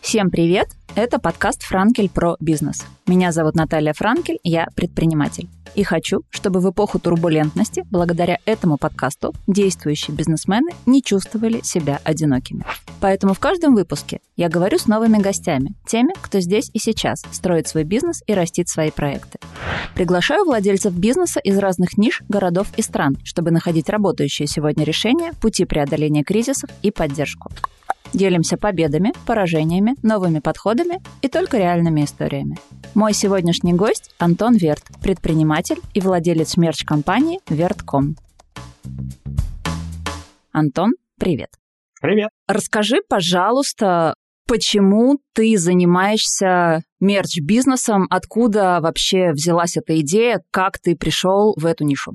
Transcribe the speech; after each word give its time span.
Всем 0.00 0.30
привет! 0.30 0.68
Это 0.96 1.18
подкаст 1.18 1.64
«Франкель 1.64 2.08
про 2.08 2.36
бизнес». 2.38 2.84
Меня 3.08 3.32
зовут 3.32 3.56
Наталья 3.56 3.92
Франкель, 3.92 4.38
я 4.44 4.68
предприниматель. 4.76 5.48
И 5.74 5.82
хочу, 5.82 6.20
чтобы 6.30 6.60
в 6.60 6.70
эпоху 6.70 7.00
турбулентности, 7.00 7.82
благодаря 7.90 8.38
этому 8.46 8.78
подкасту, 8.78 9.34
действующие 9.48 10.16
бизнесмены 10.16 10.70
не 10.86 11.02
чувствовали 11.02 11.62
себя 11.62 12.00
одинокими. 12.04 12.64
Поэтому 13.00 13.34
в 13.34 13.40
каждом 13.40 13.74
выпуске 13.74 14.20
я 14.36 14.48
говорю 14.48 14.78
с 14.78 14.86
новыми 14.86 15.18
гостями, 15.18 15.74
теми, 15.84 16.12
кто 16.22 16.38
здесь 16.38 16.70
и 16.72 16.78
сейчас 16.78 17.24
строит 17.32 17.66
свой 17.66 17.82
бизнес 17.82 18.22
и 18.28 18.32
растит 18.32 18.68
свои 18.68 18.92
проекты. 18.92 19.40
Приглашаю 19.96 20.44
владельцев 20.44 20.94
бизнеса 20.94 21.40
из 21.40 21.58
разных 21.58 21.98
ниш, 21.98 22.22
городов 22.28 22.68
и 22.76 22.82
стран, 22.82 23.16
чтобы 23.24 23.50
находить 23.50 23.88
работающие 23.88 24.46
сегодня 24.46 24.84
решения, 24.84 25.32
пути 25.40 25.64
преодоления 25.64 26.22
кризисов 26.22 26.70
и 26.82 26.92
поддержку. 26.92 27.50
Делимся 28.14 28.56
победами, 28.56 29.12
поражениями, 29.26 29.96
новыми 30.04 30.38
подходами 30.38 31.00
и 31.20 31.28
только 31.28 31.58
реальными 31.58 32.04
историями. 32.04 32.56
Мой 32.94 33.12
сегодняшний 33.12 33.72
гость– 33.72 34.14
Антон 34.20 34.54
Верт, 34.54 34.84
предприниматель 35.02 35.78
и 35.94 36.00
владелец 36.00 36.56
мерч-компании 36.56 37.40
«Вертком». 37.48 38.14
Антон, 40.52 40.92
привет. 41.18 41.48
Привет. 42.00 42.30
Расскажи, 42.46 42.98
пожалуйста, 43.08 44.14
почему 44.46 45.18
ты 45.34 45.58
занимаешься 45.58 46.84
мерч-бизнесом, 47.00 48.06
откуда 48.10 48.78
вообще 48.80 49.32
взялась 49.32 49.76
эта 49.76 49.98
идея, 50.00 50.40
как 50.52 50.78
ты 50.78 50.94
пришел 50.94 51.52
в 51.56 51.66
эту 51.66 51.82
нишу? 51.82 52.14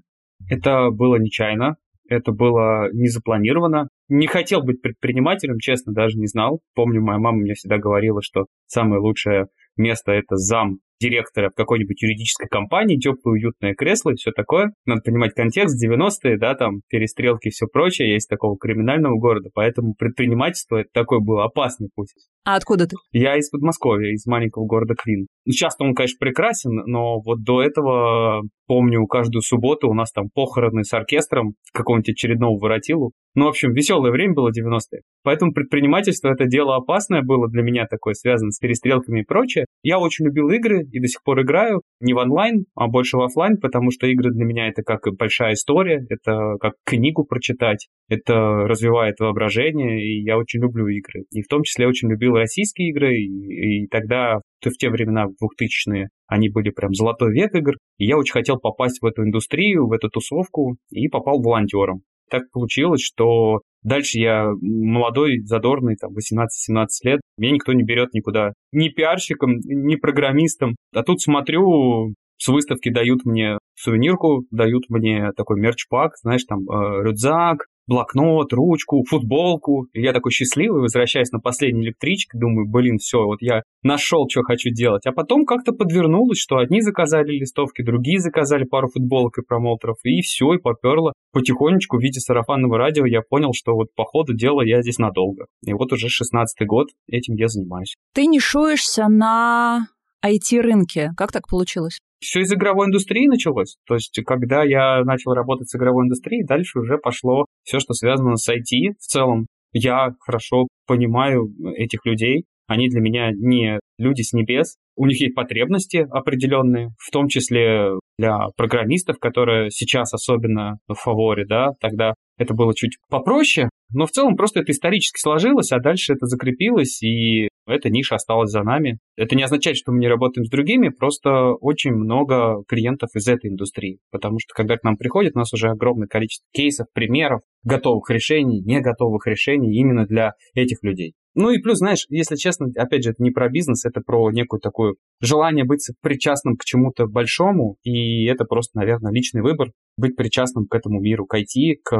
Это 0.49 0.91
было 0.91 1.17
нечаянно, 1.17 1.75
это 2.07 2.31
было 2.31 2.89
не 2.93 3.09
запланировано. 3.09 3.89
Не 4.09 4.27
хотел 4.27 4.63
быть 4.63 4.81
предпринимателем, 4.81 5.59
честно, 5.59 5.93
даже 5.93 6.17
не 6.17 6.25
знал. 6.25 6.61
Помню, 6.73 7.01
моя 7.01 7.19
мама 7.19 7.37
мне 7.37 7.53
всегда 7.53 7.77
говорила, 7.77 8.21
что 8.21 8.47
самое 8.65 8.99
лучшее 8.99 9.47
место 9.77 10.11
это 10.11 10.35
зам 10.35 10.79
директора 10.99 11.49
в 11.49 11.55
какой-нибудь 11.55 12.01
юридической 12.01 12.47
компании, 12.47 12.97
теплое 12.97 13.33
уютное 13.33 13.73
кресло 13.73 14.11
и 14.11 14.15
все 14.15 14.31
такое. 14.31 14.71
Надо 14.85 15.01
понимать 15.01 15.33
контекст, 15.33 15.81
90-е, 15.83 16.37
да, 16.37 16.55
там 16.55 16.81
перестрелки 16.89 17.47
и 17.47 17.51
все 17.51 17.67
прочее, 17.67 18.13
есть 18.13 18.27
такого 18.29 18.57
криминального 18.57 19.17
города, 19.17 19.49
поэтому 19.53 19.93
предпринимательство 19.93 20.77
это 20.77 20.89
такой 20.93 21.21
был 21.21 21.39
опасный 21.39 21.89
путь. 21.95 22.09
А 22.45 22.55
откуда 22.55 22.87
ты? 22.87 22.95
Я 23.11 23.37
из 23.37 23.49
Подмосковья, 23.49 24.11
из 24.11 24.25
маленького 24.25 24.65
города 24.65 24.95
Квин. 24.95 25.27
Ну, 25.45 25.53
часто 25.53 25.83
он, 25.83 25.93
конечно, 25.93 26.17
прекрасен, 26.19 26.71
но 26.85 27.21
вот 27.21 27.43
до 27.43 27.61
этого, 27.61 28.41
помню, 28.67 29.05
каждую 29.05 29.41
субботу 29.41 29.89
у 29.89 29.93
нас 29.93 30.11
там 30.11 30.29
похороны 30.33 30.83
с 30.83 30.93
оркестром 30.93 31.53
какого-нибудь 31.73 32.09
очередного 32.09 32.57
воротилу. 32.57 33.11
Ну, 33.35 33.45
в 33.45 33.49
общем, 33.49 33.73
веселое 33.73 34.11
время 34.11 34.33
было 34.33 34.49
90-е. 34.49 35.01
Поэтому 35.23 35.53
предпринимательство 35.53 36.29
это 36.29 36.45
дело 36.45 36.75
опасное 36.75 37.21
было 37.21 37.47
для 37.47 37.61
меня 37.61 37.85
такое, 37.85 38.13
связано 38.13 38.51
с 38.51 38.59
перестрелками 38.59 39.21
и 39.21 39.25
прочее. 39.25 39.65
Я 39.83 39.99
очень 39.99 40.25
любил 40.25 40.49
игры 40.49 40.83
и 40.83 40.99
до 40.99 41.07
сих 41.07 41.21
пор 41.23 41.41
играю. 41.41 41.81
Не 41.99 42.13
в 42.13 42.17
онлайн, 42.17 42.65
а 42.75 42.87
больше 42.87 43.17
в 43.17 43.21
офлайн, 43.21 43.57
потому 43.57 43.91
что 43.91 44.07
игры 44.07 44.31
для 44.31 44.45
меня 44.45 44.67
это 44.67 44.81
как 44.81 45.01
большая 45.17 45.53
история, 45.53 46.05
это 46.09 46.55
как 46.59 46.73
книгу 46.85 47.23
прочитать, 47.23 47.87
это 48.07 48.33
развивает 48.33 49.19
воображение, 49.19 50.03
и 50.03 50.23
я 50.23 50.37
очень 50.37 50.61
люблю 50.61 50.87
игры. 50.87 51.25
И 51.31 51.41
в 51.41 51.47
том 51.47 51.63
числе 51.63 51.87
очень 51.87 52.09
любил 52.09 52.33
российские 52.33 52.89
игры, 52.89 53.15
и, 53.15 53.83
и 53.83 53.87
тогда, 53.87 54.39
в 54.63 54.71
те 54.71 54.89
времена, 54.89 55.27
в 55.27 55.43
2000-е, 55.43 56.09
они 56.27 56.49
были 56.49 56.71
прям 56.71 56.93
золотой 56.93 57.31
век 57.33 57.53
игр, 57.53 57.73
и 57.97 58.05
я 58.05 58.17
очень 58.17 58.33
хотел 58.33 58.57
попасть 58.57 59.01
в 59.01 59.05
эту 59.05 59.23
индустрию, 59.23 59.87
в 59.87 59.91
эту 59.91 60.09
тусовку, 60.09 60.77
и 60.89 61.07
попал 61.09 61.41
волонтером. 61.41 62.01
Так 62.29 62.43
получилось, 62.51 63.01
что 63.01 63.61
дальше 63.83 64.19
я 64.19 64.49
молодой, 64.61 65.39
задорный, 65.43 65.95
там, 65.95 66.11
18-17 66.11 66.87
лет, 67.03 67.21
меня 67.37 67.53
никто 67.53 67.73
не 67.73 67.83
берет 67.83 68.13
никуда. 68.13 68.53
Ни 68.71 68.89
пиарщиком, 68.89 69.57
ни 69.63 69.95
программистом. 69.95 70.75
А 70.93 71.03
тут 71.03 71.21
смотрю, 71.21 72.13
с 72.37 72.47
выставки 72.47 72.89
дают 72.89 73.25
мне 73.25 73.57
сувенирку, 73.75 74.45
дают 74.51 74.83
мне 74.89 75.31
такой 75.35 75.59
мерч-пак, 75.59 76.13
знаешь, 76.21 76.43
там 76.45 76.59
э, 76.69 77.03
рюкзак, 77.03 77.65
блокнот, 77.89 78.53
ручку, 78.53 79.03
футболку. 79.03 79.87
И 79.93 80.01
я 80.01 80.13
такой 80.13 80.31
счастливый, 80.31 80.81
возвращаясь 80.81 81.31
на 81.31 81.39
последней 81.39 81.87
электричке, 81.87 82.37
думаю, 82.37 82.69
блин, 82.69 82.97
все, 82.99 83.23
вот 83.23 83.41
я 83.41 83.63
нашел, 83.83 84.27
что 84.29 84.43
хочу 84.43 84.69
делать. 84.69 85.05
А 85.05 85.11
потом 85.11 85.45
как-то 85.45 85.73
подвернулось, 85.73 86.37
что 86.37 86.57
одни 86.57 86.81
заказали 86.81 87.31
листовки, 87.31 87.81
другие 87.81 88.19
заказали 88.19 88.63
пару 88.63 88.87
футболок 88.87 89.39
и 89.39 89.41
промоутеров, 89.41 89.97
и 90.03 90.21
все, 90.21 90.53
и 90.53 90.59
поперло. 90.59 91.13
Потихонечку 91.33 91.97
в 91.97 92.01
виде 92.01 92.19
сарафанного 92.19 92.77
радио 92.77 93.05
я 93.05 93.21
понял, 93.27 93.51
что 93.53 93.73
вот 93.73 93.87
по 93.95 94.05
ходу 94.05 94.33
дела 94.33 94.61
я 94.61 94.81
здесь 94.81 94.99
надолго. 94.99 95.47
И 95.65 95.73
вот 95.73 95.91
уже 95.91 96.07
16-й 96.07 96.65
год 96.65 96.89
этим 97.07 97.35
я 97.35 97.47
занимаюсь. 97.47 97.95
Ты 98.13 98.27
не 98.27 98.39
шуешься 98.39 99.07
на 99.07 99.87
IT-рынке. 100.23 101.11
Как 101.17 101.31
так 101.31 101.47
получилось? 101.47 101.99
Все 102.19 102.41
из 102.41 102.51
игровой 102.51 102.87
индустрии 102.87 103.27
началось. 103.27 103.77
То 103.87 103.95
есть, 103.95 104.19
когда 104.25 104.63
я 104.63 105.03
начал 105.03 105.33
работать 105.33 105.69
с 105.69 105.75
игровой 105.75 106.05
индустрией, 106.05 106.45
дальше 106.45 106.79
уже 106.79 106.97
пошло 106.97 107.45
все, 107.63 107.79
что 107.79 107.93
связано 107.93 108.35
с 108.35 108.49
IT 108.49 108.95
в 108.99 109.05
целом. 109.05 109.47
Я 109.71 110.13
хорошо 110.19 110.67
понимаю 110.87 111.49
этих 111.75 112.05
людей. 112.05 112.45
Они 112.67 112.87
для 112.89 113.01
меня 113.01 113.31
не 113.31 113.79
люди 113.97 114.21
с 114.21 114.33
небес. 114.33 114.75
У 114.95 115.05
них 115.05 115.19
есть 115.21 115.33
потребности 115.33 116.05
определенные, 116.11 116.89
в 116.99 117.09
том 117.11 117.27
числе 117.29 117.91
для 118.17 118.47
программистов, 118.57 119.17
которые 119.17 119.71
сейчас 119.71 120.13
особенно 120.13 120.77
в 120.87 120.95
фаворе, 120.95 121.45
да, 121.47 121.69
тогда 121.79 122.13
это 122.37 122.53
было 122.53 122.75
чуть 122.75 122.97
попроще, 123.09 123.69
но 123.93 124.05
в 124.05 124.11
целом 124.11 124.35
просто 124.35 124.61
это 124.61 124.71
исторически 124.71 125.19
сложилось, 125.19 125.71
а 125.71 125.79
дальше 125.79 126.13
это 126.13 126.25
закрепилось, 126.25 127.01
и 127.01 127.48
эта 127.69 127.89
ниша 127.89 128.15
осталась 128.15 128.51
за 128.51 128.63
нами. 128.63 128.99
Это 129.15 129.35
не 129.35 129.43
означает, 129.43 129.77
что 129.77 129.91
мы 129.91 129.99
не 129.99 130.07
работаем 130.07 130.45
с 130.45 130.49
другими, 130.49 130.89
просто 130.89 131.53
очень 131.53 131.91
много 131.91 132.63
клиентов 132.67 133.09
из 133.15 133.27
этой 133.27 133.49
индустрии. 133.49 133.99
Потому 134.11 134.39
что 134.39 134.53
когда 134.53 134.77
к 134.77 134.83
нам 134.83 134.97
приходят, 134.97 135.35
у 135.35 135.39
нас 135.39 135.53
уже 135.53 135.69
огромное 135.69 136.07
количество 136.07 136.47
кейсов, 136.53 136.87
примеров, 136.93 137.41
готовых 137.63 138.09
решений, 138.09 138.61
не 138.61 138.81
готовых 138.81 139.27
решений 139.27 139.75
именно 139.77 140.05
для 140.05 140.33
этих 140.53 140.83
людей. 140.83 141.13
Ну 141.35 141.51
и 141.51 141.59
плюс, 141.59 141.77
знаешь, 141.77 142.05
если 142.09 142.35
честно, 142.35 142.67
опять 142.75 143.03
же, 143.03 143.11
это 143.11 143.21
не 143.23 143.31
про 143.31 143.49
бизнес, 143.49 143.85
это 143.85 144.01
про 144.01 144.31
некую 144.31 144.59
такую 144.59 144.95
желание 145.21 145.63
быть 145.63 145.87
причастным 146.01 146.55
к 146.57 146.63
чему-то 146.63 147.07
большому, 147.07 147.77
и 147.83 148.25
это 148.25 148.45
просто, 148.45 148.77
наверное, 148.77 149.11
личный 149.11 149.41
выбор 149.41 149.69
быть 149.97 150.15
причастным 150.15 150.65
к 150.65 150.73
этому 150.73 150.99
миру, 150.99 151.25
к 151.25 151.37
IT, 151.37 151.75
к 151.83 151.91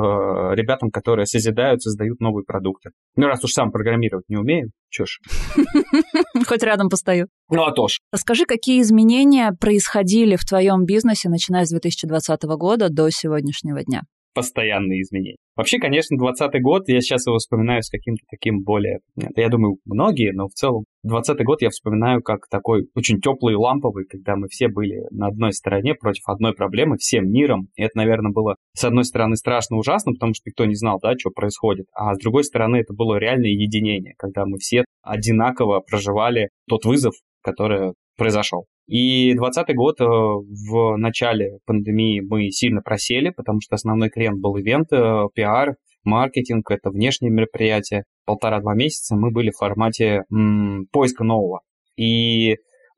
ребятам, 0.56 0.90
которые 0.90 1.26
созидают, 1.26 1.82
создают 1.82 2.20
новые 2.20 2.46
продукты. 2.46 2.92
Ну, 3.16 3.28
раз 3.28 3.44
уж 3.44 3.52
сам 3.52 3.72
программировать 3.72 4.26
не 4.30 4.38
умею, 4.38 4.72
чё 4.90 5.06
ж. 5.06 5.20
Хоть 6.48 6.64
рядом 6.64 6.90
постою. 6.90 7.28
Ну, 7.50 7.64
а 7.64 7.72
то 7.72 7.88
ж. 7.88 8.00
Расскажи, 8.12 8.46
какие 8.46 8.82
изменения 8.82 9.52
происходили 9.60 10.36
в 10.38 10.46
твоем 10.46 10.86
бизнесе, 10.86 11.30
начиная 11.30 11.66
с 11.66 11.70
2020 11.70 12.44
года 12.44 12.90
до 12.90 13.10
сегодняшнего 13.10 13.84
дня? 13.84 14.04
Постоянные 14.34 15.02
изменения. 15.02 15.38
Вообще, 15.56 15.78
конечно, 15.78 16.18
20 16.18 16.62
год, 16.62 16.84
я 16.88 17.02
сейчас 17.02 17.28
его 17.28 17.38
вспоминаю 17.38 17.84
с 17.84 17.90
каким-то 17.90 18.24
таким 18.30 18.64
более... 18.64 19.00
Я 19.36 19.50
думаю, 19.50 19.78
многие, 19.86 20.32
но 20.32 20.48
в 20.48 20.54
целом 20.54 20.86
20 21.04 21.44
год 21.44 21.62
я 21.62 21.70
вспоминаю 21.70 22.22
как 22.22 22.48
такой 22.50 22.88
очень 22.96 23.20
теплый 23.20 23.56
ламповый, 23.56 24.06
когда 24.06 24.36
мы 24.38 24.48
все 24.50 24.70
были 24.70 25.02
на 25.12 25.28
одной 25.28 25.52
стороне 25.52 25.96
против 25.96 26.24
одной 26.28 26.54
проблемы, 26.54 26.98
всем 26.98 27.30
миром. 27.30 27.68
И 27.76 27.84
это, 27.84 27.98
наверное, 27.98 28.32
было, 28.32 28.56
с 28.74 28.86
одной 28.86 29.04
стороны, 29.04 29.36
страшно 29.36 29.78
ужасно, 29.78 30.14
потому 30.14 30.34
что 30.34 30.44
никто 30.46 30.66
не 30.66 30.76
знал, 30.76 31.00
да, 31.02 31.14
что 31.18 31.30
происходит. 31.30 31.88
А 31.94 32.14
с 32.16 32.20
другой 32.20 32.46
стороны, 32.46 32.78
это 32.78 32.94
было 32.94 33.18
реальное 33.18 33.50
единение, 33.50 34.14
когда 34.18 34.46
мы 34.46 34.60
все 34.60 34.86
одинаково 35.02 35.82
проживали 35.82 36.50
тот 36.70 36.86
вызов, 36.86 37.16
который 37.42 37.94
произошел. 38.16 38.66
И 38.90 39.36
2020 39.36 39.76
год 39.76 40.02
э, 40.02 40.04
в 40.04 40.98
начале 40.98 41.60
пандемии 41.68 42.22
мы 42.22 42.50
сильно 42.50 42.82
просели, 42.82 43.30
потому 43.30 43.62
что 43.62 43.76
основной 43.76 44.10
клиент 44.10 44.40
был 44.40 44.58
ивент, 44.60 44.92
э, 44.92 45.26
пиар, 45.36 45.76
маркетинг, 46.04 46.72
это 46.72 46.90
внешние 46.90 47.32
мероприятия. 47.32 48.06
Полтора-два 48.26 48.74
месяца 48.74 49.16
мы 49.16 49.30
были 49.30 49.52
в 49.52 49.58
формате 49.58 50.24
м, 50.34 50.88
поиска 50.92 51.24
нового. 51.24 51.62
И 51.98 52.56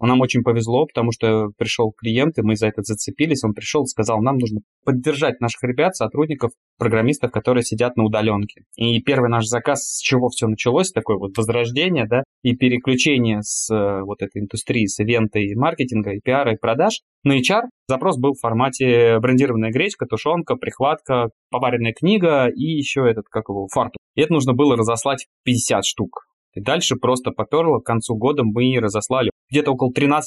нам 0.07 0.21
очень 0.21 0.41
повезло, 0.41 0.85
потому 0.85 1.11
что 1.11 1.49
пришел 1.57 1.91
клиент, 1.91 2.37
и 2.37 2.41
мы 2.41 2.55
за 2.55 2.67
это 2.67 2.81
зацепились. 2.81 3.43
Он 3.43 3.53
пришел 3.53 3.83
и 3.83 3.87
сказал, 3.87 4.21
нам 4.21 4.37
нужно 4.37 4.61
поддержать 4.83 5.39
наших 5.41 5.63
ребят, 5.63 5.95
сотрудников, 5.95 6.51
программистов, 6.77 7.31
которые 7.31 7.63
сидят 7.63 7.97
на 7.97 8.03
удаленке. 8.03 8.63
И 8.75 8.99
первый 9.01 9.29
наш 9.29 9.45
заказ, 9.45 9.83
с 9.83 10.01
чего 10.01 10.29
все 10.29 10.47
началось, 10.47 10.91
такое 10.91 11.17
вот 11.17 11.37
возрождение, 11.37 12.07
да, 12.07 12.23
и 12.41 12.55
переключение 12.55 13.43
с 13.43 13.71
э, 13.71 14.01
вот 14.01 14.21
этой 14.21 14.41
индустрии, 14.41 14.87
с 14.87 14.99
ивента 14.99 15.39
и 15.39 15.53
маркетинга, 15.53 16.13
и 16.13 16.19
пиара, 16.19 16.53
и 16.53 16.57
продаж 16.57 17.01
на 17.23 17.37
HR. 17.37 17.63
Запрос 17.87 18.17
был 18.17 18.33
в 18.33 18.39
формате 18.39 19.19
брендированная 19.19 19.71
гречка, 19.71 20.05
тушенка, 20.05 20.55
прихватка, 20.55 21.29
поваренная 21.51 21.93
книга 21.93 22.47
и 22.47 22.63
еще 22.63 23.07
этот, 23.07 23.25
как 23.29 23.49
его, 23.49 23.67
фартук. 23.67 24.01
И 24.15 24.21
это 24.21 24.33
нужно 24.33 24.53
было 24.53 24.75
разослать 24.75 25.27
50 25.43 25.85
штук. 25.85 26.25
И 26.53 26.61
дальше 26.61 26.95
просто 26.95 27.31
поперло. 27.31 27.79
К 27.79 27.85
концу 27.85 28.15
года 28.15 28.43
мы 28.43 28.75
разослали 28.79 29.29
где-то 29.51 29.71
около 29.71 29.91
13-14 29.91 30.21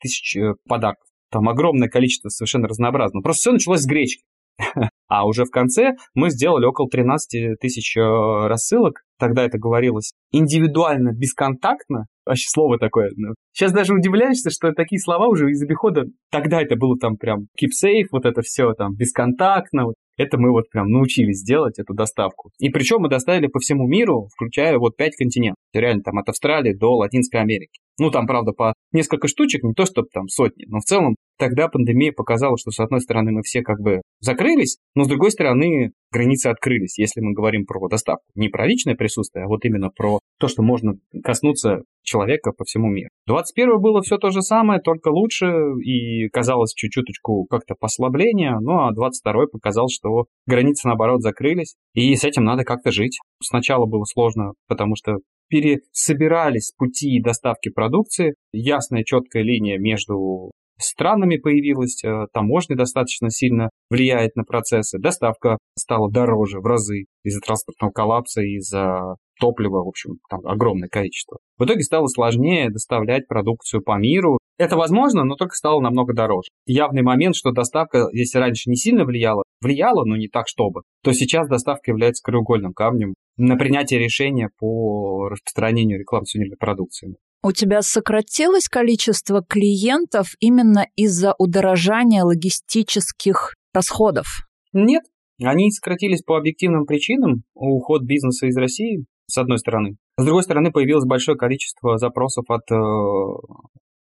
тысяч 0.00 0.36
э, 0.36 0.54
подарков. 0.66 1.06
Там 1.30 1.48
огромное 1.48 1.88
количество 1.88 2.28
совершенно 2.28 2.68
разнообразного. 2.68 3.22
Просто 3.22 3.40
все 3.40 3.52
началось 3.52 3.80
с 3.80 3.86
гречки. 3.86 4.22
А 5.06 5.26
уже 5.26 5.44
в 5.44 5.50
конце 5.50 5.92
мы 6.14 6.30
сделали 6.30 6.64
около 6.64 6.88
13 6.88 7.58
тысяч 7.60 7.96
э, 7.96 8.00
рассылок. 8.00 9.02
Тогда 9.18 9.44
это 9.44 9.58
говорилось 9.58 10.12
индивидуально, 10.32 11.12
бесконтактно. 11.12 12.06
Вообще 12.24 12.48
слово 12.48 12.78
такое. 12.78 13.10
Сейчас 13.52 13.72
даже 13.72 13.94
удивляешься, 13.94 14.50
что 14.50 14.72
такие 14.72 14.98
слова 14.98 15.28
уже 15.28 15.50
из 15.50 15.62
обихода. 15.62 16.04
Тогда 16.30 16.62
это 16.62 16.76
было 16.76 16.96
там 16.98 17.16
прям 17.16 17.48
keep 17.60 17.70
safe, 17.70 18.06
вот 18.10 18.24
это 18.24 18.40
все 18.40 18.72
там 18.72 18.94
бесконтактно. 18.94 19.92
Это 20.16 20.38
мы 20.38 20.50
вот 20.52 20.70
прям 20.70 20.88
научились 20.88 21.42
делать, 21.42 21.78
эту 21.78 21.94
доставку. 21.94 22.50
И 22.58 22.68
причем 22.70 23.00
мы 23.00 23.08
доставили 23.08 23.48
по 23.48 23.58
всему 23.58 23.86
миру, 23.86 24.28
включая 24.34 24.78
вот 24.78 24.96
пять 24.96 25.16
континентов. 25.16 25.62
Реально 25.72 26.02
там 26.02 26.18
от 26.18 26.28
Австралии 26.28 26.72
до 26.72 26.96
Латинской 26.96 27.40
Америки. 27.40 27.80
Ну, 27.98 28.10
там, 28.10 28.26
правда, 28.26 28.52
по 28.52 28.74
несколько 28.94 29.28
штучек, 29.28 29.62
не 29.62 29.74
то 29.74 29.84
чтобы 29.84 30.08
там 30.12 30.28
сотни, 30.28 30.64
но 30.66 30.78
в 30.78 30.84
целом 30.84 31.16
тогда 31.38 31.68
пандемия 31.68 32.12
показала, 32.12 32.56
что 32.56 32.70
с 32.70 32.80
одной 32.80 33.00
стороны 33.00 33.32
мы 33.32 33.42
все 33.42 33.62
как 33.62 33.80
бы 33.80 34.02
закрылись, 34.20 34.78
но 34.94 35.04
с 35.04 35.08
другой 35.08 35.30
стороны 35.30 35.92
границы 36.12 36.46
открылись, 36.46 36.98
если 36.98 37.20
мы 37.20 37.32
говорим 37.32 37.66
про 37.66 37.88
доставку. 37.88 38.24
Не 38.34 38.48
про 38.48 38.66
личное 38.66 38.94
присутствие, 38.94 39.44
а 39.44 39.48
вот 39.48 39.64
именно 39.64 39.90
про 39.90 40.20
то, 40.38 40.48
что 40.48 40.62
можно 40.62 40.94
коснуться 41.22 41.82
человека 42.02 42.52
по 42.52 42.64
всему 42.64 42.88
миру. 42.88 43.08
21 43.26 43.80
было 43.80 44.00
все 44.02 44.16
то 44.16 44.30
же 44.30 44.42
самое, 44.42 44.80
только 44.80 45.08
лучше, 45.08 45.46
и 45.82 46.28
казалось 46.28 46.72
чуть-чуточку 46.74 47.46
как-то 47.46 47.74
послабление, 47.78 48.58
ну 48.60 48.84
а 48.84 48.92
22 48.92 49.46
показал, 49.50 49.88
что 49.88 50.26
границы 50.46 50.86
наоборот 50.86 51.22
закрылись, 51.22 51.74
и 51.94 52.14
с 52.14 52.24
этим 52.24 52.44
надо 52.44 52.64
как-то 52.64 52.92
жить. 52.92 53.18
Сначала 53.42 53.86
было 53.86 54.04
сложно, 54.04 54.52
потому 54.68 54.94
что 54.96 55.16
пересобирались 55.48 56.72
пути 56.76 57.20
доставки 57.20 57.70
продукции, 57.70 58.34
ясная 58.52 59.04
четкая 59.04 59.42
линия 59.42 59.78
между 59.78 60.50
странами 60.78 61.36
появилась, 61.36 62.02
э, 62.04 62.26
таможня 62.32 62.76
достаточно 62.76 63.30
сильно 63.30 63.70
влияет 63.90 64.36
на 64.36 64.44
процессы, 64.44 64.98
доставка 64.98 65.58
стала 65.78 66.10
дороже 66.10 66.60
в 66.60 66.66
разы 66.66 67.04
из-за 67.22 67.40
транспортного 67.40 67.92
коллапса, 67.92 68.42
из-за 68.42 69.16
топлива, 69.38 69.84
в 69.84 69.88
общем, 69.88 70.18
там 70.28 70.46
огромное 70.46 70.88
количество. 70.88 71.38
В 71.58 71.64
итоге 71.64 71.82
стало 71.82 72.06
сложнее 72.06 72.70
доставлять 72.70 73.26
продукцию 73.26 73.82
по 73.82 73.98
миру. 73.98 74.38
Это 74.58 74.76
возможно, 74.76 75.24
но 75.24 75.34
только 75.34 75.54
стало 75.54 75.80
намного 75.80 76.14
дороже. 76.14 76.48
Явный 76.66 77.02
момент, 77.02 77.34
что 77.34 77.50
доставка, 77.50 78.08
если 78.12 78.38
раньше 78.38 78.70
не 78.70 78.76
сильно 78.76 79.04
влияла, 79.04 79.42
влияла, 79.60 80.04
но 80.04 80.16
не 80.16 80.28
так 80.28 80.46
чтобы, 80.46 80.82
то 81.02 81.12
сейчас 81.12 81.48
доставка 81.48 81.90
является 81.90 82.22
краеугольным 82.22 82.72
камнем 82.72 83.14
на 83.36 83.56
принятие 83.56 84.00
решения 84.00 84.50
по 84.58 85.28
распространению 85.28 85.98
рекламной 85.98 86.26
сувенирной 86.26 86.56
продукции. 86.56 87.16
У 87.42 87.52
тебя 87.52 87.82
сократилось 87.82 88.68
количество 88.68 89.44
клиентов 89.44 90.28
именно 90.40 90.86
из-за 90.96 91.34
удорожания 91.38 92.24
логистических 92.24 93.54
расходов? 93.74 94.26
Нет, 94.72 95.02
они 95.42 95.70
сократились 95.70 96.22
по 96.22 96.38
объективным 96.38 96.86
причинам. 96.86 97.42
Уход 97.54 98.02
бизнеса 98.02 98.46
из 98.46 98.56
России, 98.56 99.04
с 99.26 99.36
одной 99.36 99.58
стороны. 99.58 99.96
С 100.16 100.24
другой 100.24 100.42
стороны, 100.42 100.70
появилось 100.70 101.04
большое 101.04 101.36
количество 101.36 101.98
запросов 101.98 102.44
от 102.48 102.70
э, 102.70 102.76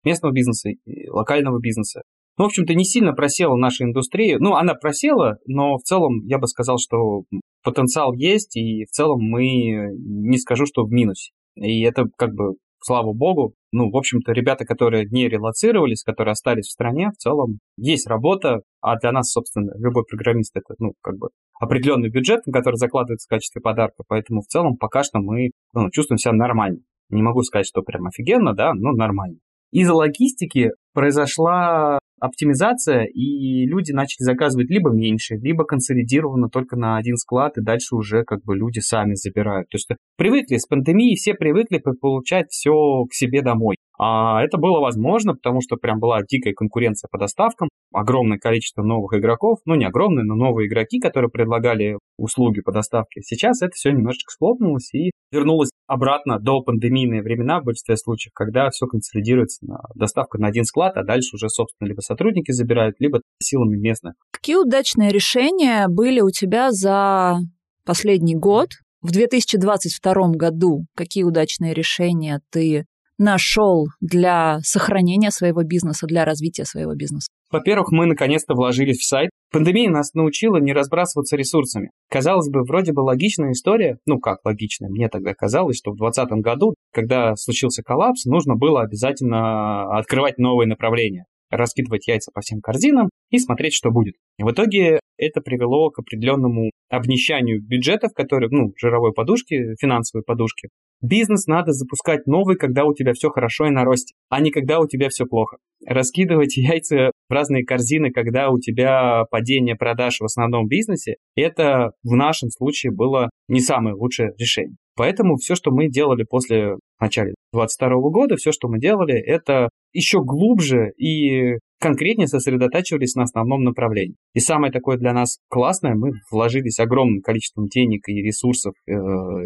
местного 0.03 0.33
бизнеса, 0.33 0.71
локального 1.07 1.59
бизнеса. 1.59 2.01
Ну, 2.39 2.45
в 2.45 2.47
общем-то, 2.47 2.73
не 2.73 2.85
сильно 2.85 3.11
просела 3.11 3.57
наша 3.57 3.83
индустрия. 3.83 4.37
Ну, 4.39 4.55
она 4.55 4.73
просела, 4.73 5.39
но 5.45 5.75
в 5.75 5.81
целом 5.81 6.21
я 6.23 6.37
бы 6.39 6.47
сказал, 6.47 6.77
что 6.79 7.23
потенциал 7.63 8.13
есть, 8.13 8.55
и 8.55 8.85
в 8.85 8.91
целом 8.91 9.19
мы 9.21 9.43
не 9.43 10.37
скажу, 10.37 10.65
что 10.65 10.85
в 10.85 10.89
минусе. 10.89 11.31
И 11.55 11.81
это 11.81 12.05
как 12.17 12.33
бы 12.33 12.53
слава 12.81 13.11
богу. 13.11 13.55
Ну, 13.73 13.91
в 13.91 13.97
общем-то, 13.97 14.31
ребята, 14.31 14.63
которые 14.63 15.05
не 15.11 15.27
релацировались, 15.27 16.03
которые 16.03 16.31
остались 16.31 16.67
в 16.67 16.71
стране, 16.71 17.09
в 17.09 17.17
целом 17.17 17.59
есть 17.75 18.07
работа, 18.07 18.61
а 18.79 18.97
для 18.97 19.11
нас, 19.11 19.31
собственно, 19.31 19.73
любой 19.77 20.05
программист 20.09 20.55
это, 20.55 20.75
ну, 20.79 20.93
как 21.01 21.17
бы 21.17 21.31
определенный 21.59 22.09
бюджет, 22.09 22.39
который 22.49 22.77
закладывается 22.77 23.27
в 23.27 23.29
качестве 23.29 23.61
подарка, 23.61 24.03
поэтому 24.07 24.43
в 24.43 24.47
целом 24.47 24.77
пока 24.77 25.03
что 25.03 25.19
мы 25.19 25.51
ну, 25.73 25.89
чувствуем 25.91 26.17
себя 26.17 26.31
нормально. 26.31 26.79
Не 27.09 27.21
могу 27.21 27.43
сказать, 27.43 27.67
что 27.67 27.81
прям 27.81 28.07
офигенно, 28.07 28.53
да, 28.53 28.73
но 28.73 28.93
нормально. 28.93 29.39
Из-за 29.71 29.93
логистики 29.93 30.71
произошла 30.93 31.99
оптимизация, 32.19 33.05
и 33.05 33.65
люди 33.65 33.91
начали 33.91 34.23
заказывать 34.23 34.69
либо 34.69 34.91
меньше, 34.91 35.35
либо 35.35 35.63
консолидированно 35.63 36.49
только 36.49 36.75
на 36.75 36.97
один 36.97 37.15
склад, 37.15 37.57
и 37.57 37.61
дальше 37.61 37.95
уже 37.95 38.23
как 38.23 38.43
бы 38.43 38.55
люди 38.55 38.79
сами 38.79 39.13
забирают. 39.13 39.69
То 39.69 39.75
есть 39.75 39.89
привыкли, 40.17 40.57
с 40.57 40.65
пандемией 40.65 41.15
все 41.15 41.33
привыкли 41.33 41.77
получать 41.77 42.47
все 42.49 43.05
к 43.09 43.13
себе 43.13 43.41
домой. 43.41 43.77
А 43.97 44.43
это 44.43 44.57
было 44.57 44.79
возможно, 44.79 45.33
потому 45.33 45.61
что 45.61 45.75
прям 45.75 45.99
была 45.99 46.21
дикая 46.27 46.53
конкуренция 46.53 47.09
по 47.11 47.17
доставкам, 47.17 47.69
огромное 47.93 48.37
количество 48.37 48.83
новых 48.83 49.13
игроков, 49.17 49.59
ну 49.65 49.75
не 49.75 49.85
огромное, 49.85 50.23
но 50.23 50.35
новые 50.35 50.67
игроки, 50.67 50.99
которые 50.99 51.29
предлагали 51.29 51.97
услуги 52.17 52.61
по 52.61 52.71
доставке. 52.71 53.21
Сейчас 53.21 53.61
это 53.61 53.71
все 53.73 53.91
немножечко 53.91 54.31
схлопнулось 54.31 54.93
и 54.93 55.11
вернулось 55.31 55.69
обратно 55.87 56.39
до 56.39 56.61
пандемийные 56.61 57.21
времена 57.21 57.59
в 57.59 57.65
большинстве 57.65 57.97
случаев, 57.97 58.33
когда 58.33 58.69
все 58.69 58.85
консолидируется 58.87 59.65
на 59.65 59.79
доставку 59.95 60.37
на 60.37 60.47
один 60.47 60.63
склад, 60.63 60.97
а 60.97 61.03
дальше 61.03 61.35
уже, 61.35 61.49
собственно, 61.49 61.87
либо 61.87 62.01
сотрудники 62.01 62.51
забирают, 62.51 62.95
либо 62.99 63.21
силами 63.41 63.77
местных. 63.77 64.13
Какие 64.31 64.57
удачные 64.57 65.11
решения 65.11 65.87
были 65.87 66.21
у 66.21 66.29
тебя 66.29 66.71
за 66.71 67.37
последний 67.85 68.35
год? 68.35 68.69
В 69.01 69.11
2022 69.11 70.13
году 70.33 70.85
какие 70.95 71.23
удачные 71.23 71.73
решения 71.73 72.41
ты 72.51 72.85
нашел 73.17 73.87
для 74.01 74.59
сохранения 74.63 75.31
своего 75.31 75.63
бизнеса, 75.63 76.07
для 76.07 76.25
развития 76.25 76.65
своего 76.65 76.95
бизнеса? 76.95 77.27
Во-первых, 77.51 77.91
мы 77.91 78.05
наконец-то 78.05 78.53
вложились 78.53 78.97
в 78.97 79.07
сайт. 79.07 79.29
Пандемия 79.51 79.89
нас 79.89 80.13
научила 80.13 80.57
не 80.57 80.73
разбрасываться 80.73 81.35
ресурсами. 81.35 81.89
Казалось 82.09 82.49
бы, 82.49 82.61
вроде 82.61 82.93
бы 82.93 83.01
логичная 83.01 83.51
история. 83.51 83.97
Ну 84.05 84.19
как 84.19 84.39
логичная? 84.45 84.89
Мне 84.89 85.09
тогда 85.09 85.33
казалось, 85.33 85.77
что 85.77 85.91
в 85.91 85.97
2020 85.97 86.43
году, 86.43 86.75
когда 86.93 87.35
случился 87.35 87.81
коллапс, 87.81 88.25
нужно 88.25 88.55
было 88.55 88.81
обязательно 88.81 89.97
открывать 89.97 90.37
новые 90.37 90.67
направления 90.67 91.25
раскидывать 91.49 92.07
яйца 92.07 92.31
по 92.31 92.41
всем 92.41 92.61
корзинам 92.61 93.09
и 93.31 93.39
смотреть, 93.39 93.73
что 93.73 93.91
будет. 93.91 94.15
И 94.37 94.43
в 94.43 94.51
итоге 94.51 94.99
это 95.17 95.41
привело 95.41 95.89
к 95.89 95.99
определенному 95.99 96.69
обнищанию 96.89 97.61
бюджетов, 97.61 98.13
которые, 98.13 98.49
ну, 98.51 98.73
жировой 98.77 99.13
подушки, 99.13 99.75
финансовой 99.79 100.23
подушки, 100.23 100.69
Бизнес 101.01 101.47
надо 101.47 101.71
запускать 101.71 102.27
новый, 102.27 102.57
когда 102.57 102.83
у 102.85 102.93
тебя 102.93 103.13
все 103.13 103.29
хорошо 103.29 103.67
и 103.67 103.71
на 103.71 103.85
росте, 103.85 104.15
а 104.29 104.41
не 104.41 104.51
когда 104.51 104.79
у 104.79 104.87
тебя 104.87 105.09
все 105.09 105.25
плохо. 105.25 105.57
Раскидывать 105.85 106.57
яйца 106.57 107.11
в 107.29 107.33
разные 107.33 107.63
корзины, 107.63 108.11
когда 108.11 108.49
у 108.49 108.59
тебя 108.59 109.23
падение 109.31 109.75
продаж 109.75 110.19
в 110.19 110.25
основном 110.25 110.67
бизнесе, 110.67 111.15
это 111.35 111.91
в 112.03 112.15
нашем 112.15 112.49
случае 112.49 112.91
было 112.91 113.29
не 113.47 113.61
самое 113.61 113.95
лучшее 113.95 114.33
решение. 114.37 114.75
Поэтому 114.95 115.37
все, 115.37 115.55
что 115.55 115.71
мы 115.71 115.87
делали 115.87 116.25
после 116.29 116.75
начала 116.99 117.27
2022 117.53 117.89
года, 118.09 118.35
все, 118.35 118.51
что 118.51 118.67
мы 118.67 118.79
делали, 118.79 119.17
это 119.17 119.69
еще 119.93 120.21
глубже 120.21 120.91
и 120.97 121.59
конкретнее 121.79 122.27
сосредотачивались 122.27 123.15
на 123.15 123.23
основном 123.23 123.63
направлении. 123.63 124.15
И 124.33 124.39
самое 124.39 124.71
такое 124.71 124.97
для 124.97 125.13
нас 125.13 125.39
классное, 125.49 125.95
мы 125.95 126.11
вложились 126.31 126.79
огромным 126.79 127.21
количеством 127.21 127.67
денег 127.67 128.07
и 128.07 128.21
ресурсов 128.21 128.73
э, 128.87 128.91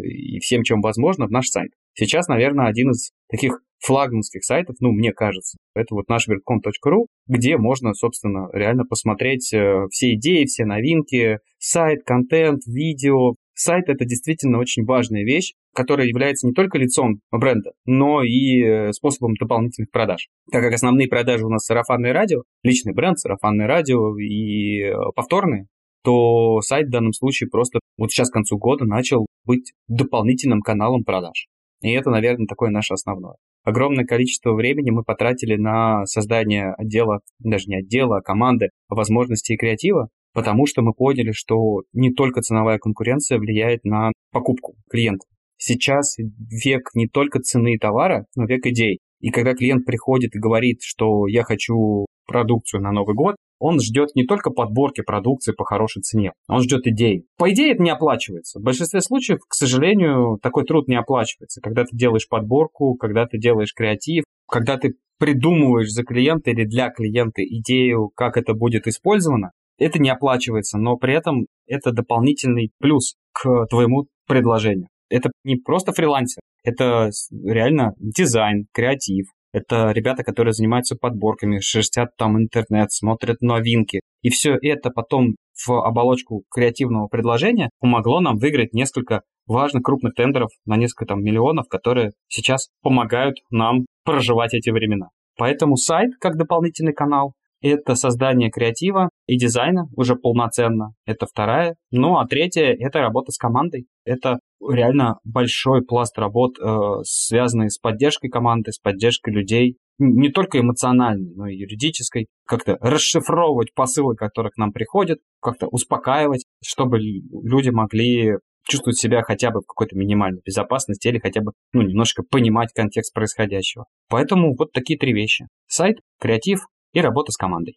и 0.02 0.38
всем, 0.40 0.62
чем 0.62 0.80
возможно, 0.80 1.26
в 1.26 1.30
наш 1.30 1.46
сайт. 1.46 1.70
Сейчас, 1.94 2.28
наверное, 2.28 2.66
один 2.66 2.90
из 2.90 3.12
таких 3.30 3.60
флагманских 3.78 4.44
сайтов, 4.44 4.76
ну, 4.80 4.92
мне 4.92 5.12
кажется, 5.12 5.58
это 5.74 5.94
вот 5.94 6.08
наш 6.08 6.26
vertcom.ru, 6.28 7.06
где 7.26 7.56
можно, 7.56 7.92
собственно, 7.94 8.48
реально 8.52 8.84
посмотреть 8.84 9.52
э, 9.52 9.86
все 9.90 10.14
идеи, 10.14 10.46
все 10.46 10.64
новинки, 10.64 11.38
сайт, 11.58 12.02
контент, 12.04 12.64
видео, 12.66 13.34
Сайт— 13.56 13.84
это 13.88 14.04
действительно 14.04 14.58
очень 14.58 14.84
важная 14.84 15.22
вещь, 15.22 15.52
которая 15.72 16.08
является 16.08 16.46
не 16.46 16.52
только 16.52 16.76
лицом 16.76 17.20
бренда, 17.30 17.70
но 17.86 18.22
и 18.22 18.60
э, 18.60 18.92
способом 18.92 19.34
дополнительных 19.34 19.90
продаж. 19.92 20.28
Так 20.50 20.62
как 20.62 20.72
основные 20.72 21.06
продажи 21.06 21.46
у 21.46 21.48
нас 21.48 21.64
сарафанное 21.64 22.12
радио, 22.12 22.42
личный 22.64 22.92
бренд, 22.92 23.18
сарафанное 23.18 23.68
радио 23.68 24.18
и 24.18 24.82
э, 24.82 24.92
повторные, 25.14 25.66
то 26.02 26.60
сайт 26.62 26.88
в 26.88 26.90
данном 26.90 27.12
случае 27.12 27.48
просто 27.48 27.78
вот 27.96 28.10
сейчас 28.10 28.28
к 28.28 28.32
концу 28.32 28.58
года 28.58 28.84
начал 28.86 29.26
быть 29.44 29.72
дополнительным 29.86 30.60
каналом 30.60 31.04
продаж. 31.04 31.46
И 31.84 31.90
это, 31.90 32.08
наверное, 32.08 32.46
такое 32.46 32.70
наше 32.70 32.94
основное. 32.94 33.34
Огромное 33.62 34.06
количество 34.06 34.54
времени 34.54 34.90
мы 34.90 35.02
потратили 35.04 35.56
на 35.56 36.06
создание 36.06 36.72
отдела, 36.78 37.20
даже 37.40 37.66
не 37.66 37.76
отдела, 37.76 38.16
а 38.16 38.22
команды 38.22 38.70
возможностей 38.88 39.52
и 39.52 39.56
креатива, 39.58 40.08
потому 40.32 40.64
что 40.64 40.80
мы 40.80 40.94
поняли, 40.94 41.32
что 41.32 41.82
не 41.92 42.10
только 42.10 42.40
ценовая 42.40 42.78
конкуренция 42.78 43.38
влияет 43.38 43.84
на 43.84 44.12
покупку 44.32 44.76
клиента. 44.90 45.26
Сейчас 45.58 46.16
век 46.16 46.88
не 46.94 47.06
только 47.06 47.40
цены 47.40 47.76
товара, 47.78 48.24
но 48.34 48.46
век 48.46 48.64
идей. 48.64 49.00
И 49.20 49.28
когда 49.28 49.52
клиент 49.52 49.84
приходит 49.84 50.34
и 50.34 50.40
говорит, 50.40 50.78
что 50.80 51.26
я 51.26 51.42
хочу 51.42 52.06
продукцию 52.26 52.82
на 52.82 52.92
Новый 52.92 53.14
год, 53.14 53.36
он 53.58 53.80
ждет 53.80 54.14
не 54.14 54.24
только 54.24 54.50
подборки 54.50 55.02
продукции 55.02 55.52
по 55.52 55.64
хорошей 55.64 56.02
цене, 56.02 56.32
он 56.48 56.62
ждет 56.62 56.86
идей. 56.86 57.24
По 57.38 57.50
идее 57.50 57.72
это 57.72 57.82
не 57.82 57.90
оплачивается. 57.90 58.58
В 58.58 58.62
большинстве 58.62 59.00
случаев, 59.00 59.38
к 59.48 59.54
сожалению, 59.54 60.38
такой 60.42 60.64
труд 60.64 60.88
не 60.88 60.96
оплачивается. 60.96 61.60
Когда 61.60 61.84
ты 61.84 61.96
делаешь 61.96 62.28
подборку, 62.28 62.94
когда 62.94 63.26
ты 63.26 63.38
делаешь 63.38 63.72
креатив, 63.74 64.24
когда 64.48 64.76
ты 64.76 64.94
придумываешь 65.18 65.90
за 65.90 66.02
клиента 66.02 66.50
или 66.50 66.64
для 66.64 66.90
клиента 66.90 67.42
идею, 67.42 68.10
как 68.14 68.36
это 68.36 68.54
будет 68.54 68.86
использовано, 68.86 69.52
Это 69.78 69.98
не 69.98 70.10
оплачивается, 70.10 70.78
но 70.78 70.96
при 70.96 71.14
этом 71.14 71.46
это 71.66 71.90
дополнительный 71.90 72.70
плюс 72.78 73.16
к 73.32 73.66
твоему 73.68 74.06
предложению. 74.26 74.88
Это 75.08 75.30
не 75.44 75.56
просто 75.56 75.92
фрилансер, 75.92 76.42
это 76.62 77.10
реально 77.32 77.94
дизайн, 77.98 78.66
креатив, 78.72 79.26
это 79.54 79.92
ребята, 79.92 80.24
которые 80.24 80.52
занимаются 80.52 80.96
подборками, 80.96 81.60
шерстят 81.60 82.16
там 82.18 82.36
интернет, 82.36 82.90
смотрят 82.90 83.40
новинки. 83.40 84.00
И 84.20 84.28
все 84.28 84.58
это 84.60 84.90
потом 84.90 85.36
в 85.64 85.70
оболочку 85.70 86.42
креативного 86.50 87.06
предложения 87.06 87.70
помогло 87.78 88.20
нам 88.20 88.36
выиграть 88.38 88.72
несколько 88.72 89.22
важных 89.46 89.84
крупных 89.84 90.14
тендеров 90.14 90.50
на 90.66 90.76
несколько 90.76 91.06
там 91.06 91.22
миллионов, 91.22 91.68
которые 91.68 92.14
сейчас 92.26 92.68
помогают 92.82 93.36
нам 93.50 93.86
проживать 94.04 94.54
эти 94.54 94.70
времена. 94.70 95.10
Поэтому 95.36 95.76
сайт 95.76 96.10
как 96.18 96.36
дополнительный 96.36 96.92
канал, 96.92 97.34
это 97.70 97.94
создание 97.94 98.50
креатива 98.50 99.08
и 99.26 99.38
дизайна 99.38 99.88
уже 99.96 100.16
полноценно. 100.16 100.92
Это 101.06 101.26
вторая. 101.26 101.76
Ну, 101.90 102.18
а 102.18 102.26
третья– 102.26 102.76
это 102.78 103.00
работа 103.00 103.32
с 103.32 103.38
командой. 103.38 103.86
Это 104.04 104.38
реально 104.60 105.18
большой 105.24 105.82
пласт 105.82 106.18
работ, 106.18 106.58
э, 106.60 107.02
связанный 107.04 107.70
с 107.70 107.78
поддержкой 107.78 108.28
команды, 108.28 108.70
с 108.72 108.78
поддержкой 108.78 109.32
людей. 109.32 109.78
Не 109.98 110.28
только 110.30 110.60
эмоциональной, 110.60 111.32
но 111.34 111.46
и 111.46 111.56
юридической. 111.56 112.26
Как-то 112.46 112.76
расшифровывать 112.80 113.72
посылы, 113.74 114.14
которые 114.14 114.50
к 114.50 114.58
нам 114.58 114.72
приходят, 114.72 115.20
как-то 115.40 115.66
успокаивать, 115.68 116.44
чтобы 116.62 116.98
люди 116.98 117.70
могли 117.70 118.34
чувствовать 118.66 118.98
себя 118.98 119.22
хотя 119.22 119.50
бы 119.50 119.60
в 119.60 119.66
какой-то 119.66 119.96
минимальной 119.96 120.40
безопасности 120.44 121.08
или 121.08 121.18
хотя 121.18 121.40
бы 121.40 121.52
ну, 121.72 121.82
немножко 121.82 122.22
понимать 122.28 122.72
контекст 122.74 123.14
происходящего. 123.14 123.86
Поэтому 124.08 124.54
вот 124.56 124.72
такие 124.72 124.98
три 124.98 125.12
вещи. 125.12 125.46
Сайт, 125.66 125.98
креатив 126.18 126.66
и 126.94 127.00
работа 127.00 127.32
с 127.32 127.36
командой. 127.36 127.76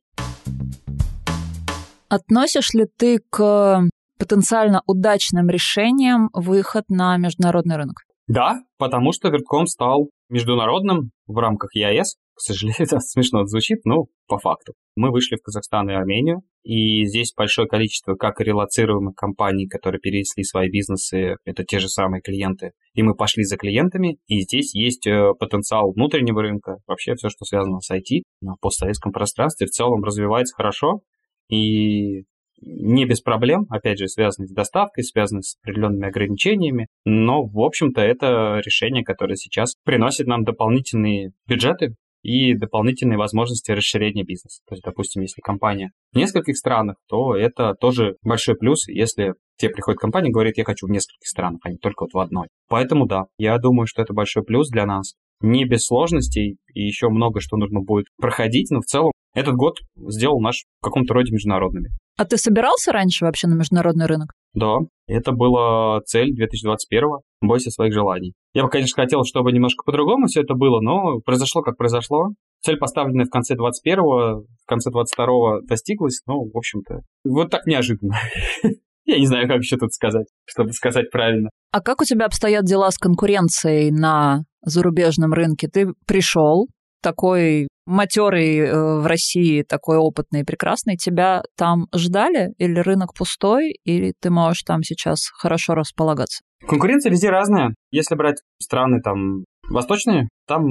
Относишь 2.07 2.73
ли 2.73 2.85
ты 2.97 3.19
к 3.29 3.81
потенциально 4.17 4.81
удачным 4.87 5.49
решениям 5.49 6.29
выход 6.33 6.85
на 6.87 7.17
международный 7.17 7.75
рынок? 7.75 7.97
Да, 8.27 8.59
потому 8.77 9.11
что 9.11 9.29
Вертком 9.29 9.67
стал 9.67 10.09
международным 10.29 11.11
в 11.27 11.37
рамках 11.37 11.75
ЕАЭС. 11.75 12.15
К 12.37 12.41
сожалению, 12.41 12.77
это 12.83 12.99
смешно 12.99 13.45
звучит, 13.45 13.83
но 13.83 14.05
по 14.27 14.37
факту. 14.37 14.73
Мы 14.95 15.11
вышли 15.11 15.37
в 15.37 15.41
Казахстан 15.41 15.89
и 15.89 15.93
Армению, 15.93 16.41
и 16.63 17.03
здесь 17.05 17.33
большое 17.35 17.67
количество 17.67 18.15
как 18.15 18.39
релацируемых 18.39 19.15
компаний, 19.15 19.67
которые 19.67 19.99
перенесли 19.99 20.43
свои 20.43 20.69
бизнесы, 20.69 21.37
это 21.45 21.63
те 21.63 21.79
же 21.79 21.89
самые 21.89 22.21
клиенты, 22.21 22.71
и 22.93 23.01
мы 23.01 23.15
пошли 23.15 23.43
за 23.43 23.57
клиентами, 23.57 24.19
и 24.27 24.41
здесь 24.41 24.75
есть 24.75 25.07
э, 25.07 25.33
потенциал 25.39 25.91
внутреннего 25.91 26.41
рынка, 26.41 26.77
вообще 26.85 27.15
все, 27.15 27.29
что 27.29 27.45
связано 27.45 27.79
с 27.79 27.91
IT 27.91 28.21
на 28.41 28.55
постсоветском 28.61 29.11
пространстве, 29.11 29.65
в 29.65 29.71
целом 29.71 30.03
развивается 30.03 30.55
хорошо, 30.55 31.01
и 31.49 32.23
не 32.59 33.05
без 33.05 33.21
проблем, 33.21 33.65
опять 33.69 33.99
же, 33.99 34.07
связанных 34.07 34.49
с 34.49 34.53
доставкой, 34.53 35.03
связанных 35.03 35.45
с 35.45 35.57
определенными 35.61 36.07
ограничениями, 36.07 36.87
но, 37.05 37.43
в 37.43 37.59
общем-то, 37.59 38.01
это 38.01 38.61
решение, 38.63 39.03
которое 39.03 39.35
сейчас 39.35 39.75
приносит 39.83 40.27
нам 40.27 40.43
дополнительные 40.43 41.31
бюджеты 41.47 41.95
и 42.23 42.53
дополнительные 42.55 43.17
возможности 43.17 43.71
расширения 43.71 44.23
бизнеса. 44.23 44.61
То 44.67 44.75
есть, 44.75 44.83
допустим, 44.83 45.21
если 45.21 45.41
компания 45.41 45.91
в 46.11 46.17
нескольких 46.17 46.57
странах, 46.57 46.97
то 47.07 47.35
это 47.35 47.73
тоже 47.79 48.17
большой 48.21 48.55
плюс, 48.55 48.87
если 48.87 49.33
тебе 49.57 49.71
приходит 49.71 49.99
компания 49.99 50.29
и 50.29 50.33
говорит, 50.33 50.57
я 50.57 50.63
хочу 50.63 50.87
в 50.87 50.89
нескольких 50.89 51.27
странах, 51.27 51.59
а 51.63 51.69
не 51.69 51.77
только 51.77 52.03
вот 52.03 52.13
в 52.13 52.19
одной. 52.19 52.47
Поэтому 52.67 53.07
да, 53.07 53.25
я 53.37 53.57
думаю, 53.57 53.87
что 53.87 54.01
это 54.01 54.13
большой 54.13 54.43
плюс 54.43 54.69
для 54.69 54.85
нас. 54.85 55.15
Не 55.41 55.65
без 55.65 55.85
сложностей, 55.85 56.57
и 56.73 56.81
еще 56.81 57.09
много 57.09 57.41
что 57.41 57.57
нужно 57.57 57.81
будет 57.81 58.07
проходить, 58.17 58.71
но 58.71 58.81
в 58.81 58.85
целом 58.85 59.11
этот 59.33 59.55
год 59.55 59.77
сделал 59.95 60.41
наш 60.41 60.65
в 60.79 60.83
каком-то 60.83 61.13
роде 61.13 61.31
международными. 61.31 61.89
А 62.17 62.25
ты 62.25 62.37
собирался 62.37 62.91
раньше 62.91 63.25
вообще 63.25 63.47
на 63.47 63.53
международный 63.53 64.07
рынок? 64.07 64.33
Да, 64.53 64.77
это 65.07 65.31
была 65.31 66.01
цель 66.01 66.29
2021-го. 66.31 67.21
Бойся 67.41 67.69
своих 67.69 67.93
желаний. 67.93 68.33
Я 68.53 68.63
бы, 68.63 68.69
конечно, 68.69 69.01
хотел, 69.01 69.23
чтобы 69.23 69.51
немножко 69.51 69.83
по-другому 69.85 70.25
все 70.25 70.41
это 70.41 70.55
было, 70.55 70.81
но 70.81 71.19
произошло, 71.19 71.61
как 71.61 71.77
произошло. 71.77 72.29
Цель, 72.61 72.77
поставленная 72.77 73.25
в 73.25 73.29
конце 73.29 73.53
21-го, 73.53 74.41
в 74.41 74.65
конце 74.65 74.89
22-го 74.89 75.61
достиглась, 75.67 76.21
ну, 76.25 76.49
в 76.51 76.57
общем-то, 76.57 77.01
вот 77.23 77.51
так 77.51 77.67
неожиданно. 77.67 78.15
Я 79.05 79.19
не 79.19 79.27
знаю, 79.27 79.47
как 79.47 79.59
еще 79.59 79.77
тут 79.77 79.93
сказать, 79.93 80.25
чтобы 80.45 80.73
сказать 80.73 81.11
правильно. 81.11 81.49
А 81.71 81.81
как 81.81 82.01
у 82.01 82.03
тебя 82.03 82.25
обстоят 82.25 82.65
дела 82.65 82.89
с 82.89 82.97
конкуренцией 82.97 83.91
на 83.91 84.43
зарубежном 84.63 85.33
рынке? 85.33 85.67
Ты 85.67 85.93
пришел, 86.07 86.67
такой 87.01 87.67
матерый 87.87 88.57
э, 88.57 88.99
в 88.99 89.07
России, 89.07 89.63
такой 89.63 89.97
опытный 89.97 90.41
и 90.41 90.43
прекрасный, 90.43 90.97
тебя 90.97 91.41
там 91.57 91.87
ждали? 91.95 92.53
Или 92.57 92.79
рынок 92.79 93.13
пустой, 93.13 93.71
или 93.83 94.13
ты 94.19 94.29
можешь 94.29 94.63
там 94.63 94.83
сейчас 94.83 95.27
хорошо 95.27 95.73
располагаться? 95.73 96.43
Конкуренция 96.67 97.11
везде 97.11 97.29
разная. 97.29 97.73
Если 97.91 98.15
брать 98.15 98.37
страны 98.61 99.01
там 99.01 99.45
восточные, 99.69 100.27
там 100.47 100.65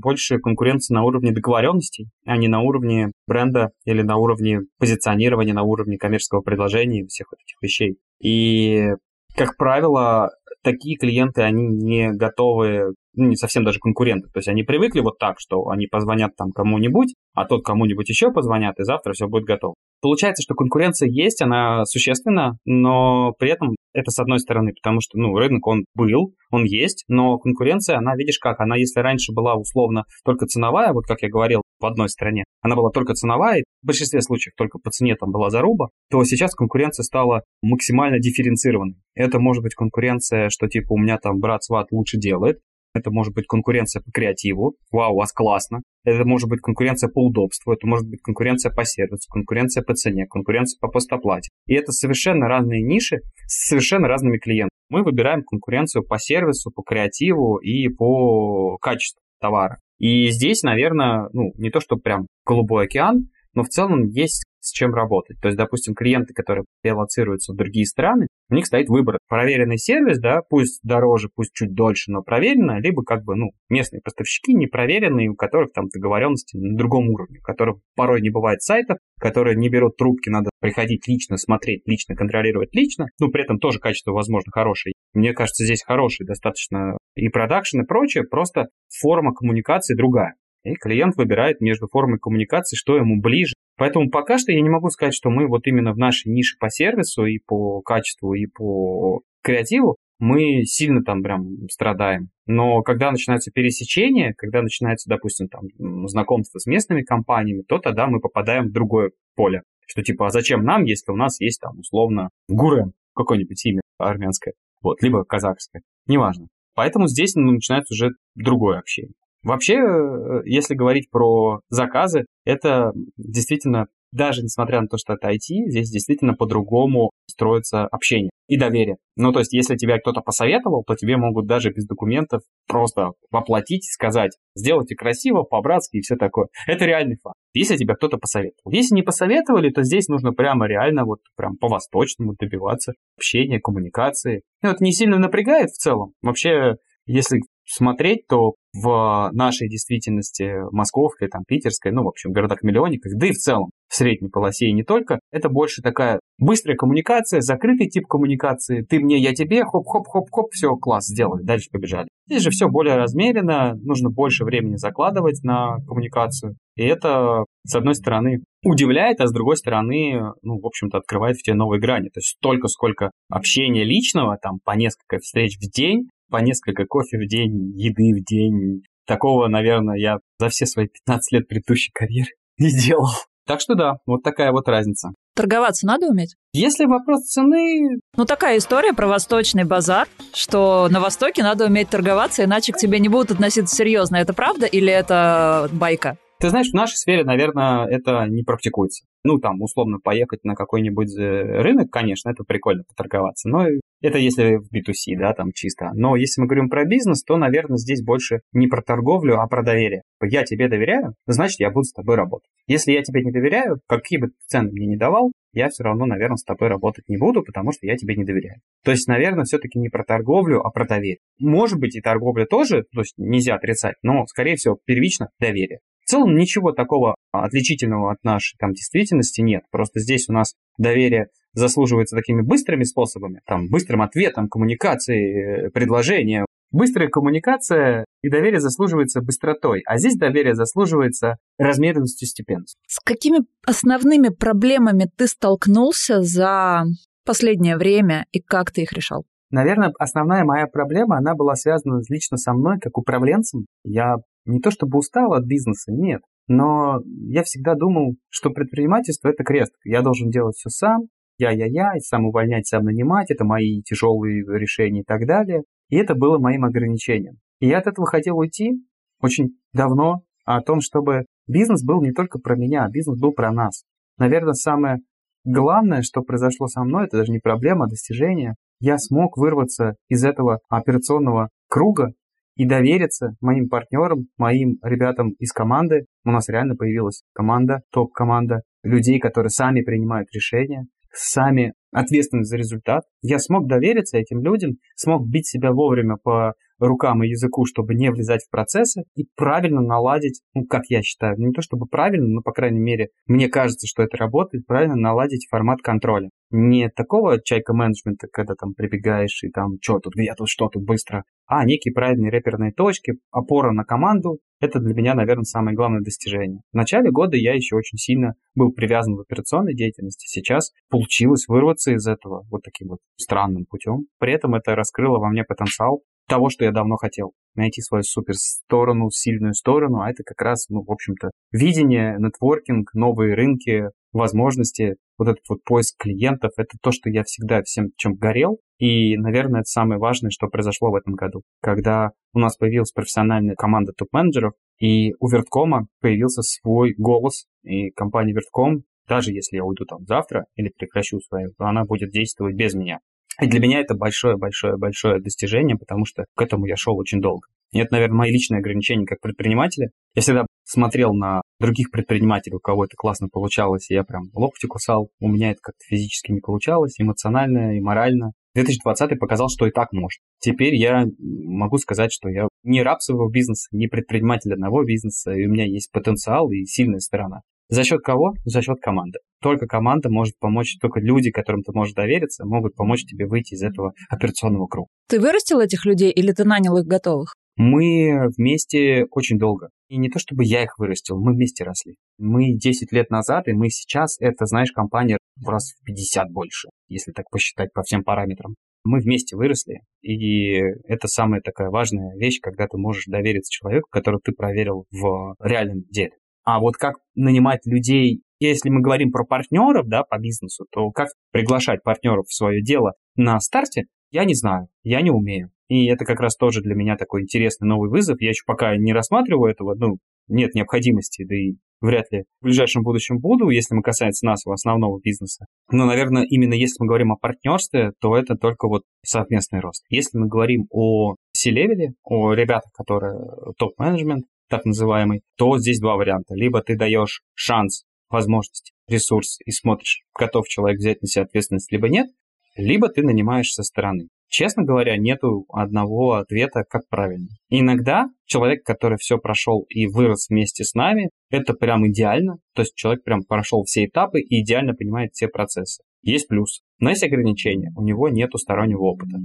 больше 0.00 0.38
конкуренции 0.38 0.94
на 0.94 1.02
уровне 1.02 1.32
договоренностей, 1.32 2.08
а 2.26 2.36
не 2.36 2.48
на 2.48 2.60
уровне 2.60 3.12
бренда 3.26 3.70
или 3.84 4.02
на 4.02 4.16
уровне 4.16 4.60
позиционирования, 4.78 5.54
на 5.54 5.62
уровне 5.62 5.98
коммерческого 5.98 6.40
предложения 6.40 7.00
и 7.00 7.06
всех 7.06 7.28
этих 7.32 7.62
вещей. 7.62 7.96
И, 8.22 8.90
как 9.36 9.56
правило, 9.56 10.30
такие 10.62 10.96
клиенты, 10.96 11.42
они 11.42 11.66
не 11.66 12.12
готовы 12.12 12.94
ну, 13.14 13.28
не 13.28 13.36
совсем 13.36 13.64
даже 13.64 13.78
конкуренты. 13.78 14.28
То 14.28 14.38
есть 14.38 14.48
они 14.48 14.62
привыкли 14.62 15.00
вот 15.00 15.18
так, 15.18 15.36
что 15.38 15.68
они 15.68 15.86
позвонят 15.86 16.36
там 16.36 16.50
кому-нибудь, 16.52 17.14
а 17.34 17.44
тот 17.44 17.64
кому-нибудь 17.64 18.08
еще 18.08 18.32
позвонят, 18.32 18.78
и 18.78 18.84
завтра 18.84 19.12
все 19.12 19.26
будет 19.26 19.44
готово. 19.44 19.74
Получается, 20.02 20.42
что 20.42 20.54
конкуренция 20.54 21.08
есть, 21.10 21.42
она 21.42 21.84
существенна, 21.84 22.56
но 22.64 23.32
при 23.38 23.50
этом 23.50 23.76
это 23.92 24.10
с 24.10 24.18
одной 24.18 24.38
стороны, 24.38 24.72
потому 24.72 25.00
что, 25.00 25.18
ну, 25.18 25.36
рынок, 25.36 25.66
он 25.66 25.84
был, 25.94 26.32
он 26.50 26.64
есть, 26.64 27.04
но 27.08 27.38
конкуренция, 27.38 27.98
она, 27.98 28.14
видишь 28.16 28.38
как, 28.38 28.60
она, 28.60 28.76
если 28.76 29.00
раньше 29.00 29.32
была 29.32 29.56
условно 29.56 30.04
только 30.24 30.46
ценовая, 30.46 30.92
вот 30.92 31.04
как 31.06 31.20
я 31.22 31.28
говорил, 31.28 31.62
в 31.80 31.86
одной 31.86 32.08
стране, 32.08 32.44
она 32.62 32.76
была 32.76 32.90
только 32.90 33.14
ценовая, 33.14 33.62
в 33.82 33.86
большинстве 33.86 34.20
случаев 34.22 34.54
только 34.56 34.78
по 34.78 34.90
цене 34.90 35.16
там 35.16 35.30
была 35.32 35.50
заруба, 35.50 35.88
то 36.10 36.22
сейчас 36.24 36.54
конкуренция 36.54 37.02
стала 37.02 37.42
максимально 37.62 38.18
дифференцированной. 38.20 38.96
Это 39.14 39.38
может 39.38 39.62
быть 39.62 39.74
конкуренция, 39.74 40.50
что 40.50 40.68
типа 40.68 40.92
у 40.92 40.98
меня 40.98 41.18
там 41.18 41.38
брат-сват 41.40 41.88
лучше 41.90 42.18
делает, 42.18 42.58
это 42.94 43.10
может 43.10 43.34
быть 43.34 43.46
конкуренция 43.46 44.02
по 44.02 44.10
креативу. 44.10 44.74
Вау, 44.90 45.14
у 45.14 45.18
вас 45.18 45.32
классно. 45.32 45.82
Это 46.04 46.24
может 46.24 46.48
быть 46.48 46.60
конкуренция 46.60 47.08
по 47.08 47.24
удобству, 47.26 47.72
это 47.72 47.86
может 47.86 48.08
быть 48.08 48.22
конкуренция 48.22 48.72
по 48.72 48.84
сервису, 48.84 49.30
конкуренция 49.30 49.82
по 49.82 49.94
цене, 49.94 50.26
конкуренция 50.26 50.78
по 50.80 50.88
постоплате. 50.88 51.50
И 51.66 51.74
это 51.74 51.92
совершенно 51.92 52.48
разные 52.48 52.82
ниши 52.82 53.18
с 53.46 53.68
совершенно 53.68 54.08
разными 54.08 54.38
клиентами. 54.38 54.70
Мы 54.88 55.02
выбираем 55.04 55.42
конкуренцию 55.42 56.04
по 56.04 56.18
сервису, 56.18 56.70
по 56.70 56.82
креативу 56.82 57.58
и 57.58 57.88
по 57.88 58.78
качеству 58.78 59.20
товара. 59.40 59.78
И 59.98 60.30
здесь, 60.30 60.62
наверное, 60.62 61.28
ну, 61.32 61.52
не 61.58 61.70
то, 61.70 61.80
что 61.80 61.96
прям 61.96 62.26
голубой 62.46 62.86
океан, 62.86 63.28
но 63.54 63.62
в 63.62 63.68
целом 63.68 64.06
есть 64.06 64.44
с 64.60 64.72
чем 64.72 64.94
работать. 64.94 65.38
То 65.40 65.48
есть, 65.48 65.58
допустим, 65.58 65.94
клиенты, 65.94 66.32
которые 66.34 66.64
релацируются 66.82 67.52
в 67.52 67.56
другие 67.56 67.86
страны, 67.86 68.26
у 68.50 68.54
них 68.54 68.66
стоит 68.66 68.88
выбор. 68.88 69.18
Проверенный 69.28 69.78
сервис, 69.78 70.18
да, 70.18 70.40
пусть 70.48 70.80
дороже, 70.82 71.28
пусть 71.34 71.52
чуть 71.54 71.72
дольше, 71.74 72.10
но 72.10 72.22
проверено, 72.22 72.80
либо 72.80 73.02
как 73.02 73.24
бы, 73.24 73.36
ну, 73.36 73.50
местные 73.68 74.02
поставщики 74.02 74.54
непроверенные, 74.54 75.28
у 75.28 75.34
которых 75.34 75.72
там 75.72 75.88
договоренности 75.88 76.56
на 76.56 76.76
другом 76.76 77.08
уровне, 77.08 77.38
у 77.38 77.42
которых 77.42 77.76
порой 77.94 78.20
не 78.20 78.30
бывает 78.30 78.62
сайтов, 78.62 78.98
которые 79.20 79.56
не 79.56 79.68
берут 79.68 79.96
трубки, 79.96 80.28
надо 80.28 80.50
приходить 80.60 81.06
лично, 81.06 81.36
смотреть 81.36 81.82
лично, 81.86 82.16
контролировать 82.16 82.74
лично, 82.74 83.06
ну, 83.20 83.30
при 83.30 83.44
этом 83.44 83.58
тоже 83.58 83.78
качество, 83.78 84.12
возможно, 84.12 84.50
хорошее. 84.52 84.94
Мне 85.14 85.32
кажется, 85.32 85.64
здесь 85.64 85.82
хороший 85.82 86.26
достаточно 86.26 86.96
и 87.14 87.28
продакшн, 87.28 87.80
и 87.80 87.86
прочее, 87.86 88.24
просто 88.24 88.68
форма 88.88 89.32
коммуникации 89.32 89.94
другая. 89.94 90.34
И 90.62 90.74
клиент 90.74 91.16
выбирает 91.16 91.60
между 91.60 91.88
формой 91.88 92.18
коммуникации, 92.18 92.76
что 92.76 92.96
ему 92.96 93.20
ближе. 93.20 93.54
Поэтому 93.80 94.10
пока 94.10 94.36
что 94.36 94.52
я 94.52 94.60
не 94.60 94.68
могу 94.68 94.90
сказать, 94.90 95.14
что 95.14 95.30
мы 95.30 95.48
вот 95.48 95.66
именно 95.66 95.94
в 95.94 95.96
нашей 95.96 96.30
нише 96.30 96.58
по 96.60 96.68
сервису 96.68 97.24
и 97.24 97.38
по 97.38 97.80
качеству, 97.80 98.34
и 98.34 98.44
по 98.44 99.22
креативу 99.42 99.96
мы 100.18 100.64
сильно 100.64 101.02
там 101.02 101.22
прям 101.22 101.66
страдаем. 101.70 102.28
Но 102.44 102.82
когда 102.82 103.10
начинается 103.10 103.50
пересечение, 103.50 104.34
когда 104.36 104.60
начинается, 104.60 105.08
допустим, 105.08 105.48
там 105.48 105.62
знакомство 106.08 106.58
с 106.58 106.66
местными 106.66 107.00
компаниями, 107.04 107.62
то 107.66 107.78
тогда 107.78 108.06
мы 108.06 108.20
попадаем 108.20 108.68
в 108.68 108.72
другое 108.72 109.12
поле. 109.34 109.62
Что 109.86 110.02
типа, 110.02 110.26
а 110.26 110.30
зачем 110.30 110.62
нам, 110.62 110.84
если 110.84 111.10
у 111.10 111.16
нас 111.16 111.40
есть 111.40 111.62
там 111.62 111.78
условно 111.78 112.28
Гурем, 112.50 112.92
какое-нибудь 113.16 113.64
имя 113.64 113.80
армянское, 113.96 114.52
вот, 114.82 115.00
либо 115.00 115.24
казахское, 115.24 115.80
неважно. 116.06 116.48
Поэтому 116.74 117.08
здесь 117.08 117.34
ну, 117.34 117.50
начинается 117.52 117.94
уже 117.94 118.10
другое 118.34 118.78
общение. 118.78 119.14
Вообще, 119.42 119.74
э, 119.74 120.42
если 120.44 120.74
говорить 120.74 121.10
про 121.10 121.60
заказы, 121.68 122.26
это 122.44 122.92
действительно, 123.16 123.86
даже 124.12 124.42
несмотря 124.42 124.80
на 124.80 124.88
то, 124.88 124.98
что 124.98 125.14
это 125.14 125.28
IT, 125.28 125.68
здесь 125.68 125.90
действительно 125.90 126.34
по-другому 126.34 127.10
строится 127.26 127.86
общение 127.86 128.30
и 128.48 128.58
доверие. 128.58 128.96
Ну, 129.16 129.32
то 129.32 129.38
есть, 129.38 129.52
если 129.52 129.76
тебя 129.76 129.98
кто-то 129.98 130.20
посоветовал, 130.20 130.82
то 130.84 130.96
тебе 130.96 131.16
могут 131.16 131.46
даже 131.46 131.70
без 131.70 131.86
документов 131.86 132.42
просто 132.66 133.12
воплотить 133.30 133.86
и 133.86 133.92
сказать, 133.92 134.32
сделайте 134.56 134.96
красиво, 134.96 135.44
по-братски 135.44 135.98
и 135.98 136.00
все 136.00 136.16
такое. 136.16 136.48
Это 136.66 136.84
реальный 136.84 137.16
факт. 137.22 137.36
если 137.54 137.76
тебя 137.76 137.94
кто-то 137.94 138.18
посоветовал. 138.18 138.72
Если 138.72 138.94
не 138.94 139.02
посоветовали, 139.02 139.70
то 139.70 139.82
здесь 139.84 140.08
нужно 140.08 140.32
прямо 140.32 140.66
реально 140.66 141.04
вот 141.04 141.20
прям 141.36 141.56
по-восточному 141.56 142.34
добиваться 142.38 142.94
общения, 143.16 143.60
коммуникации. 143.60 144.42
И 144.62 144.66
вот 144.66 144.80
не 144.80 144.92
сильно 144.92 145.18
напрягает 145.18 145.70
в 145.70 145.78
целом. 145.78 146.12
Вообще, 146.22 146.74
если 147.06 147.40
смотреть, 147.70 148.26
то 148.28 148.54
в 148.72 149.30
нашей 149.32 149.68
действительности 149.68 150.54
московской, 150.72 151.28
там, 151.28 151.42
питерской, 151.46 151.92
ну, 151.92 152.04
в 152.04 152.08
общем, 152.08 152.32
городах-миллионниках, 152.32 153.12
да 153.16 153.26
и 153.26 153.32
в 153.32 153.36
целом 153.36 153.70
в 153.88 153.94
средней 153.96 154.28
полосе 154.28 154.66
и 154.66 154.72
не 154.72 154.84
только, 154.84 155.18
это 155.32 155.48
больше 155.48 155.82
такая 155.82 156.20
быстрая 156.38 156.76
коммуникация, 156.76 157.40
закрытый 157.40 157.88
тип 157.88 158.06
коммуникации. 158.06 158.82
Ты 158.82 159.00
мне, 159.00 159.18
я 159.18 159.34
тебе, 159.34 159.64
хоп-хоп-хоп-хоп, 159.64 160.50
все, 160.52 160.76
класс, 160.76 161.06
сделали, 161.06 161.42
дальше 161.42 161.68
побежали. 161.72 162.08
Здесь 162.28 162.42
же 162.42 162.50
все 162.50 162.68
более 162.68 162.96
размеренно, 162.96 163.74
нужно 163.82 164.10
больше 164.10 164.44
времени 164.44 164.76
закладывать 164.76 165.42
на 165.42 165.78
коммуникацию. 165.86 166.56
И 166.76 166.82
это, 166.82 167.44
с 167.66 167.74
одной 167.74 167.96
стороны, 167.96 168.44
удивляет, 168.64 169.20
а 169.20 169.26
с 169.26 169.32
другой 169.32 169.56
стороны, 169.56 170.20
ну, 170.42 170.60
в 170.60 170.66
общем-то, 170.66 170.98
открывает 170.98 171.36
в 171.36 171.42
тебе 171.42 171.56
новые 171.56 171.80
грани. 171.80 172.08
То 172.08 172.18
есть 172.18 172.36
столько, 172.38 172.68
сколько 172.68 173.10
общения 173.28 173.84
личного, 173.84 174.38
там, 174.40 174.58
по 174.64 174.72
несколько 174.72 175.18
встреч 175.18 175.56
в 175.56 175.70
день, 175.70 176.08
по 176.30 176.38
несколько 176.38 176.84
кофе 176.86 177.18
в 177.18 177.26
день, 177.26 177.72
еды 177.76 178.18
в 178.18 178.24
день. 178.24 178.82
Такого, 179.06 179.48
наверное, 179.48 179.96
я 179.96 180.18
за 180.38 180.48
все 180.48 180.66
свои 180.66 180.86
15 180.86 181.32
лет 181.32 181.48
предыдущей 181.48 181.90
карьеры 181.92 182.30
не 182.58 182.70
делал. 182.70 183.10
Так 183.46 183.60
что 183.60 183.74
да, 183.74 183.94
вот 184.06 184.22
такая 184.22 184.52
вот 184.52 184.68
разница. 184.68 185.10
Торговаться 185.34 185.86
надо 185.86 186.06
уметь? 186.06 186.36
Если 186.52 186.84
вопрос 186.84 187.22
цены... 187.22 187.98
Ну, 188.16 188.24
такая 188.24 188.58
история 188.58 188.92
про 188.92 189.08
восточный 189.08 189.64
базар, 189.64 190.06
что 190.34 190.88
на 190.90 191.00
Востоке 191.00 191.42
надо 191.42 191.66
уметь 191.66 191.88
торговаться, 191.88 192.44
иначе 192.44 192.72
к 192.72 192.76
тебе 192.76 193.00
не 193.00 193.08
будут 193.08 193.32
относиться 193.32 193.74
серьезно. 193.74 194.16
Это 194.16 194.34
правда 194.34 194.66
или 194.66 194.92
это 194.92 195.68
байка? 195.72 196.16
Ты 196.40 196.50
знаешь, 196.50 196.70
в 196.70 196.74
нашей 196.74 196.96
сфере, 196.96 197.24
наверное, 197.24 197.86
это 197.86 198.26
не 198.28 198.42
практикуется. 198.42 199.04
Ну, 199.22 199.38
там, 199.38 199.60
условно, 199.60 199.98
поехать 200.02 200.44
на 200.44 200.54
какой-нибудь 200.54 201.16
э, 201.18 201.62
рынок, 201.62 201.90
конечно, 201.90 202.30
это 202.30 202.42
прикольно 202.44 202.84
поторговаться. 202.88 203.48
Но 203.48 203.66
это 204.00 204.18
если 204.18 204.56
в 204.56 204.72
B2C, 204.72 205.18
да, 205.18 205.34
там 205.34 205.52
чисто. 205.52 205.90
Но 205.94 206.16
если 206.16 206.40
мы 206.40 206.46
говорим 206.46 206.70
про 206.70 206.86
бизнес, 206.86 207.22
то, 207.22 207.36
наверное, 207.36 207.76
здесь 207.76 208.02
больше 208.02 208.40
не 208.52 208.66
про 208.66 208.80
торговлю, 208.82 209.38
а 209.38 209.46
про 209.46 209.62
доверие. 209.62 210.02
Я 210.22 210.44
тебе 210.44 210.68
доверяю, 210.68 211.14
значит, 211.26 211.60
я 211.60 211.70
буду 211.70 211.84
с 211.84 211.92
тобой 211.92 212.16
работать. 212.16 212.48
Если 212.66 212.92
я 212.92 213.02
тебе 213.02 213.22
не 213.22 213.30
доверяю, 213.30 213.80
какие 213.86 214.18
бы 214.18 214.28
цены 214.46 214.70
мне 214.72 214.86
не 214.86 214.96
давал, 214.96 215.32
я 215.52 215.68
все 215.68 215.82
равно, 215.82 216.06
наверное, 216.06 216.36
с 216.36 216.44
тобой 216.44 216.68
работать 216.68 217.08
не 217.08 217.18
буду, 217.18 217.42
потому 217.42 217.72
что 217.72 217.86
я 217.86 217.96
тебе 217.96 218.14
не 218.16 218.24
доверяю. 218.24 218.60
То 218.84 218.92
есть, 218.92 219.08
наверное, 219.08 219.44
все-таки 219.44 219.78
не 219.78 219.88
про 219.88 220.04
торговлю, 220.04 220.60
а 220.60 220.70
про 220.70 220.86
доверие. 220.86 221.18
Может 221.38 221.78
быть, 221.78 221.96
и 221.96 222.00
торговля 222.00 222.46
тоже, 222.46 222.84
то 222.94 223.00
есть 223.00 223.14
нельзя 223.18 223.56
отрицать, 223.56 223.96
но, 224.02 224.24
скорее 224.26 224.56
всего, 224.56 224.78
первично 224.86 225.28
доверие. 225.38 225.80
В 226.04 226.10
целом 226.10 226.34
ничего 226.34 226.72
такого 226.72 227.14
отличительного 227.32 228.12
от 228.12 228.22
нашей 228.24 228.56
там 228.58 228.72
действительности 228.72 229.40
нет. 229.40 229.62
Просто 229.70 230.00
здесь 230.00 230.28
у 230.28 230.32
нас 230.32 230.54
доверие 230.78 231.28
заслуживается 231.52 232.16
такими 232.16 232.42
быстрыми 232.42 232.84
способами, 232.84 233.40
там, 233.46 233.68
быстрым 233.68 234.02
ответом, 234.02 234.48
коммуникацией, 234.48 235.66
э, 235.66 235.70
предложением. 235.70 236.46
Быстрая 236.72 237.08
коммуникация 237.08 238.04
и 238.22 238.28
доверие 238.28 238.60
заслуживается 238.60 239.20
быстротой, 239.20 239.82
а 239.86 239.98
здесь 239.98 240.16
доверие 240.16 240.54
заслуживается 240.54 241.38
размеренностью 241.58 242.28
степенностью. 242.28 242.80
С 242.86 243.00
какими 243.00 243.40
основными 243.66 244.28
проблемами 244.28 245.10
ты 245.16 245.26
столкнулся 245.26 246.22
за 246.22 246.84
последнее 247.24 247.76
время 247.76 248.26
и 248.30 248.40
как 248.40 248.70
ты 248.70 248.82
их 248.82 248.92
решал? 248.92 249.24
Наверное, 249.50 249.92
основная 249.98 250.44
моя 250.44 250.68
проблема, 250.68 251.16
она 251.16 251.34
была 251.34 251.56
связана 251.56 252.00
лично 252.08 252.36
со 252.36 252.52
мной, 252.52 252.78
как 252.78 252.96
управленцем. 252.96 253.66
Я 253.82 254.18
не 254.44 254.60
то 254.60 254.70
чтобы 254.70 254.98
устал 254.98 255.32
от 255.32 255.44
бизнеса, 255.44 255.90
нет. 255.90 256.22
Но 256.50 256.98
я 257.28 257.44
всегда 257.44 257.76
думал, 257.76 258.16
что 258.28 258.50
предпринимательство– 258.50 259.28
это 259.30 259.44
крест. 259.44 259.72
Я 259.84 260.02
должен 260.02 260.30
делать 260.30 260.56
все 260.56 260.68
сам, 260.68 261.02
я-я-я, 261.38 261.92
сам 262.00 262.26
увольнять, 262.26 262.66
сам 262.66 262.82
нанимать, 262.82 263.30
это 263.30 263.44
мои 263.44 263.82
тяжелые 263.82 264.42
решения 264.58 265.02
и 265.02 265.04
так 265.04 265.28
далее. 265.28 265.62
И 265.90 265.96
это 265.96 266.16
было 266.16 266.38
моим 266.38 266.64
ограничением. 266.64 267.36
И 267.60 267.68
я 267.68 267.78
от 267.78 267.86
этого 267.86 268.04
хотел 268.04 268.36
уйти 268.36 268.72
очень 269.20 269.50
давно, 269.72 270.24
о 270.44 270.60
том, 270.60 270.80
чтобы 270.80 271.26
бизнес 271.46 271.84
был 271.84 272.02
не 272.02 272.10
только 272.10 272.40
про 272.40 272.56
меня, 272.56 272.84
а 272.84 272.90
бизнес 272.90 273.16
был 273.16 273.30
про 273.30 273.52
нас. 273.52 273.84
Наверное, 274.18 274.54
самое 274.54 274.98
главное, 275.44 276.02
что 276.02 276.22
произошло 276.22 276.66
со 276.66 276.82
мной, 276.82 277.04
это 277.04 277.18
даже 277.18 277.30
не 277.30 277.38
проблема, 277.38 277.84
а 277.84 277.88
достижение. 277.88 278.56
Я 278.80 278.98
смог 278.98 279.36
вырваться 279.36 279.94
из 280.08 280.24
этого 280.24 280.58
операционного 280.68 281.50
круга 281.68 282.12
и 282.60 282.66
довериться 282.66 283.36
моим 283.40 283.70
партнерам, 283.70 284.26
моим 284.36 284.76
ребятам 284.82 285.30
из 285.38 285.50
команды. 285.50 286.04
У 286.26 286.30
нас 286.30 286.46
реально 286.50 286.76
появилась 286.76 287.22
команда, 287.32 287.80
топ-команда 287.90 288.60
людей, 288.82 289.18
которые 289.18 289.48
сами 289.48 289.80
принимают 289.80 290.28
решения, 290.34 290.84
сами 291.10 291.72
ответственны 291.90 292.44
за 292.44 292.58
результат. 292.58 293.04
Я 293.22 293.38
смог 293.38 293.66
довериться 293.66 294.18
этим 294.18 294.42
людям, 294.42 294.72
смог 294.94 295.26
бить 295.26 295.46
себя 295.46 295.72
вовремя 295.72 296.16
по 296.22 296.52
рукам 296.86 297.22
и 297.22 297.28
языку, 297.28 297.64
чтобы 297.64 297.94
не 297.94 298.10
влезать 298.10 298.44
в 298.44 298.50
процессы 298.50 299.04
и 299.14 299.26
правильно 299.36 299.80
наладить, 299.80 300.42
ну, 300.54 300.64
как 300.64 300.82
я 300.88 301.02
считаю, 301.02 301.36
не 301.38 301.52
то 301.52 301.62
чтобы 301.62 301.86
правильно, 301.86 302.28
но, 302.28 302.42
по 302.42 302.52
крайней 302.52 302.80
мере, 302.80 303.08
мне 303.26 303.48
кажется, 303.48 303.86
что 303.86 304.02
это 304.02 304.16
работает, 304.16 304.66
правильно 304.66 304.96
наладить 304.96 305.46
формат 305.50 305.80
контроля. 305.82 306.30
Не 306.50 306.88
такого 306.88 307.40
чайка 307.42 307.72
менеджмента, 307.72 308.26
когда 308.32 308.54
там 308.54 308.74
прибегаешь 308.74 309.42
и 309.44 309.50
там, 309.50 309.76
что 309.80 310.00
тут, 310.00 310.14
где 310.14 310.34
тут, 310.36 310.48
что 310.48 310.68
тут 310.68 310.84
быстро, 310.84 311.24
а 311.46 311.64
некие 311.64 311.92
правильные 311.92 312.30
реперные 312.30 312.72
точки, 312.72 313.14
опора 313.30 313.72
на 313.72 313.84
команду. 313.84 314.38
Это 314.60 314.78
для 314.78 314.94
меня, 314.94 315.14
наверное, 315.14 315.44
самое 315.44 315.74
главное 315.74 316.00
достижение. 316.00 316.60
В 316.72 316.76
начале 316.76 317.10
года 317.10 317.36
я 317.36 317.54
еще 317.54 317.76
очень 317.76 317.98
сильно 317.98 318.34
был 318.54 318.72
привязан 318.72 319.16
в 319.16 319.20
операционной 319.20 319.74
деятельности. 319.74 320.26
Сейчас 320.26 320.70
получилось 320.90 321.46
вырваться 321.48 321.92
из 321.92 322.06
этого 322.06 322.44
вот 322.50 322.62
таким 322.62 322.88
вот 322.88 322.98
странным 323.16 323.64
путем. 323.64 324.06
При 324.18 324.32
этом 324.32 324.54
это 324.54 324.74
раскрыло 324.74 325.18
во 325.18 325.28
мне 325.28 325.44
потенциал 325.44 326.02
того, 326.30 326.48
что 326.48 326.64
я 326.64 326.70
давно 326.70 326.96
хотел. 326.96 327.32
Найти 327.56 327.82
свою 327.82 328.04
супер 328.04 328.34
сторону, 328.34 329.10
сильную 329.10 329.52
сторону, 329.52 330.00
а 330.00 330.10
это 330.10 330.22
как 330.22 330.40
раз, 330.40 330.68
ну, 330.68 330.82
в 330.82 330.90
общем-то, 330.90 331.30
видение, 331.50 332.16
нетворкинг, 332.18 332.94
новые 332.94 333.34
рынки, 333.34 333.90
возможности, 334.12 334.94
вот 335.18 335.28
этот 335.28 335.42
вот 335.48 335.62
поиск 335.64 335.96
клиентов, 335.98 336.52
это 336.56 336.78
то, 336.80 336.92
что 336.92 337.10
я 337.10 337.24
всегда 337.24 337.62
всем 337.62 337.88
чем 337.96 338.14
горел. 338.14 338.60
И, 338.78 339.16
наверное, 339.16 339.60
это 339.60 339.68
самое 339.68 340.00
важное, 340.00 340.30
что 340.30 340.46
произошло 340.46 340.90
в 340.90 340.94
этом 340.94 341.14
году. 341.14 341.42
Когда 341.60 342.10
у 342.32 342.38
нас 342.38 342.56
появилась 342.56 342.92
профессиональная 342.92 343.56
команда 343.56 343.92
топ-менеджеров, 343.92 344.54
и 344.78 345.12
у 345.18 345.28
Верткома 345.28 345.88
появился 346.00 346.42
свой 346.42 346.94
голос, 346.96 347.46
и 347.64 347.90
компания 347.90 348.32
Вертком, 348.32 348.84
даже 349.08 349.32
если 349.32 349.56
я 349.56 349.64
уйду 349.64 349.84
там 349.84 350.06
завтра 350.06 350.46
или 350.54 350.70
прекращу 350.70 351.20
свою, 351.20 351.50
то 351.58 351.64
она 351.64 351.84
будет 351.84 352.10
действовать 352.10 352.54
без 352.54 352.74
меня. 352.74 353.00
И 353.40 353.46
для 353.46 353.60
меня 353.60 353.80
это 353.80 353.94
большое-большое-большое 353.94 355.20
достижение, 355.20 355.76
потому 355.76 356.04
что 356.04 356.24
к 356.34 356.42
этому 356.42 356.66
я 356.66 356.76
шел 356.76 356.96
очень 356.96 357.20
долго. 357.20 357.48
И 357.72 357.78
это, 357.78 357.94
наверное, 357.94 358.18
мои 358.18 358.32
личные 358.32 358.58
ограничения 358.58 359.06
как 359.06 359.20
предпринимателя. 359.20 359.90
Я 360.14 360.22
всегда 360.22 360.46
смотрел 360.64 361.14
на 361.14 361.40
других 361.60 361.90
предпринимателей, 361.90 362.56
у 362.56 362.60
кого 362.60 362.84
это 362.84 362.96
классно 362.96 363.28
получалось, 363.28 363.90
и 363.90 363.94
я 363.94 364.02
прям 364.02 364.24
локти 364.34 364.66
кусал. 364.66 365.10
У 365.20 365.28
меня 365.28 365.52
это 365.52 365.60
как-то 365.62 365.84
физически 365.86 366.32
не 366.32 366.40
получалось, 366.40 366.94
эмоционально 366.98 367.76
и 367.76 367.80
морально. 367.80 368.32
2020 368.54 369.18
показал, 369.20 369.48
что 369.48 369.66
и 369.66 369.70
так 369.70 369.92
может. 369.92 370.20
Теперь 370.40 370.74
я 370.74 371.04
могу 371.18 371.78
сказать, 371.78 372.12
что 372.12 372.28
я 372.28 372.48
не 372.64 372.82
раб 372.82 373.00
своего 373.00 373.28
бизнеса, 373.30 373.68
не 373.70 373.86
предприниматель 373.86 374.52
одного 374.52 374.84
бизнеса, 374.84 375.32
и 375.32 375.46
у 375.46 375.50
меня 375.50 375.64
есть 375.64 375.92
потенциал 375.92 376.50
и 376.50 376.64
сильная 376.64 376.98
сторона. 376.98 377.42
За 377.70 377.84
счет 377.84 378.00
кого? 378.02 378.34
За 378.44 378.62
счет 378.62 378.80
команды. 378.80 379.20
Только 379.40 379.66
команда 379.66 380.10
может 380.10 380.34
помочь, 380.38 380.76
только 380.80 381.00
люди, 381.00 381.30
которым 381.30 381.62
ты 381.62 381.72
можешь 381.72 381.94
довериться, 381.94 382.44
могут 382.44 382.74
помочь 382.74 383.04
тебе 383.04 383.26
выйти 383.26 383.54
из 383.54 383.62
этого 383.62 383.92
операционного 384.08 384.66
круга. 384.66 384.88
Ты 385.08 385.20
вырастил 385.20 385.60
этих 385.60 385.84
людей 385.86 386.10
или 386.10 386.32
ты 386.32 386.44
нанял 386.44 386.76
их 386.76 386.86
готовых? 386.86 387.36
Мы 387.56 388.28
вместе 388.36 389.04
очень 389.10 389.38
долго. 389.38 389.68
И 389.88 389.98
не 389.98 390.08
то 390.08 390.18
чтобы 390.18 390.44
я 390.44 390.62
их 390.64 390.78
вырастил, 390.78 391.20
мы 391.20 391.32
вместе 391.32 391.62
росли. 391.62 391.96
Мы 392.18 392.56
10 392.56 392.90
лет 392.92 393.10
назад, 393.10 393.48
и 393.48 393.52
мы 393.52 393.70
сейчас, 393.70 394.16
это, 394.20 394.46
знаешь, 394.46 394.72
компания 394.72 395.18
в 395.36 395.48
раз 395.48 395.72
в 395.72 395.84
50 395.84 396.30
больше, 396.30 396.68
если 396.88 397.12
так 397.12 397.28
посчитать 397.30 397.72
по 397.72 397.82
всем 397.82 398.02
параметрам. 398.02 398.54
Мы 398.84 399.00
вместе 399.00 399.36
выросли, 399.36 399.80
и 400.00 400.54
это 400.88 401.06
самая 401.06 401.42
такая 401.42 401.68
важная 401.68 402.16
вещь, 402.16 402.40
когда 402.40 402.66
ты 402.66 402.78
можешь 402.78 403.04
довериться 403.06 403.50
человеку, 403.52 403.88
которого 403.90 404.20
ты 404.24 404.32
проверил 404.32 404.86
в 404.90 405.34
реальном 405.38 405.82
деле. 405.90 406.12
А 406.50 406.58
вот 406.58 406.76
как 406.76 406.96
нанимать 407.14 407.64
людей, 407.64 408.22
если 408.40 408.70
мы 408.70 408.80
говорим 408.80 409.12
про 409.12 409.24
партнеров, 409.24 409.86
да, 409.86 410.02
по 410.02 410.18
бизнесу, 410.18 410.66
то 410.72 410.90
как 410.90 411.10
приглашать 411.30 411.84
партнеров 411.84 412.26
в 412.26 412.34
свое 412.34 412.60
дело 412.60 412.94
на 413.14 413.38
старте, 413.38 413.84
я 414.10 414.24
не 414.24 414.34
знаю, 414.34 414.66
я 414.82 415.00
не 415.00 415.12
умею. 415.12 415.50
И 415.68 415.86
это 415.86 416.04
как 416.04 416.18
раз 416.18 416.34
тоже 416.34 416.60
для 416.60 416.74
меня 416.74 416.96
такой 416.96 417.22
интересный 417.22 417.68
новый 417.68 417.88
вызов. 417.88 418.20
Я 418.20 418.30
еще 418.30 418.42
пока 418.44 418.76
не 418.76 418.92
рассматриваю 418.92 419.52
этого, 419.52 419.76
ну, 419.76 419.98
нет 420.26 420.54
необходимости, 420.54 421.24
да 421.24 421.36
и 421.36 421.54
вряд 421.80 422.10
ли 422.10 422.24
в 422.40 422.46
ближайшем 422.46 422.82
будущем 422.82 423.20
буду, 423.20 423.50
если 423.50 423.76
мы 423.76 423.82
касается 423.82 424.26
нашего 424.26 424.54
основного 424.54 424.98
бизнеса. 425.00 425.46
Но, 425.70 425.86
наверное, 425.86 426.24
именно 426.24 426.54
если 426.54 426.78
мы 426.80 426.88
говорим 426.88 427.12
о 427.12 427.16
партнерстве, 427.16 427.92
то 428.00 428.16
это 428.16 428.34
только 428.34 428.66
вот 428.66 428.82
совместный 429.04 429.60
рост. 429.60 429.84
Если 429.88 430.18
мы 430.18 430.26
говорим 430.26 430.66
о 430.70 431.14
C-левеле, 431.32 431.92
о 432.02 432.32
ребятах, 432.32 432.72
которые 432.72 433.20
топ-менеджмент, 433.56 434.24
так 434.50 434.64
называемый, 434.66 435.22
то 435.36 435.58
здесь 435.58 435.80
два 435.80 435.96
варианта. 435.96 436.34
Либо 436.34 436.60
ты 436.60 436.76
даешь 436.76 437.22
шанс, 437.34 437.84
возможность, 438.10 438.72
ресурс 438.88 439.38
и 439.46 439.52
смотришь, 439.52 440.02
готов 440.18 440.48
человек 440.48 440.78
взять 440.78 441.00
на 441.00 441.08
себя 441.08 441.24
ответственность, 441.24 441.72
либо 441.72 441.88
нет, 441.88 442.08
либо 442.56 442.88
ты 442.88 443.02
нанимаешь 443.02 443.52
со 443.52 443.62
стороны. 443.62 444.08
Честно 444.28 444.62
говоря, 444.62 444.96
нету 444.96 445.44
одного 445.48 446.12
ответа, 446.12 446.62
как 446.68 446.82
правильно. 446.88 447.26
иногда 447.48 448.06
человек, 448.26 448.62
который 448.64 448.96
все 448.96 449.18
прошел 449.18 449.66
и 449.68 449.86
вырос 449.86 450.28
вместе 450.28 450.62
с 450.62 450.74
нами, 450.74 451.10
это 451.30 451.52
прям 451.52 451.88
идеально. 451.88 452.36
То 452.54 452.62
есть 452.62 452.76
человек 452.76 453.02
прям 453.02 453.22
прошел 453.24 453.64
все 453.64 453.86
этапы 453.86 454.20
и 454.20 454.40
идеально 454.42 454.74
понимает 454.74 455.10
все 455.14 455.26
процессы. 455.26 455.82
Есть 456.02 456.28
плюс. 456.28 456.62
Но 456.78 456.88
есть 456.88 457.02
ограничения, 457.02 457.70
у 457.76 457.82
него 457.82 458.08
нет 458.08 458.30
стороннего 458.34 458.82
опыта. 458.82 459.18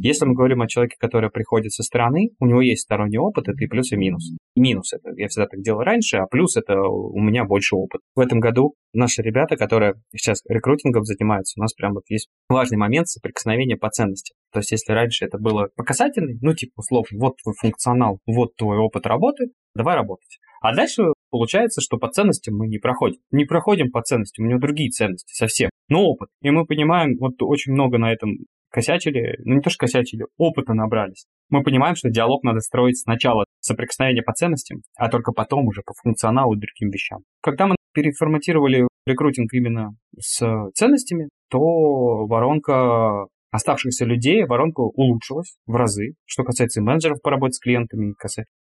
Если 0.00 0.24
мы 0.26 0.34
говорим 0.34 0.62
о 0.62 0.68
человеке, 0.68 0.96
который 0.98 1.28
приходит 1.30 1.72
со 1.72 1.82
стороны, 1.82 2.30
у 2.38 2.46
него 2.46 2.60
есть 2.60 2.82
сторонний 2.82 3.18
опыт, 3.18 3.48
это 3.48 3.64
и 3.64 3.66
плюс, 3.66 3.90
и 3.90 3.96
минус. 3.96 4.30
И 4.54 4.60
минус 4.60 4.92
это, 4.92 5.10
я 5.16 5.26
всегда 5.26 5.48
так 5.48 5.60
делал 5.60 5.80
раньше, 5.80 6.18
а 6.18 6.26
плюс 6.26 6.56
это 6.56 6.80
у 6.80 7.18
меня 7.18 7.44
больше 7.44 7.74
опыт. 7.74 8.00
В 8.14 8.20
этом 8.20 8.38
году 8.38 8.74
наши 8.92 9.22
ребята, 9.22 9.56
которые 9.56 9.94
сейчас 10.14 10.42
рекрутингом 10.48 11.04
занимаются, 11.04 11.58
у 11.58 11.62
нас 11.62 11.72
прям 11.72 11.94
вот 11.94 12.04
есть 12.08 12.28
важный 12.48 12.78
момент 12.78 13.08
соприкосновения 13.08 13.76
по 13.76 13.90
ценностям. 13.90 14.36
То 14.52 14.60
есть 14.60 14.70
если 14.70 14.92
раньше 14.92 15.24
это 15.24 15.38
было 15.38 15.68
по 15.74 15.82
касательной, 15.82 16.38
ну 16.40 16.54
типа 16.54 16.74
условно, 16.76 17.18
вот 17.18 17.36
твой 17.42 17.54
функционал, 17.60 18.20
вот 18.26 18.54
твой 18.56 18.78
опыт 18.78 19.06
работы, 19.06 19.46
давай 19.74 19.96
работать. 19.96 20.38
А 20.60 20.74
дальше 20.74 21.02
получается, 21.30 21.80
что 21.80 21.98
по 21.98 22.08
ценностям 22.08 22.56
мы 22.56 22.68
не 22.68 22.78
проходим. 22.78 23.20
Не 23.30 23.44
проходим 23.44 23.90
по 23.90 24.02
ценностям, 24.02 24.46
у 24.46 24.48
него 24.48 24.60
другие 24.60 24.90
ценности 24.90 25.32
совсем. 25.34 25.70
Но 25.88 26.04
опыт. 26.04 26.28
И 26.42 26.50
мы 26.50 26.66
понимаем, 26.66 27.16
вот 27.18 27.34
очень 27.40 27.72
много 27.72 27.98
на 27.98 28.12
этом 28.12 28.38
косячили, 28.70 29.36
ну 29.44 29.54
не 29.54 29.60
то 29.60 29.70
что 29.70 29.78
косячили, 29.78 30.26
опыта 30.36 30.74
набрались. 30.74 31.26
Мы 31.48 31.62
понимаем, 31.62 31.96
что 31.96 32.08
диалог 32.08 32.44
надо 32.44 32.60
строить 32.60 32.98
сначала 32.98 33.44
соприкосновение 33.60 34.22
по 34.22 34.32
ценностям, 34.32 34.82
а 34.96 35.08
только 35.08 35.32
потом 35.32 35.66
уже 35.66 35.82
по 35.84 35.92
функционалу 36.02 36.54
и 36.54 36.60
другим 36.60 36.92
вещам. 36.92 37.20
Когда 37.42 37.66
мы 37.66 37.76
переформатировали 37.92 38.86
рекрутинг 39.06 39.52
именно 39.52 39.90
с 40.18 40.70
ценностями, 40.74 41.28
то 41.50 41.58
воронка 42.26 43.26
оставшихся 43.50 44.04
людей, 44.04 44.44
воронка 44.44 44.80
улучшилась 44.80 45.56
в 45.66 45.74
разы, 45.74 46.14
что 46.24 46.44
касается 46.44 46.80
и 46.80 46.84
менеджеров 46.84 47.20
по 47.20 47.30
работе 47.30 47.54
с 47.54 47.58
клиентами, 47.58 48.14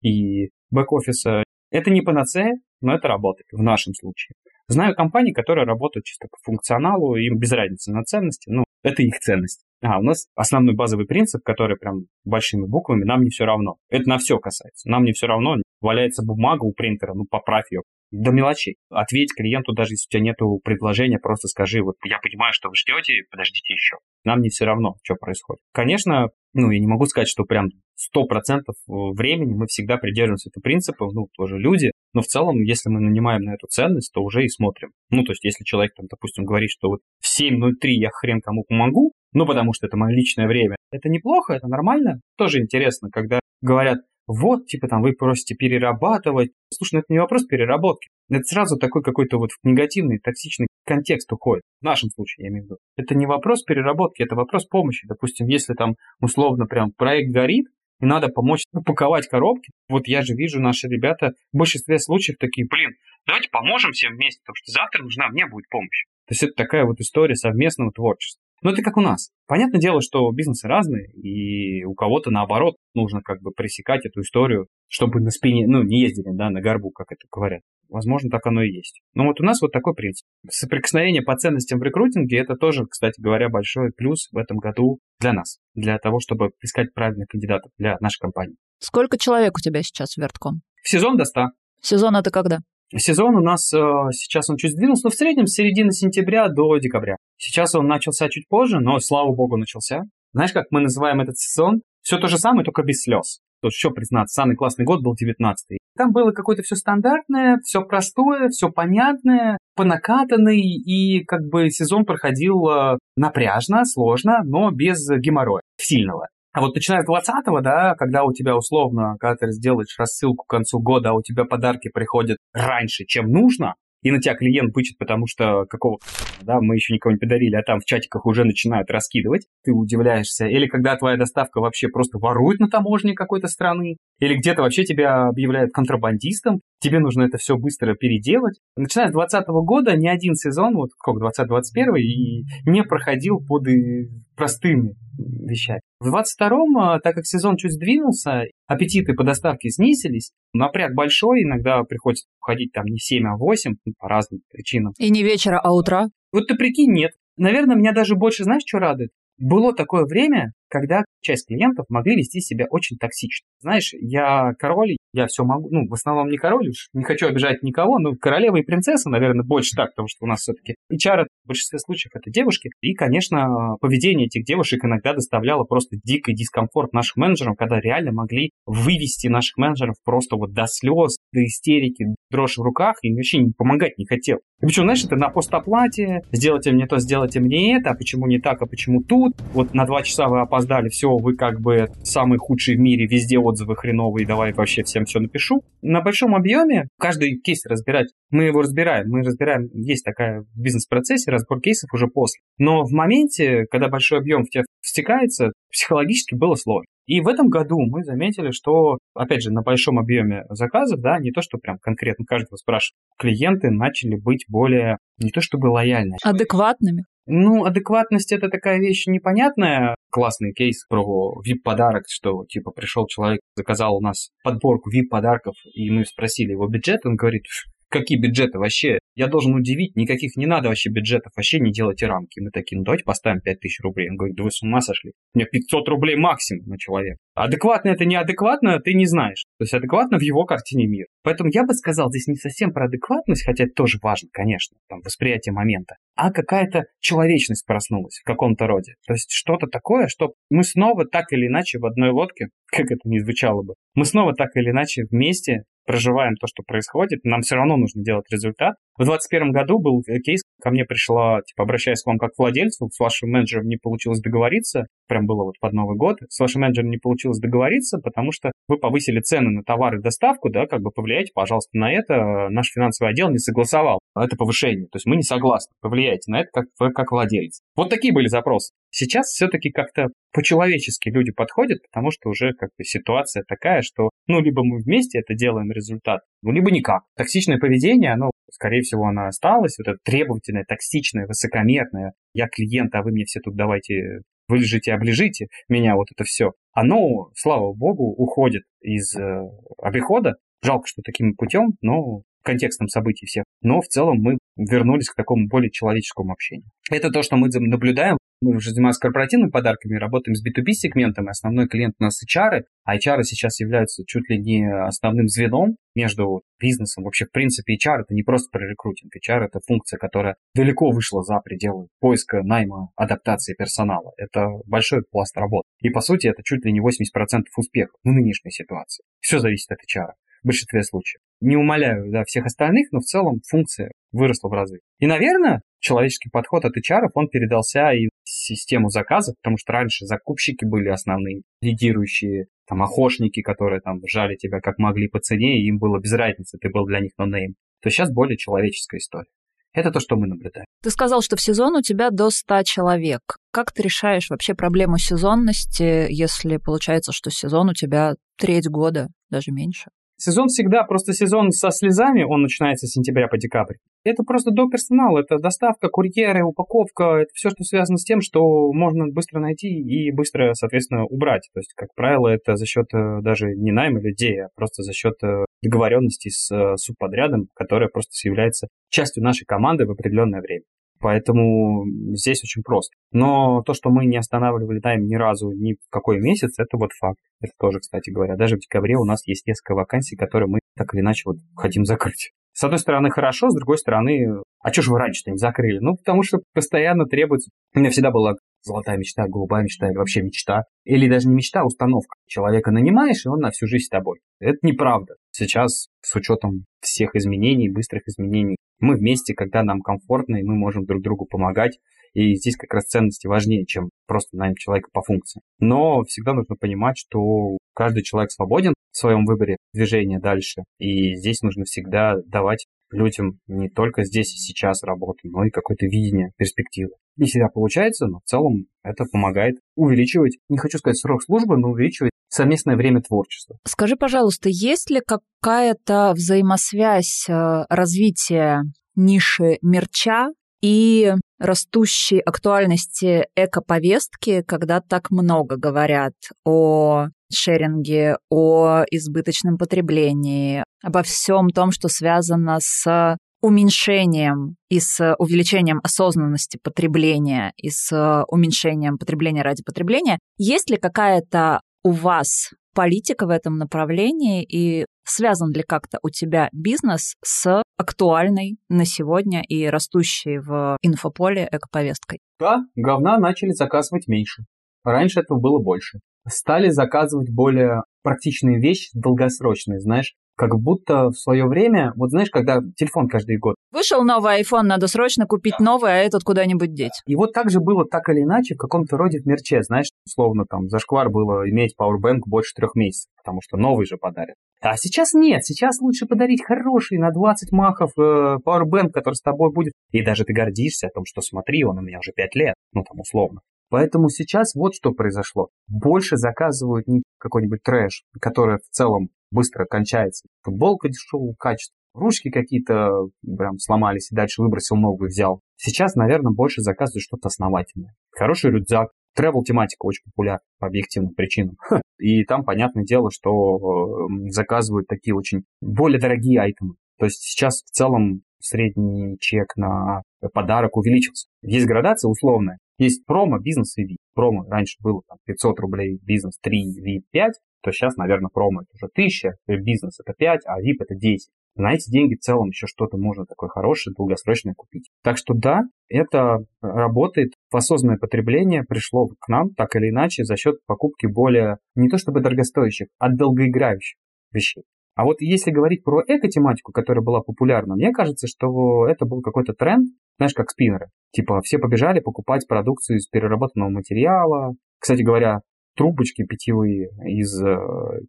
и 0.01 0.49
бэк-офиса, 0.71 1.43
это 1.71 1.91
не 1.91 2.01
панацея, 2.01 2.55
но 2.81 2.95
это 2.95 3.07
работает 3.07 3.47
в 3.51 3.61
нашем 3.61 3.93
случае. 3.93 4.35
Знаю 4.67 4.95
компании, 4.95 5.31
которые 5.31 5.65
работают 5.65 6.05
чисто 6.05 6.27
по 6.27 6.37
функционалу, 6.43 7.15
им 7.17 7.37
без 7.37 7.51
разницы 7.51 7.91
на 7.91 8.03
ценности, 8.03 8.49
ну, 8.49 8.63
это 8.81 9.03
их 9.03 9.19
ценность. 9.19 9.63
А 9.81 9.99
у 9.99 10.01
нас 10.01 10.27
основной 10.35 10.75
базовый 10.75 11.05
принцип, 11.05 11.43
который 11.43 11.77
прям 11.77 12.05
большими 12.23 12.65
буквами, 12.65 13.03
нам 13.03 13.23
не 13.23 13.29
все 13.29 13.45
равно. 13.45 13.75
Это 13.89 14.09
на 14.09 14.17
все 14.17 14.39
касается. 14.39 14.89
Нам 14.89 15.03
не 15.03 15.11
все 15.11 15.27
равно, 15.27 15.57
валяется 15.81 16.23
бумага 16.23 16.63
у 16.63 16.73
принтера, 16.73 17.13
ну, 17.13 17.25
поправь 17.25 17.71
ее. 17.71 17.81
До 18.11 18.31
мелочей. 18.31 18.77
Ответь 18.89 19.33
клиенту, 19.35 19.73
даже 19.73 19.93
если 19.93 20.07
у 20.07 20.11
тебя 20.11 20.23
нет 20.23 20.37
предложения, 20.63 21.19
просто 21.19 21.47
скажи, 21.47 21.83
вот 21.83 21.95
я 22.05 22.19
понимаю, 22.19 22.53
что 22.53 22.69
вы 22.69 22.75
ждете, 22.75 23.23
подождите 23.29 23.73
еще. 23.73 23.97
Нам 24.23 24.41
не 24.41 24.49
все 24.49 24.65
равно, 24.65 24.95
что 25.03 25.15
происходит. 25.15 25.61
Конечно, 25.73 26.29
ну, 26.55 26.71
я 26.71 26.79
не 26.79 26.87
могу 26.87 27.05
сказать, 27.05 27.27
что 27.27 27.43
прям 27.43 27.67
100% 28.15 28.61
времени 28.87 29.53
мы 29.53 29.67
всегда 29.67 29.97
придерживаемся 29.97 30.49
этого 30.49 30.61
принципа, 30.61 31.05
ну, 31.11 31.27
тоже 31.37 31.57
люди, 31.57 31.91
но 32.13 32.21
в 32.21 32.25
целом, 32.25 32.61
если 32.61 32.89
мы 32.89 33.01
нанимаем 33.01 33.43
на 33.43 33.55
эту 33.55 33.67
ценность, 33.67 34.11
то 34.13 34.21
уже 34.21 34.43
и 34.43 34.47
смотрим. 34.47 34.91
Ну, 35.09 35.23
то 35.23 35.33
есть, 35.33 35.43
если 35.43 35.65
человек, 35.65 35.93
там, 35.95 36.07
допустим, 36.09 36.45
говорит, 36.45 36.69
что 36.69 36.87
вот 36.87 37.01
в 37.19 37.41
7.03 37.41 37.89
я 37.89 38.09
хрен 38.09 38.39
кому 38.39 38.63
помогу, 38.67 39.11
ну, 39.33 39.45
потому 39.45 39.73
что 39.73 39.85
это 39.87 39.97
мое 39.97 40.15
личное 40.15 40.47
время, 40.47 40.77
это 40.91 41.09
неплохо, 41.09 41.53
это 41.53 41.67
нормально. 41.67 42.21
Тоже 42.37 42.59
интересно, 42.59 43.09
когда 43.11 43.39
говорят, 43.61 43.99
вот, 44.27 44.65
типа, 44.65 44.87
там, 44.87 45.01
вы 45.01 45.11
просите 45.13 45.55
перерабатывать. 45.55 46.51
Слушай, 46.73 46.95
ну 46.95 46.99
это 47.01 47.13
не 47.13 47.19
вопрос 47.19 47.45
переработки. 47.45 48.07
Это 48.29 48.43
сразу 48.43 48.77
такой 48.77 49.03
какой-то 49.03 49.37
вот 49.37 49.51
негативный, 49.63 50.19
токсичный 50.19 50.67
контекст 50.85 51.31
уходит. 51.31 51.63
В 51.81 51.83
нашем 51.83 52.09
случае, 52.09 52.45
я 52.45 52.49
имею 52.49 52.63
в 52.63 52.65
виду. 52.65 52.77
Это 52.97 53.15
не 53.15 53.25
вопрос 53.25 53.63
переработки, 53.63 54.23
это 54.23 54.35
вопрос 54.35 54.65
помощи. 54.65 55.07
Допустим, 55.07 55.47
если 55.47 55.73
там 55.73 55.95
условно 56.19 56.65
прям 56.65 56.91
проект 56.91 57.31
горит, 57.31 57.65
и 58.01 58.05
надо 58.05 58.27
помочь 58.27 58.63
упаковать 58.73 59.27
коробки. 59.27 59.71
Вот 59.87 60.07
я 60.07 60.21
же 60.21 60.33
вижу, 60.33 60.59
наши 60.59 60.87
ребята 60.87 61.33
в 61.53 61.57
большинстве 61.57 61.97
случаев 61.99 62.37
такие, 62.37 62.67
блин, 62.69 62.91
давайте 63.25 63.49
поможем 63.49 63.91
всем 63.91 64.15
вместе, 64.15 64.41
потому 64.43 64.55
что 64.55 64.71
завтра 64.71 65.03
нужна 65.03 65.29
мне 65.29 65.45
будет 65.47 65.69
помощь. 65.69 66.05
То 66.27 66.33
есть 66.33 66.43
это 66.43 66.53
такая 66.55 66.85
вот 66.85 66.99
история 66.99 67.35
совместного 67.35 67.91
творчества. 67.91 68.41
Но 68.61 68.71
это 68.71 68.81
как 68.81 68.97
у 68.97 69.01
нас. 69.01 69.29
Понятное 69.47 69.79
дело, 69.79 70.01
что 70.01 70.29
бизнесы 70.31 70.67
разные, 70.67 71.11
и 71.11 71.83
у 71.83 71.93
кого-то 71.93 72.31
наоборот 72.31 72.75
нужно 72.95 73.21
как 73.21 73.41
бы 73.41 73.51
пресекать 73.51 74.05
эту 74.05 74.21
историю, 74.21 74.67
чтобы 74.87 75.19
на 75.19 75.29
спине, 75.29 75.67
ну, 75.67 75.83
не 75.83 76.01
ездили, 76.01 76.35
да, 76.35 76.49
на 76.49 76.61
горбу, 76.61 76.89
как 76.89 77.11
это 77.11 77.27
говорят. 77.31 77.61
Возможно, 77.89 78.29
так 78.29 78.45
оно 78.45 78.63
и 78.63 78.71
есть. 78.71 79.01
Но 79.13 79.25
вот 79.25 79.39
у 79.39 79.43
нас 79.43 79.61
вот 79.61 79.71
такой 79.71 79.93
принцип. 79.93 80.25
Соприкосновение 80.49 81.21
по 81.21 81.35
ценностям 81.35 81.79
в 81.79 81.83
рекрутинге– 81.83 82.37
это 82.39 82.55
тоже, 82.55 82.85
кстати 82.85 83.19
говоря, 83.19 83.49
большой 83.49 83.91
плюс 83.91 84.27
в 84.31 84.37
этом 84.37 84.57
году 84.57 84.99
для 85.19 85.33
нас, 85.33 85.59
для 85.73 85.97
того, 85.97 86.19
чтобы 86.19 86.51
искать 86.61 86.93
правильных 86.93 87.27
кандидатов 87.27 87.71
для 87.77 87.97
нашей 87.99 88.19
компании. 88.19 88.55
Сколько 88.79 89.17
человек 89.17 89.57
у 89.57 89.61
тебя 89.61 89.81
сейчас 89.83 90.13
в 90.13 90.17
Вертком? 90.17 90.61
В 90.81 90.89
сезон 90.89 91.17
до 91.17 91.25
100. 91.25 91.47
Сезон 91.81 92.15
это 92.15 92.31
когда? 92.31 92.59
Сезон 92.95 93.35
у 93.35 93.41
нас 93.41 93.73
э, 93.73 93.77
сейчас 94.11 94.49
он 94.49 94.57
чуть 94.57 94.71
сдвинулся, 94.71 95.07
но 95.07 95.09
в 95.09 95.15
среднем 95.15 95.47
с 95.47 95.53
середины 95.53 95.91
сентября 95.91 96.49
до 96.49 96.77
декабря. 96.77 97.15
Сейчас 97.37 97.73
он 97.75 97.87
начался 97.87 98.29
чуть 98.29 98.47
позже, 98.47 98.79
но 98.79 98.99
слава 98.99 99.33
богу 99.33 99.57
начался. 99.57 100.03
Знаешь, 100.33 100.53
как 100.53 100.65
мы 100.69 100.81
называем 100.81 101.21
этот 101.21 101.37
сезон? 101.37 101.81
Все 102.01 102.19
то 102.19 102.27
же 102.27 102.37
самое, 102.37 102.63
только 102.63 102.83
без 102.83 103.01
слез. 103.01 103.39
Тут 103.61 103.73
что 103.73 103.89
признаться, 103.89 104.41
самый 104.41 104.55
классный 104.55 104.85
год 104.85 105.01
был 105.01 105.13
19-й. 105.13 105.79
Там 105.97 106.11
было 106.11 106.31
какое-то 106.31 106.63
все 106.63 106.75
стандартное, 106.75 107.59
все 107.63 107.81
простое, 107.81 108.49
все 108.49 108.69
понятное, 108.69 109.57
понакатанный, 109.75 110.59
и 110.59 111.23
как 111.23 111.41
бы 111.49 111.69
сезон 111.69 112.05
проходил 112.05 112.67
э, 112.67 112.97
напряжно, 113.15 113.85
сложно, 113.85 114.39
но 114.43 114.71
без 114.71 115.07
геморроя 115.09 115.61
сильного. 115.77 116.27
А 116.55 116.61
вот 116.61 116.73
начиная 116.73 117.03
с 117.03 117.09
20-го, 117.09 117.59
да, 117.59 117.95
когда 117.95 118.23
у 118.23 118.31
тебя 118.31 118.55
условно, 118.55 119.17
когда 119.19 119.35
ты 119.35 119.51
сделаешь 119.51 119.93
рассылку 119.97 120.45
к 120.45 120.49
концу 120.49 120.79
года, 120.79 121.09
а 121.09 121.13
у 121.13 121.21
тебя 121.21 121.43
подарки 121.43 121.89
приходят 121.89 122.37
раньше, 122.53 123.03
чем 123.05 123.29
нужно, 123.29 123.75
и 124.05 124.11
на 124.11 124.21
тебя 124.21 124.35
клиент 124.35 124.71
бычит, 124.71 124.99
потому 124.99 125.25
что 125.25 125.65
какого 125.65 125.97
да, 126.43 126.61
мы 126.61 126.75
еще 126.75 126.93
никого 126.93 127.13
не 127.13 127.17
подарили, 127.17 127.55
а 127.55 127.63
там 127.63 127.79
в 127.79 127.85
чатиках 127.85 128.27
уже 128.27 128.43
начинают 128.43 128.91
раскидывать, 128.91 129.47
ты 129.63 129.71
удивляешься. 129.71 130.45
Или 130.45 130.67
когда 130.67 130.95
твоя 130.95 131.17
доставка 131.17 131.59
вообще 131.59 131.87
просто 131.87 132.19
ворует 132.19 132.59
на 132.59 132.69
таможне 132.69 133.15
какой-то 133.15 133.47
страны, 133.47 133.97
или 134.19 134.35
где-то 134.35 134.61
вообще 134.61 134.83
тебя 134.83 135.25
объявляют 135.27 135.71
контрабандистом, 135.73 136.61
тебе 136.79 136.99
нужно 136.99 137.23
это 137.23 137.39
все 137.39 137.57
быстро 137.57 137.95
переделать. 137.95 138.59
Начиная 138.77 139.09
с 139.09 139.11
2020 139.11 139.47
года 139.65 139.97
ни 139.97 140.07
один 140.07 140.35
сезон, 140.35 140.75
вот 140.75 140.91
сколько, 140.91 141.21
2021 141.21 141.95
и 141.95 142.43
не 142.69 142.83
проходил 142.83 143.39
под 143.39 143.67
э, 143.67 144.07
простыми 144.35 144.93
вещами. 145.17 145.81
В 145.99 146.13
22-м, 146.13 146.77
а, 146.77 146.99
так 146.99 147.15
как 147.15 147.25
сезон 147.25 147.57
чуть 147.57 147.73
сдвинулся, 147.73 148.43
аппетиты 148.67 149.13
по 149.13 149.23
доставке 149.23 149.69
снизились, 149.69 150.31
напряг 150.53 150.93
большой, 150.93 151.43
иногда 151.43 151.83
приходится 151.83 152.27
уходить 152.41 152.71
там 152.73 152.85
не 152.85 152.97
7, 152.97 153.25
а 153.27 153.37
8, 153.37 153.75
ну, 153.85 153.93
по 153.97 154.07
разным 154.07 154.41
причинам. 154.51 154.93
И 154.97 155.09
не 155.09 155.23
вечера, 155.23 155.59
а 155.59 155.73
утра? 155.73 156.07
Вот 156.31 156.47
ты 156.47 156.55
прикинь, 156.55 156.91
нет. 156.91 157.11
Наверное, 157.37 157.75
меня 157.75 157.91
даже 157.91 158.15
больше, 158.15 158.43
знаешь, 158.43 158.63
что 158.65 158.79
радует? 158.79 159.11
Было 159.37 159.73
такое 159.73 160.05
время, 160.05 160.53
когда 160.75 161.05
часть 161.21 161.47
клиентов 161.47 161.85
могли 161.87 162.17
вести 162.17 162.41
себя 162.41 162.65
очень 162.69 162.97
токсично. 162.97 163.47
Знаешь, 163.61 163.91
я 163.93 164.51
король, 164.59 164.97
я 165.13 165.27
все 165.27 165.45
могу, 165.45 165.69
ну, 165.71 165.87
в 165.87 165.93
основном 165.93 166.27
не 166.27 166.37
король 166.37 166.67
уж, 166.67 166.89
не 166.93 167.03
хочу 167.03 167.27
обижать 167.27 167.63
никого, 167.63 167.97
но 167.97 168.13
королева 168.15 168.57
и 168.57 168.61
принцесса, 168.61 169.09
наверное, 169.09 169.45
больше 169.45 169.71
так, 169.73 169.91
потому 169.91 170.09
что 170.09 170.25
у 170.25 170.27
нас 170.27 170.41
все-таки 170.41 170.75
HR 170.91 171.27
в 171.45 171.47
большинстве 171.47 171.79
случаев 171.79 172.11
это 172.13 172.29
девушки. 172.29 172.71
И, 172.81 172.93
конечно, 172.93 173.77
поведение 173.79 174.27
этих 174.27 174.43
девушек 174.43 174.83
иногда 174.83 175.13
доставляло 175.13 175.63
просто 175.63 175.95
дикий 176.03 176.33
дискомфорт 176.33 176.91
нашим 176.91 177.21
менеджерам, 177.21 177.55
когда 177.55 177.79
реально 177.79 178.11
могли 178.11 178.51
вывести 178.65 179.27
наших 179.27 179.55
менеджеров 179.55 179.95
просто 180.03 180.35
вот 180.35 180.51
до 180.51 180.65
слез, 180.67 181.15
до 181.31 181.45
истерики, 181.45 182.05
дрожь 182.29 182.57
в 182.57 182.61
руках, 182.61 182.97
и 183.01 183.13
вообще 183.13 183.39
не 183.39 183.51
помогать 183.51 183.97
не 183.97 184.05
хотел. 184.05 184.39
И 184.61 184.65
причем, 184.65 184.83
знаешь, 184.83 185.05
это 185.05 185.15
на 185.15 185.29
постоплате, 185.29 186.21
сделайте 186.33 186.71
мне 186.71 186.87
то, 186.87 186.99
сделайте 186.99 187.39
мне 187.39 187.77
это, 187.77 187.91
а 187.91 187.95
почему 187.95 188.27
не 188.27 188.39
так, 188.39 188.61
а 188.61 188.65
почему 188.65 189.01
тут, 189.01 189.33
вот 189.53 189.73
на 189.73 189.85
два 189.85 190.03
часа 190.03 190.27
вы 190.27 190.41
опоздали, 190.41 190.64
все, 190.89 191.15
вы 191.15 191.35
как 191.35 191.59
бы 191.61 191.87
самый 192.03 192.37
худший 192.37 192.75
в 192.75 192.79
мире, 192.79 193.07
везде 193.07 193.37
отзывы 193.37 193.75
хреновые, 193.75 194.27
давай 194.27 194.53
вообще 194.53 194.83
всем 194.83 195.05
все 195.05 195.19
напишу. 195.19 195.63
На 195.81 196.01
большом 196.01 196.35
объеме 196.35 196.87
каждый 196.99 197.37
кейс 197.37 197.65
разбирать, 197.65 198.07
мы 198.29 198.43
его 198.45 198.61
разбираем, 198.61 199.09
мы 199.09 199.21
разбираем, 199.21 199.69
есть 199.73 200.03
такая 200.03 200.41
в 200.41 200.61
бизнес-процессе 200.61 201.31
разбор 201.31 201.61
кейсов 201.61 201.93
уже 201.93 202.07
после. 202.07 202.41
Но 202.57 202.83
в 202.83 202.91
моменте, 202.91 203.65
когда 203.69 203.87
большой 203.87 204.19
объем 204.19 204.43
в 204.43 204.49
тебя 204.49 204.63
встекается, 204.81 205.51
психологически 205.71 206.35
было 206.35 206.55
сложно. 206.55 206.85
И 207.05 207.21
в 207.21 207.27
этом 207.27 207.49
году 207.49 207.79
мы 207.79 208.03
заметили, 208.03 208.51
что, 208.51 208.97
опять 209.13 209.43
же, 209.43 209.51
на 209.51 209.61
большом 209.61 209.99
объеме 209.99 210.45
заказов, 210.49 211.01
да, 211.01 211.19
не 211.19 211.31
то, 211.31 211.41
что 211.41 211.59
прям 211.59 211.77
конкретно 211.77 212.25
каждого 212.25 212.55
спрашивают, 212.57 212.97
клиенты 213.19 213.69
начали 213.69 214.15
быть 214.15 214.45
более, 214.47 214.97
не 215.19 215.29
то 215.29 215.41
чтобы 215.41 215.67
лояльными. 215.67 216.17
Адекватными. 216.23 217.05
Ну, 217.27 217.65
адекватность 217.65 218.31
это 218.31 218.49
такая 218.49 218.79
вещь 218.79 219.07
непонятная. 219.07 219.95
Классный 220.11 220.53
кейс 220.53 220.85
про 220.87 221.33
VIP-подарок, 221.41 222.03
что 222.07 222.45
типа 222.45 222.71
пришел 222.71 223.07
человек, 223.07 223.41
заказал 223.55 223.97
у 223.97 224.01
нас 224.01 224.29
подборку 224.43 224.89
VIP-подарков, 224.91 225.55
и 225.73 225.89
мы 225.89 226.05
спросили 226.05 226.51
его 226.51 226.67
бюджет, 226.67 227.05
он 227.05 227.15
говорит, 227.15 227.43
какие 227.89 228.19
бюджеты 228.19 228.59
вообще? 228.59 228.99
Я 229.15 229.27
должен 229.27 229.53
удивить, 229.53 229.95
никаких 229.95 230.35
не 230.35 230.45
надо 230.45 230.67
вообще 230.67 230.89
бюджетов, 230.89 231.31
вообще 231.35 231.59
не 231.59 231.71
делайте 231.71 232.05
рамки. 232.07 232.39
Мы 232.41 232.51
такие, 232.51 232.77
ну 232.77 232.83
давайте 232.83 233.05
поставим 233.05 233.41
5000 233.41 233.79
рублей. 233.81 234.09
Он 234.09 234.17
говорит, 234.17 234.35
да 234.35 234.43
вы 234.43 234.51
с 234.51 234.61
ума 234.61 234.81
сошли. 234.81 235.13
У 235.33 235.39
меня 235.39 235.47
500 235.49 235.87
рублей 235.87 236.15
максимум 236.17 236.65
на 236.67 236.77
человека. 236.77 237.17
Адекватно 237.33 237.89
это 237.89 238.05
неадекватно, 238.05 238.79
ты 238.79 238.93
не 238.93 239.05
знаешь. 239.05 239.45
То 239.57 239.63
есть 239.63 239.73
адекватно 239.73 240.17
в 240.17 240.21
его 240.21 240.45
картине 240.45 240.87
мира. 240.87 241.07
Поэтому 241.23 241.49
я 241.53 241.63
бы 241.63 241.73
сказал, 241.73 242.09
здесь 242.09 242.27
не 242.27 242.35
совсем 242.35 242.71
про 242.73 242.85
адекватность, 242.85 243.45
хотя 243.45 243.63
это 243.63 243.73
тоже 243.73 243.99
важно, 244.01 244.29
конечно, 244.31 244.77
там, 244.89 244.99
восприятие 245.01 245.53
момента, 245.53 245.95
а 246.15 246.31
какая-то 246.31 246.83
человечность 246.99 247.65
проснулась 247.65 248.19
в 248.19 248.23
каком-то 248.23 248.67
роде. 248.67 248.95
То 249.07 249.13
есть 249.13 249.31
что-то 249.31 249.67
такое, 249.67 250.07
что 250.07 250.33
мы 250.49 250.63
снова 250.63 251.05
так 251.05 251.31
или 251.31 251.47
иначе 251.47 251.79
в 251.79 251.85
одной 251.85 252.11
лодке, 252.11 252.49
как 252.67 252.85
это 252.91 253.01
ни 253.05 253.19
звучало 253.19 253.63
бы, 253.63 253.75
мы 253.95 254.05
снова 254.05 254.33
так 254.33 254.49
или 254.55 254.69
иначе 254.69 255.05
вместе 255.09 255.63
проживаем 255.85 256.35
то, 256.35 256.47
что 256.47 256.63
происходит, 256.63 257.23
нам 257.23 257.41
все 257.41 257.55
равно 257.55 257.77
нужно 257.77 258.03
делать 258.03 258.25
результат. 258.31 258.75
В 258.97 259.03
2021 259.03 259.51
году 259.51 259.79
был 259.79 260.01
кейс, 260.23 260.41
ко 260.61 260.71
мне 260.71 260.85
пришла, 260.85 261.41
типа, 261.41 261.63
обращаясь 261.63 262.01
к 262.01 262.07
вам 262.07 262.17
как 262.17 262.33
к 262.33 262.39
владельцу, 262.39 262.89
с 262.91 262.99
вашим 262.99 263.29
менеджером 263.29 263.67
не 263.67 263.77
получилось 263.77 264.19
договориться, 264.19 264.87
прям 265.07 265.25
было 265.25 265.43
вот 265.43 265.55
под 265.59 265.73
Новый 265.73 265.97
год, 265.97 266.17
с 266.29 266.39
вашим 266.39 266.61
менеджером 266.61 266.89
не 266.89 266.97
получилось 266.97 267.39
договориться, 267.39 267.99
потому 267.99 268.31
что 268.31 268.51
вы 268.67 268.77
повысили 268.77 269.19
цены 269.19 269.51
на 269.51 269.63
товары 269.63 269.99
и 269.99 270.01
доставку, 270.01 270.49
да, 270.49 270.65
как 270.67 270.81
бы 270.81 270.91
повлияйте, 270.91 271.31
пожалуйста, 271.33 271.77
на 271.77 271.91
это. 271.91 272.49
Наш 272.49 272.67
финансовый 272.73 273.09
отдел 273.09 273.29
не 273.29 273.37
согласовал 273.37 273.99
это 274.15 274.35
повышение, 274.35 274.87
то 274.87 274.97
есть 274.97 275.05
мы 275.05 275.15
не 275.15 275.23
согласны, 275.23 275.73
повлияйте 275.81 276.31
на 276.31 276.41
это 276.41 276.49
как, 276.53 276.93
как 276.93 277.11
владелец. 277.11 277.61
Вот 277.75 277.89
такие 277.89 278.13
были 278.13 278.27
запросы. 278.27 278.73
Сейчас 278.89 279.27
все-таки 279.27 279.71
как-то 279.71 280.07
по-человечески 280.31 281.09
люди 281.09 281.31
подходят, 281.31 281.79
потому 281.91 282.11
что 282.11 282.29
уже 282.29 282.53
как 282.53 282.69
бы 282.77 282.83
ситуация 282.83 283.43
такая, 283.47 283.81
что 283.81 284.09
ну 284.27 284.41
либо 284.41 284.63
мы 284.63 284.79
вместе 284.79 285.19
это 285.19 285.33
делаем 285.33 285.71
результат, 285.71 286.21
ну 286.41 286.51
либо 286.51 286.71
никак. 286.71 287.03
Токсичное 287.17 287.57
поведение, 287.57 288.13
оно, 288.13 288.31
скорее 288.55 288.81
всего, 288.81 289.05
оно 289.05 289.27
осталось, 289.27 289.77
вот 289.77 289.87
это 289.87 289.97
требовательное, 290.03 290.65
токсичное, 290.67 291.27
высокомерное. 291.27 292.13
Я 292.33 292.47
клиент, 292.47 292.95
а 292.95 293.03
вы 293.03 293.11
мне 293.11 293.25
все 293.25 293.39
тут 293.41 293.55
давайте 293.55 294.21
вылежите, 294.47 294.93
оближите 294.93 295.47
меня, 295.69 295.95
вот 295.95 296.07
это 296.15 296.23
все. 296.23 296.51
Оно, 296.71 297.31
слава 297.35 297.73
богу, 297.73 298.05
уходит 298.05 298.63
из 298.81 299.15
э, 299.15 299.41
обихода. 299.81 300.35
Жалко, 300.63 300.87
что 300.87 301.01
таким 301.03 301.35
путем, 301.35 301.73
но 301.81 302.21
контекстом 302.43 302.87
событий 302.87 303.25
всех. 303.25 303.43
Но 303.61 303.81
в 303.81 303.87
целом 303.87 304.17
мы 304.21 304.37
вернулись 304.55 305.09
к 305.09 305.15
такому 305.15 305.47
более 305.47 305.71
человеческому 305.71 306.31
общению. 306.31 306.69
Это 306.91 307.09
то, 307.09 307.23
что 307.23 307.35
мы 307.35 307.49
наблюдаем. 307.49 308.17
Мы 308.45 308.57
уже 308.57 308.69
занимаемся 308.69 308.99
корпоративными 308.99 309.49
подарками, 309.49 309.97
работаем 309.97 310.35
с 310.35 310.45
B2B-сегментом, 310.45 311.25
и 311.25 311.29
основной 311.31 311.67
клиент 311.67 311.95
у 311.97 312.03
нас 312.03 312.21
HR, 312.23 312.65
а 312.83 312.95
HR 312.95 313.23
сейчас 313.23 313.59
являются 313.59 314.03
чуть 314.05 314.29
ли 314.29 314.37
не 314.37 314.71
основным 314.71 315.27
звеном 315.27 315.77
между 315.95 316.43
бизнесом. 316.59 317.05
Вообще, 317.05 317.25
в 317.25 317.31
принципе, 317.31 317.73
HR 317.73 318.01
это 318.01 318.13
не 318.13 318.21
просто 318.21 318.49
про 318.51 318.69
рекрутинг. 318.69 319.13
HR 319.15 319.45
это 319.45 319.61
функция, 319.65 319.97
которая 319.97 320.35
далеко 320.53 320.91
вышла 320.91 321.23
за 321.23 321.39
пределы 321.39 321.87
поиска, 321.99 322.43
найма, 322.43 322.89
адаптации 322.95 323.55
персонала. 323.55 324.11
Это 324.15 324.45
большой 324.67 325.01
пласт 325.09 325.35
работы. 325.35 325.67
И, 325.79 325.89
по 325.89 326.01
сути, 326.01 326.27
это 326.27 326.43
чуть 326.43 326.63
ли 326.65 326.71
не 326.71 326.81
80% 326.81 327.45
успеха 327.57 327.93
в 328.03 328.11
нынешней 328.11 328.51
ситуации. 328.51 329.05
Все 329.21 329.39
зависит 329.39 329.71
от 329.71 329.79
HR 329.79 330.11
в 330.43 330.45
большинстве 330.45 330.83
случаев. 330.83 331.21
Не 331.41 331.57
умоляю 331.57 332.11
да, 332.11 332.23
всех 332.25 332.45
остальных, 332.45 332.91
но 332.91 332.99
в 332.99 333.05
целом 333.05 333.41
функция 333.49 333.91
выросла 334.11 334.49
в 334.49 334.53
разы. 334.53 334.81
И, 334.99 335.07
наверное, 335.07 335.63
человеческий 335.79 336.29
подход 336.29 336.65
от 336.65 336.73
HR, 336.77 337.07
он 337.13 337.27
передался 337.27 337.91
и 337.91 338.09
систему 338.45 338.89
заказов, 338.89 339.35
потому 339.41 339.57
что 339.57 339.73
раньше 339.73 340.05
закупщики 340.05 340.65
были 340.65 340.89
основные, 340.89 341.41
лидирующие, 341.61 342.45
там, 342.67 342.81
охошники, 342.81 343.41
которые 343.41 343.81
там 343.81 343.99
жали 344.07 344.35
тебя 344.35 344.59
как 344.59 344.77
могли 344.77 345.07
по 345.07 345.19
цене, 345.19 345.59
и 345.59 345.67
им 345.67 345.77
было 345.77 345.99
без 345.99 346.13
разницы, 346.13 346.57
ты 346.59 346.69
был 346.69 346.85
для 346.85 346.99
них 346.99 347.11
нонейм. 347.17 347.55
То 347.81 347.89
сейчас 347.89 348.11
более 348.11 348.37
человеческая 348.37 348.97
история. 348.97 349.29
Это 349.73 349.91
то, 349.91 349.99
что 349.99 350.15
мы 350.15 350.25
наблюдаем. 350.27 350.65
Ты 350.81 350.89
сказал, 350.89 351.21
что 351.21 351.35
в 351.35 351.41
сезон 351.41 351.75
у 351.75 351.81
тебя 351.81 352.09
до 352.09 352.29
100 352.29 352.63
человек. 352.63 353.21
Как 353.51 353.73
ты 353.73 353.83
решаешь 353.83 354.29
вообще 354.29 354.55
проблему 354.55 354.97
сезонности, 354.97 356.07
если 356.09 356.57
получается, 356.57 357.11
что 357.11 357.29
сезон 357.29 357.69
у 357.69 357.73
тебя 357.73 358.15
треть 358.37 358.69
года, 358.69 359.09
даже 359.29 359.51
меньше? 359.51 359.89
Сезон 360.17 360.47
всегда, 360.47 360.83
просто 360.83 361.13
сезон 361.13 361.51
со 361.51 361.71
слезами, 361.71 362.23
он 362.23 362.41
начинается 362.41 362.87
с 362.87 362.91
сентября 362.91 363.27
по 363.27 363.37
декабрь. 363.37 363.75
Это 364.05 364.23
просто 364.23 364.51
до 364.51 364.69
персонала, 364.69 365.19
это 365.19 365.39
доставка, 365.39 365.89
курьеры, 365.89 366.43
упаковка, 366.43 367.21
это 367.21 367.29
все, 367.33 367.49
что 367.49 367.63
связано 367.63 367.97
с 367.97 368.03
тем, 368.03 368.21
что 368.21 368.71
можно 368.71 369.07
быстро 369.07 369.39
найти 369.39 369.67
и 369.67 370.11
быстро, 370.11 370.53
соответственно, 370.53 371.05
убрать. 371.05 371.49
То 371.53 371.59
есть, 371.59 371.73
как 371.75 371.89
правило, 371.95 372.27
это 372.27 372.55
за 372.55 372.65
счет 372.65 372.85
э, 372.93 373.21
даже 373.21 373.47
не 373.55 373.71
найма 373.71 373.99
людей, 373.99 374.43
а 374.43 374.49
просто 374.55 374.83
за 374.83 374.93
счет 374.93 375.15
э, 375.23 375.45
договоренности 375.63 376.29
с 376.29 376.51
э, 376.51 376.77
субподрядом, 376.77 377.47
которая 377.55 377.89
просто 377.89 378.11
является 378.23 378.67
частью 378.89 379.23
нашей 379.23 379.45
команды 379.45 379.85
в 379.85 379.91
определенное 379.91 380.41
время. 380.41 380.63
Поэтому 380.99 381.85
здесь 382.13 382.41
очень 382.43 382.63
просто. 382.63 382.95
Но 383.11 383.61
то, 383.63 383.73
что 383.73 383.89
мы 383.89 384.05
не 384.05 384.17
останавливали 384.17 384.79
тайм 384.79 385.05
ни 385.05 385.15
разу, 385.15 385.51
ни 385.51 385.73
в 385.73 385.89
какой 385.89 386.19
месяц, 386.19 386.57
это 386.57 386.77
вот 386.77 386.91
факт. 386.93 387.19
Это 387.41 387.53
тоже, 387.59 387.79
кстати 387.79 388.09
говоря. 388.09 388.35
Даже 388.35 388.55
в 388.55 388.59
декабре 388.59 388.95
у 388.95 389.03
нас 389.03 389.25
есть 389.27 389.45
несколько 389.45 389.75
вакансий, 389.75 390.15
которые 390.15 390.47
мы 390.47 390.59
так 390.75 390.93
или 390.93 391.01
иначе 391.01 391.23
вот 391.25 391.37
хотим 391.55 391.85
закрыть. 391.85 392.31
С 392.53 392.63
одной 392.63 392.79
стороны, 392.79 393.09
хорошо, 393.09 393.49
с 393.49 393.55
другой 393.55 393.77
стороны, 393.77 394.41
а 394.61 394.71
что 394.71 394.81
же 394.81 394.91
вы 394.91 394.99
раньше-то 394.99 395.31
не 395.31 395.37
закрыли? 395.37 395.79
Ну, 395.79 395.97
потому 395.97 396.23
что 396.23 396.39
постоянно 396.53 397.05
требуется... 397.05 397.51
У 397.75 397.79
меня 397.79 397.89
всегда 397.89 398.11
была 398.11 398.35
золотая 398.65 398.97
мечта, 398.97 399.27
голубая 399.27 399.63
мечта 399.63 399.87
или 399.87 399.95
вообще 399.95 400.21
мечта. 400.21 400.63
Или 400.83 401.07
даже 401.07 401.27
не 401.27 401.35
мечта, 401.35 401.61
а 401.61 401.65
установка. 401.65 402.17
Человека 402.27 402.71
нанимаешь, 402.71 403.25
и 403.25 403.29
он 403.29 403.39
на 403.39 403.51
всю 403.51 403.67
жизнь 403.67 403.85
с 403.85 403.89
тобой. 403.89 404.19
Это 404.39 404.57
неправда. 404.61 405.15
Сейчас, 405.31 405.87
с 406.01 406.15
учетом 406.15 406.65
всех 406.81 407.15
изменений, 407.15 407.69
быстрых 407.69 408.07
изменений, 408.07 408.57
мы 408.79 408.95
вместе, 408.95 409.33
когда 409.33 409.63
нам 409.63 409.81
комфортно, 409.81 410.37
и 410.37 410.43
мы 410.43 410.55
можем 410.55 410.85
друг 410.85 411.01
другу 411.01 411.25
помогать. 411.25 411.79
И 412.13 412.35
здесь 412.35 412.55
как 412.55 412.73
раз 412.73 412.85
ценности 412.85 413.27
важнее, 413.27 413.65
чем 413.65 413.89
просто 414.07 414.37
нанять 414.37 414.57
человека 414.57 414.89
по 414.93 415.01
функции. 415.01 415.41
Но 415.59 416.03
всегда 416.03 416.33
нужно 416.33 416.55
понимать, 416.55 416.97
что 416.97 417.57
каждый 417.73 418.03
человек 418.03 418.31
свободен 418.31 418.73
в 418.91 418.97
своем 418.97 419.25
выборе 419.25 419.57
движения 419.73 420.19
дальше. 420.19 420.63
И 420.79 421.15
здесь 421.15 421.41
нужно 421.41 421.65
всегда 421.65 422.15
давать 422.25 422.67
людям 422.95 423.39
не 423.47 423.69
только 423.69 424.03
здесь 424.03 424.33
и 424.33 424.37
сейчас 424.37 424.83
работу, 424.83 425.19
но 425.23 425.45
и 425.45 425.49
какое-то 425.49 425.85
видение, 425.85 426.31
перспективы. 426.37 426.91
Не 427.17 427.27
всегда 427.27 427.47
получается, 427.47 428.07
но 428.07 428.19
в 428.19 428.29
целом 428.29 428.65
это 428.83 429.05
помогает 429.11 429.55
увеличивать, 429.75 430.37
не 430.49 430.57
хочу 430.57 430.77
сказать 430.77 430.97
срок 430.97 431.23
службы, 431.23 431.57
но 431.57 431.69
увеличивать 431.69 432.11
совместное 432.27 432.75
время 432.75 433.01
творчества. 433.01 433.57
Скажи, 433.65 433.95
пожалуйста, 433.95 434.49
есть 434.49 434.89
ли 434.89 435.01
какая-то 435.05 436.13
взаимосвязь 436.13 437.25
э, 437.29 437.65
развития 437.69 438.63
ниши 438.95 439.57
мерча 439.61 440.27
и 440.61 441.13
растущей 441.39 442.19
актуальности 442.19 443.25
эко-повестки, 443.35 444.41
когда 444.41 444.81
так 444.81 445.11
много 445.11 445.57
говорят 445.57 446.13
о 446.43 447.07
шеринге, 447.33 448.17
о 448.29 448.83
избыточном 448.89 449.57
потреблении, 449.57 450.63
обо 450.83 451.03
всем 451.03 451.49
том, 451.49 451.71
что 451.71 451.87
связано 451.87 452.57
с 452.59 453.17
уменьшением 453.41 454.55
и 454.69 454.79
с 454.79 455.15
увеличением 455.19 455.79
осознанности 455.83 456.59
потребления 456.63 457.53
и 457.57 457.69
с 457.69 458.25
уменьшением 458.27 458.97
потребления 458.97 459.43
ради 459.43 459.63
потребления. 459.63 460.19
Есть 460.37 460.69
ли 460.69 460.77
какая-то 460.77 461.61
у 461.83 461.91
вас 461.91 462.49
политика 462.73 463.27
в 463.27 463.29
этом 463.29 463.57
направлении 463.57 464.43
и 464.43 464.85
связан 465.05 465.51
ли 465.51 465.63
как-то 465.63 465.99
у 466.03 466.09
тебя 466.09 466.49
бизнес 466.51 467.15
с 467.23 467.63
актуальной 467.77 468.57
на 468.69 468.85
сегодня 468.85 469.43
и 469.47 469.65
растущей 469.67 470.39
в 470.39 470.77
инфополе 470.81 471.47
экоповесткой? 471.51 472.19
Да, 472.39 472.63
говна 472.75 473.17
начали 473.17 473.51
заказывать 473.51 474.07
меньше. 474.07 474.43
Раньше 474.85 475.19
этого 475.19 475.39
было 475.39 475.59
больше. 475.59 475.99
Стали 476.27 476.69
заказывать 476.69 477.29
более 477.29 477.81
практичные 478.03 478.59
вещи, 478.59 478.89
долгосрочные, 478.93 479.79
знаешь, 479.79 480.13
как 480.35 480.59
будто 480.59 481.09
в 481.09 481.15
свое 481.15 481.45
время, 481.45 481.93
вот 481.95 482.09
знаешь, 482.09 482.29
когда 482.29 482.59
телефон 482.75 483.07
каждый 483.07 483.37
год. 483.37 483.55
Вышел 483.71 484.03
новый 484.03 484.41
iPhone, 484.41 484.63
надо 484.63 484.87
срочно 484.87 485.25
купить 485.25 485.59
новый, 485.59 485.91
а 485.91 485.97
этот 485.97 486.23
куда-нибудь 486.23 486.73
деть. 486.73 487.01
И 487.07 487.15
вот 487.15 487.33
так 487.33 487.49
же 487.49 487.59
было 487.59 487.85
так 487.85 488.09
или 488.09 488.23
иначе 488.23 488.55
в 488.55 488.57
каком-то 488.57 488.97
роде 488.97 489.19
в 489.19 489.25
мерче, 489.25 489.63
знаешь, 489.63 489.87
условно 490.05 490.45
там 490.49 490.69
зашквар 490.69 491.09
было 491.09 491.49
иметь 491.49 491.75
Powerbank 491.79 492.21
больше 492.25 492.53
трех 492.55 492.75
месяцев, 492.75 493.09
потому 493.23 493.41
что 493.41 493.57
новый 493.57 493.85
же 493.85 493.97
подарят. 493.97 494.35
А 494.61 494.77
сейчас 494.77 495.13
нет, 495.13 495.45
сейчас 495.45 495.79
лучше 495.79 496.05
подарить 496.05 496.43
хороший 496.43 496.97
на 496.97 497.11
20 497.11 497.51
махов 497.51 497.91
э, 497.97 498.37
Powerbank, 498.45 498.89
который 498.91 499.15
с 499.15 499.21
тобой 499.21 499.51
будет. 499.51 499.73
И 499.91 500.03
даже 500.03 500.25
ты 500.25 500.33
гордишься 500.33 500.87
о 500.87 500.91
том, 500.91 501.05
что 501.05 501.21
смотри, 501.21 501.63
он 501.63 501.77
у 501.77 501.81
меня 501.81 501.99
уже 501.99 502.11
5 502.11 502.35
лет, 502.35 502.55
ну 502.73 502.83
там 502.83 502.99
условно. 502.99 503.41
Поэтому 503.69 504.09
сейчас 504.09 504.53
вот 504.55 504.75
что 504.75 504.91
произошло. 504.91 505.49
Больше 505.67 506.17
заказывают 506.17 506.87
не 506.87 507.03
какой-нибудь 507.17 507.63
трэш, 507.63 508.03
который 508.21 508.57
в 508.57 508.69
целом 508.69 509.09
быстро 509.31 509.65
кончается. 509.65 510.27
Футболка 510.43 510.87
дешевого 510.87 511.33
качества, 511.37 511.75
ручки 511.93 512.29
какие-то 512.29 513.07
прям 513.21 513.57
сломались, 513.57 514.11
и 514.11 514.15
дальше 514.15 514.41
выбросил 514.41 514.75
новую, 514.75 515.09
взял. 515.09 515.41
Сейчас, 515.57 515.95
наверное, 515.95 516.33
больше 516.33 516.61
заказывают 516.61 517.03
что-то 517.03 517.27
основательное. 517.27 517.95
Хороший 518.11 518.51
рюкзак, 518.51 518.89
Travel 519.17 519.43
тематика 519.45 519.85
очень 519.85 520.03
популярна 520.05 520.41
по 520.59 520.67
объективным 520.67 521.13
причинам. 521.13 521.55
И 521.97 522.23
там, 522.25 522.43
понятное 522.43 522.83
дело, 522.83 523.09
что 523.11 524.09
заказывают 524.27 524.87
такие 524.87 525.15
очень 525.15 525.43
более 525.61 525.99
дорогие 525.99 526.41
айтемы. 526.41 526.75
То 526.99 527.05
есть 527.05 527.21
сейчас 527.21 527.63
в 527.63 527.71
целом 527.71 528.21
средний 528.39 529.17
чек 529.19 529.55
на 529.55 530.03
подарок 530.33 530.77
увеличился. 530.77 531.27
Есть 531.41 531.65
градация 531.65 532.09
условная. 532.09 532.57
Есть 532.77 533.05
промо, 533.05 533.39
бизнес 533.39 533.77
и 533.77 533.83
VIP. 533.83 533.97
Промо 534.13 534.43
раньше 534.49 534.75
было 534.81 535.01
там, 535.07 535.17
500 535.25 535.59
рублей, 535.59 535.99
бизнес 536.03 536.37
3, 536.41 536.75
VIP 536.81 537.03
5, 537.11 537.33
то 537.61 537.71
сейчас, 537.71 537.95
наверное, 537.95 538.29
промо 538.33 538.61
это 538.61 538.69
уже 538.73 538.87
1000, 538.91 539.35
бизнес 539.47 539.99
это 539.99 540.13
5, 540.13 540.41
а 540.45 540.61
VIP 540.61 540.75
это 540.79 540.95
10. 540.95 541.29
На 541.57 541.73
эти 541.73 541.89
деньги 541.89 542.15
в 542.15 542.19
целом 542.19 542.49
еще 542.49 542.67
что-то 542.67 542.97
можно 542.97 543.25
такое 543.25 543.49
хорошее, 543.49 543.93
долгосрочное 543.97 544.53
купить. 544.53 544.89
Так 545.03 545.17
что 545.17 545.33
да, 545.33 545.61
это 545.87 546.39
работает. 546.61 547.31
В 547.49 547.55
осознанное 547.55 547.97
потребление 547.97 548.63
пришло 548.63 549.07
к 549.07 549.29
нам 549.29 549.51
так 549.51 549.73
или 549.77 549.89
иначе 549.89 550.25
за 550.25 550.35
счет 550.35 550.57
покупки 550.65 551.05
более 551.05 551.57
не 551.75 551.87
то 551.87 551.97
чтобы 551.97 552.19
дорогостоящих, 552.19 552.87
а 552.99 553.09
долгоиграющих 553.09 553.97
вещей. 554.33 554.63
А 554.95 555.05
вот 555.05 555.21
если 555.21 555.51
говорить 555.51 555.83
про 555.83 556.01
эко-тематику, 556.01 556.73
которая 556.73 557.03
была 557.03 557.21
популярна, 557.21 557.75
мне 557.75 557.91
кажется, 557.91 558.27
что 558.27 558.87
это 558.87 559.05
был 559.05 559.21
какой-то 559.21 559.53
тренд, 559.53 559.89
знаешь, 560.17 560.33
как 560.33 560.49
спиннеры. 560.49 560.87
Типа 561.11 561.41
все 561.41 561.59
побежали 561.59 561.99
покупать 561.99 562.47
продукцию 562.47 562.97
из 562.97 563.07
переработанного 563.07 563.69
материала. 563.69 564.53
Кстати 564.79 565.01
говоря, 565.01 565.39
трубочки 565.75 566.23
питьевые 566.23 566.89
из 567.05 567.41
э, 567.41 567.57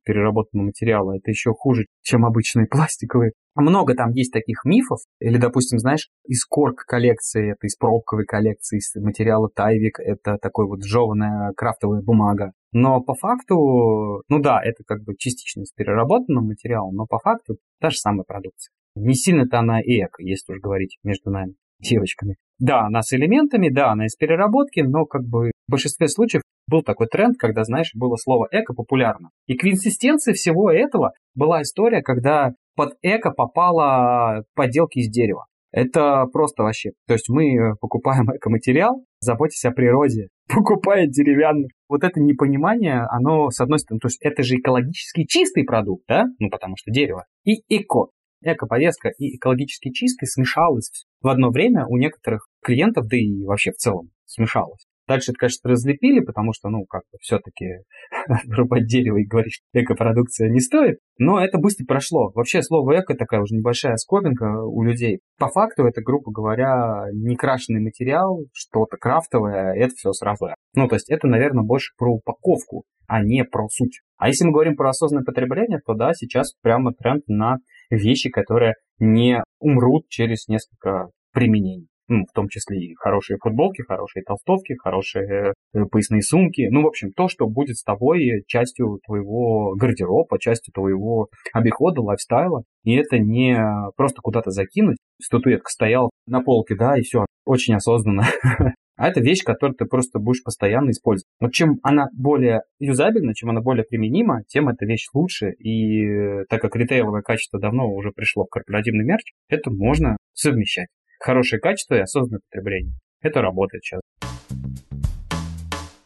переработанного 0.05 0.67
материала, 0.67 1.17
это 1.17 1.31
еще 1.31 1.53
хуже, 1.53 1.87
чем 2.03 2.25
обычные 2.25 2.67
пластиковые. 2.71 3.33
Много 3.55 3.95
там 3.95 4.11
есть 4.11 4.33
таких 4.33 4.65
мифов. 4.65 4.99
Или, 5.21 5.39
допустим, 5.39 5.79
знаешь, 5.79 6.09
из 6.27 6.45
корк 6.45 6.85
коллекции, 6.87 7.53
это 7.53 7.67
из 7.67 7.77
пробковой 7.77 8.25
коллекции, 8.25 8.79
из 8.79 8.95
материала 8.97 9.49
тайвик, 9.55 9.99
это 9.99 10.39
такой 10.39 10.67
вот 10.67 10.85
жеванная 10.85 11.53
крафтовая 11.57 12.03
бумага. 12.03 12.53
Но 12.73 13.01
по 13.01 13.15
факту, 13.15 14.23
ну 14.29 14.41
да, 14.41 14.61
это 14.63 14.85
как 14.87 15.03
бы 15.05 15.15
частично 15.17 15.63
из 15.63 15.73
переработанного 15.73 16.45
материала, 16.45 16.91
но 16.91 17.07
по 17.07 17.19
факту 17.19 17.57
та 17.81 17.91
же 17.91 17.99
самая 17.99 18.25
продукция. 18.25 18.73
Не 18.95 19.15
сильно-то 19.15 19.59
она 19.59 19.81
и 19.81 20.01
эко, 20.01 20.23
если 20.23 20.53
уж 20.53 20.61
говорить 20.61 20.99
между 21.03 21.31
нами 21.31 21.55
девочками. 21.81 22.37
Да, 22.59 22.87
она 22.87 23.03
с 23.03 23.13
элементами, 23.13 23.69
да, 23.69 23.93
она 23.93 24.07
из 24.07 24.17
переработки, 24.17 24.81
но 24.81 25.05
как 25.05 25.23
бы 25.23 25.51
в 25.69 25.71
большинстве 25.71 26.09
случаев 26.09 26.43
был 26.69 26.83
такой 26.83 27.07
тренд, 27.07 27.37
когда, 27.39 27.65
знаешь, 27.65 27.91
было 27.95 28.17
слово 28.17 28.49
эко 28.51 28.75
популярно. 28.75 29.31
И 29.47 29.57
квинсистенцией 29.57 30.35
всего 30.35 30.71
этого 30.71 31.13
была 31.35 31.63
история, 31.63 32.03
когда 32.03 32.53
под 32.75 32.95
эко 33.03 33.31
попала 33.31 34.45
подделки 34.55 34.99
из 34.99 35.11
дерева. 35.11 35.47
Это 35.73 36.25
просто 36.33 36.63
вообще. 36.63 36.93
То 37.07 37.15
есть 37.15 37.29
мы 37.29 37.77
покупаем 37.81 38.31
эко-материал, 38.35 39.05
заботясь 39.21 39.65
о 39.65 39.73
природе, 39.73 40.29
покупая 40.49 41.07
деревянный. 41.07 41.69
Вот 41.89 42.03
это 42.03 42.21
непонимание, 42.21 43.03
оно, 43.11 43.51
с 43.51 43.61
одной 43.61 43.79
стороны, 43.79 44.01
то 44.01 44.07
есть 44.07 44.19
это 44.23 44.43
же 44.43 44.57
экологически 44.57 45.25
чистый 45.27 45.65
продукт, 45.65 46.05
да? 46.09 46.25
Ну, 46.39 46.49
потому 46.51 46.77
что 46.79 46.91
дерево. 46.91 47.27
И 47.45 47.63
эко. 47.69 48.09
Эко-повестка 48.47 49.09
и 49.09 49.37
экологически 49.37 49.91
чистый 49.91 50.27
смешалось 50.27 51.07
в 51.21 51.29
одно 51.29 51.51
время 51.51 51.87
у 51.87 51.97
некоторых 51.97 52.49
клиентов, 52.63 53.07
да 53.09 53.17
и 53.17 53.43
вообще 53.43 53.73
в 53.73 53.77
целом 53.77 54.11
смешалось. 54.25 54.87
Дальше 55.07 55.31
это, 55.31 55.39
конечно, 55.39 55.71
разлепили, 55.71 56.21
потому 56.21 56.53
что, 56.53 56.69
ну, 56.69 56.85
как 56.85 57.03
бы 57.13 57.19
все-таки 57.21 57.67
рубать 58.57 58.87
дерево 58.87 59.19
и 59.19 59.27
говорить, 59.27 59.55
что 59.55 59.65
экопродукция 59.73 60.49
не 60.49 60.61
стоит. 60.61 60.99
Но 61.19 61.41
это 61.43 61.59
быстро 61.59 61.85
прошло. 61.87 62.33
Вообще 62.35 62.63
слово 62.63 63.01
эко 63.01 63.15
такая 63.15 63.41
уже 63.41 63.55
небольшая 63.55 63.97
скобинка 63.97 64.63
у 64.65 64.83
людей. 64.83 65.21
По 65.39 65.49
факту 65.49 65.85
это, 65.85 66.03
грубо 66.03 66.33
говоря, 66.33 67.05
некрашенный 67.13 67.81
материал, 67.81 68.41
что-то 68.53 68.97
крафтовое, 68.97 69.75
это 69.75 69.95
все 69.95 70.13
сразу. 70.13 70.49
Ну, 70.75 70.89
то 70.89 70.97
есть 70.97 71.09
это, 71.09 71.27
наверное, 71.29 71.65
больше 71.65 71.93
про 71.97 72.13
упаковку, 72.13 72.85
а 73.07 73.23
не 73.23 73.45
про 73.45 73.69
суть. 73.69 74.01
А 74.17 74.29
если 74.29 74.45
мы 74.45 74.53
говорим 74.53 74.77
про 74.77 74.91
осознанное 74.91 75.25
потребление, 75.25 75.81
то 75.87 75.95
да, 75.95 76.13
сейчас 76.15 76.55
прямо 76.63 76.93
тренд 76.93 77.23
на 77.29 77.59
вещи, 77.91 78.31
которые 78.31 78.75
не 78.99 79.43
умрут 79.61 80.09
через 80.09 80.49
несколько 80.49 81.11
применений 81.33 81.87
ну, 82.09 82.25
в 82.25 82.33
том 82.33 82.49
числе 82.49 82.79
и 82.79 82.95
хорошие 82.95 83.39
футболки, 83.43 83.83
хорошие 83.83 84.23
толстовки, 84.23 84.77
хорошие 84.83 85.55
э, 85.75 85.85
поясные 85.91 86.23
сумки. 86.23 86.69
Ну, 86.71 86.83
в 86.83 86.87
общем, 86.87 87.13
то, 87.13 87.29
что 87.29 87.47
будет 87.47 87.77
с 87.77 87.83
тобой 87.83 88.45
частью 88.47 89.01
твоего 89.05 89.75
гардероба, 89.75 90.39
частью 90.39 90.73
твоего 90.73 91.29
обихода, 91.53 92.03
лайфстайла. 92.03 92.63
И 92.85 92.95
это 92.95 93.19
не 93.19 93.59
просто 93.97 94.21
куда-то 94.23 94.51
закинуть. 94.51 94.99
Статуэтка 95.21 95.71
стояла 95.71 96.11
на 96.27 96.41
полке, 96.43 96.77
да, 96.77 96.99
и 96.99 97.03
все. 97.03 97.25
Очень 97.45 97.75
осознанно. 97.75 98.25
А 98.99 99.09
это 99.09 99.21
вещь, 99.21 99.43
которую 99.45 99.77
ты 99.77 99.85
просто 99.85 100.19
будешь 100.19 100.43
постоянно 100.43 100.89
использовать. 100.91 101.27
Вот 101.39 101.53
чем 101.53 101.81
она 101.83 102.07
более 102.15 102.63
юзабельна, 102.79 103.35
чем 103.35 103.51
она 103.51 103.61
более 103.61 103.85
применима, 103.85 104.43
тем 104.49 104.71
эта 104.71 104.87
вещь 104.87 105.09
лучше. 105.13 105.51
И 105.59 106.03
э, 106.03 106.45
так 106.49 106.63
как 106.63 106.75
ритейловое 106.75 107.21
качество 107.21 107.61
давно 107.61 107.87
уже 107.93 108.11
пришло 108.11 108.47
в 108.47 108.49
корпоративный 108.49 109.05
мерч, 109.05 109.35
это 109.51 109.71
можно 109.71 110.17
совмещать 110.33 110.89
хорошее 111.21 111.61
качество 111.61 111.95
и 111.95 112.01
осознанное 112.01 112.41
потребление. 112.51 112.93
Это 113.21 113.41
работает 113.41 113.85
сейчас. 113.85 114.01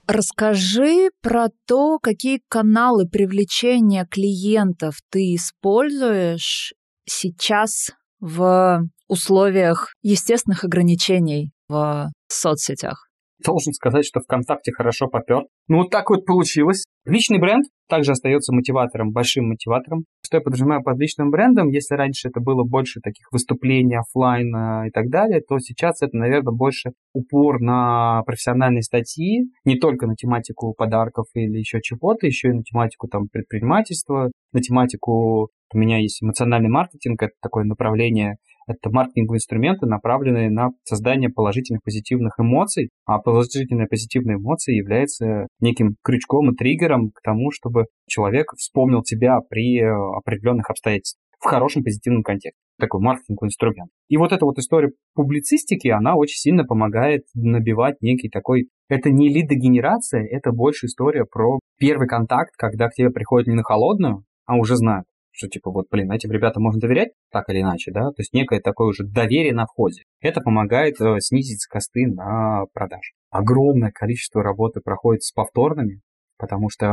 Расскажи 0.07 1.11
про 1.23 1.49
то, 1.67 1.99
какие 2.01 2.41
каналы 2.49 3.09
привлечения 3.09 4.07
клиентов 4.11 4.97
ты 5.09 5.37
используешь 5.37 6.73
сейчас 7.05 7.93
в 8.19 8.83
условиях 9.07 9.95
естественных 10.03 10.65
ограничений 10.65 11.53
в 11.69 12.11
соцсетях. 12.27 13.10
Должен 13.45 13.73
сказать, 13.73 14.05
что 14.05 14.21
ВКонтакте 14.21 14.73
хорошо 14.73 15.09
попер. 15.09 15.45
Ну, 15.69 15.79
вот 15.79 15.91
так 15.91 16.11
вот 16.11 16.27
получилось. 16.27 16.85
Личный 17.07 17.39
бренд 17.39 17.65
также 17.89 18.13
остается 18.13 18.55
мотиватором, 18.55 19.13
большим 19.13 19.49
мотиватором. 19.49 20.05
Что 20.25 20.37
я 20.37 20.43
подразумеваю 20.43 20.83
под 20.83 20.99
личным 20.99 21.31
брендом? 21.31 21.69
Если 21.69 21.95
раньше 21.95 22.29
это 22.29 22.41
было 22.41 22.63
больше 22.63 23.01
таких 23.01 23.27
выступлений 23.33 23.97
офлайн 23.97 24.87
и 24.87 24.91
так 24.91 25.09
далее, 25.09 25.41
то 25.41 25.59
сейчас 25.59 26.03
это, 26.03 26.17
наверное, 26.17 26.53
больше 26.53 26.91
упор 27.15 27.61
на 27.61 28.23
профессиональные 28.27 28.83
статьи, 28.83 29.51
не 29.65 29.77
только 29.77 30.07
на 30.07 30.15
тематику 30.15 30.75
подарков 30.75 31.27
или 31.35 31.59
еще 31.59 31.81
чего-то, 31.83 32.27
еще 32.27 32.49
и 32.51 32.53
на 32.53 32.63
тематику 32.63 33.09
там 33.09 33.29
предпринимательства, 33.29 34.31
на 34.53 34.61
тематику 34.61 35.49
у 35.73 35.79
меня 35.79 35.99
есть 35.99 36.23
эмоциональный 36.23 36.69
маркетинг, 36.69 37.23
это 37.23 37.33
такое 37.41 37.65
направление 37.65 38.37
это 38.71 38.91
маркетинговые 38.91 39.39
инструменты, 39.39 39.87
направленные 39.87 40.51
на 40.51 40.71
создание 40.85 41.31
положительных, 41.31 41.83
позитивных 41.83 42.39
эмоций, 42.39 42.91
а 43.05 43.19
положительные, 43.19 43.89
позитивные 43.89 44.37
эмоции 44.37 44.75
являются 44.75 45.47
неким 45.61 45.97
крючком 46.03 46.53
и 46.53 46.57
триггером 46.57 47.11
к 47.11 47.21
тому, 47.23 47.51
чтобы 47.51 47.87
человек 48.07 48.53
вспомнил 48.57 49.03
тебя 49.03 49.41
при 49.49 49.81
э, 49.81 49.91
определенных 49.91 50.71
обстоятельствах 50.71 51.21
в 51.41 51.45
хорошем 51.47 51.83
позитивном 51.83 52.23
контексте. 52.23 52.61
Такой 52.79 53.01
маркетинговый 53.01 53.49
инструмент. 53.49 53.91
И 54.09 54.17
вот 54.17 54.33
эта 54.33 54.45
вот 54.45 54.59
история 54.59 54.91
публицистики, 55.15 55.89
она 55.89 56.15
очень 56.15 56.37
сильно 56.37 56.65
помогает 56.65 57.23
набивать 57.35 58.01
некий 58.03 58.29
такой... 58.29 58.69
Это 58.89 59.11
не 59.11 59.29
лидогенерация, 59.29 60.27
это 60.27 60.53
больше 60.53 60.87
история 60.87 61.25
про 61.25 61.59
первый 61.79 62.09
контакт, 62.09 62.55
когда 62.57 62.89
к 62.89 62.95
тебе 62.95 63.11
приходят 63.11 63.49
не 63.49 63.55
на 63.55 63.63
холодную, 63.63 64.25
а 64.47 64.57
уже 64.57 64.77
знают 64.77 65.07
что 65.41 65.49
типа 65.49 65.71
вот, 65.71 65.87
блин, 65.91 66.13
этим 66.13 66.31
ребятам 66.31 66.63
можно 66.63 66.81
доверять 66.81 67.13
так 67.31 67.49
или 67.49 67.63
иначе, 67.63 67.93
да, 67.93 68.11
то 68.11 68.19
есть 68.19 68.35
некое 68.35 68.61
такое 68.61 68.89
уже 68.89 69.05
доверие 69.05 69.55
на 69.55 69.65
входе. 69.65 70.03
Это 70.21 70.41
помогает 70.41 71.01
э, 71.01 71.17
снизить 71.21 71.67
косты 71.67 72.07
на 72.07 72.67
продаж. 72.75 73.13
Огромное 73.31 73.91
количество 73.91 74.43
работы 74.43 74.81
проходит 74.81 75.23
с 75.23 75.33
повторными, 75.33 76.01
потому 76.37 76.69
что 76.69 76.93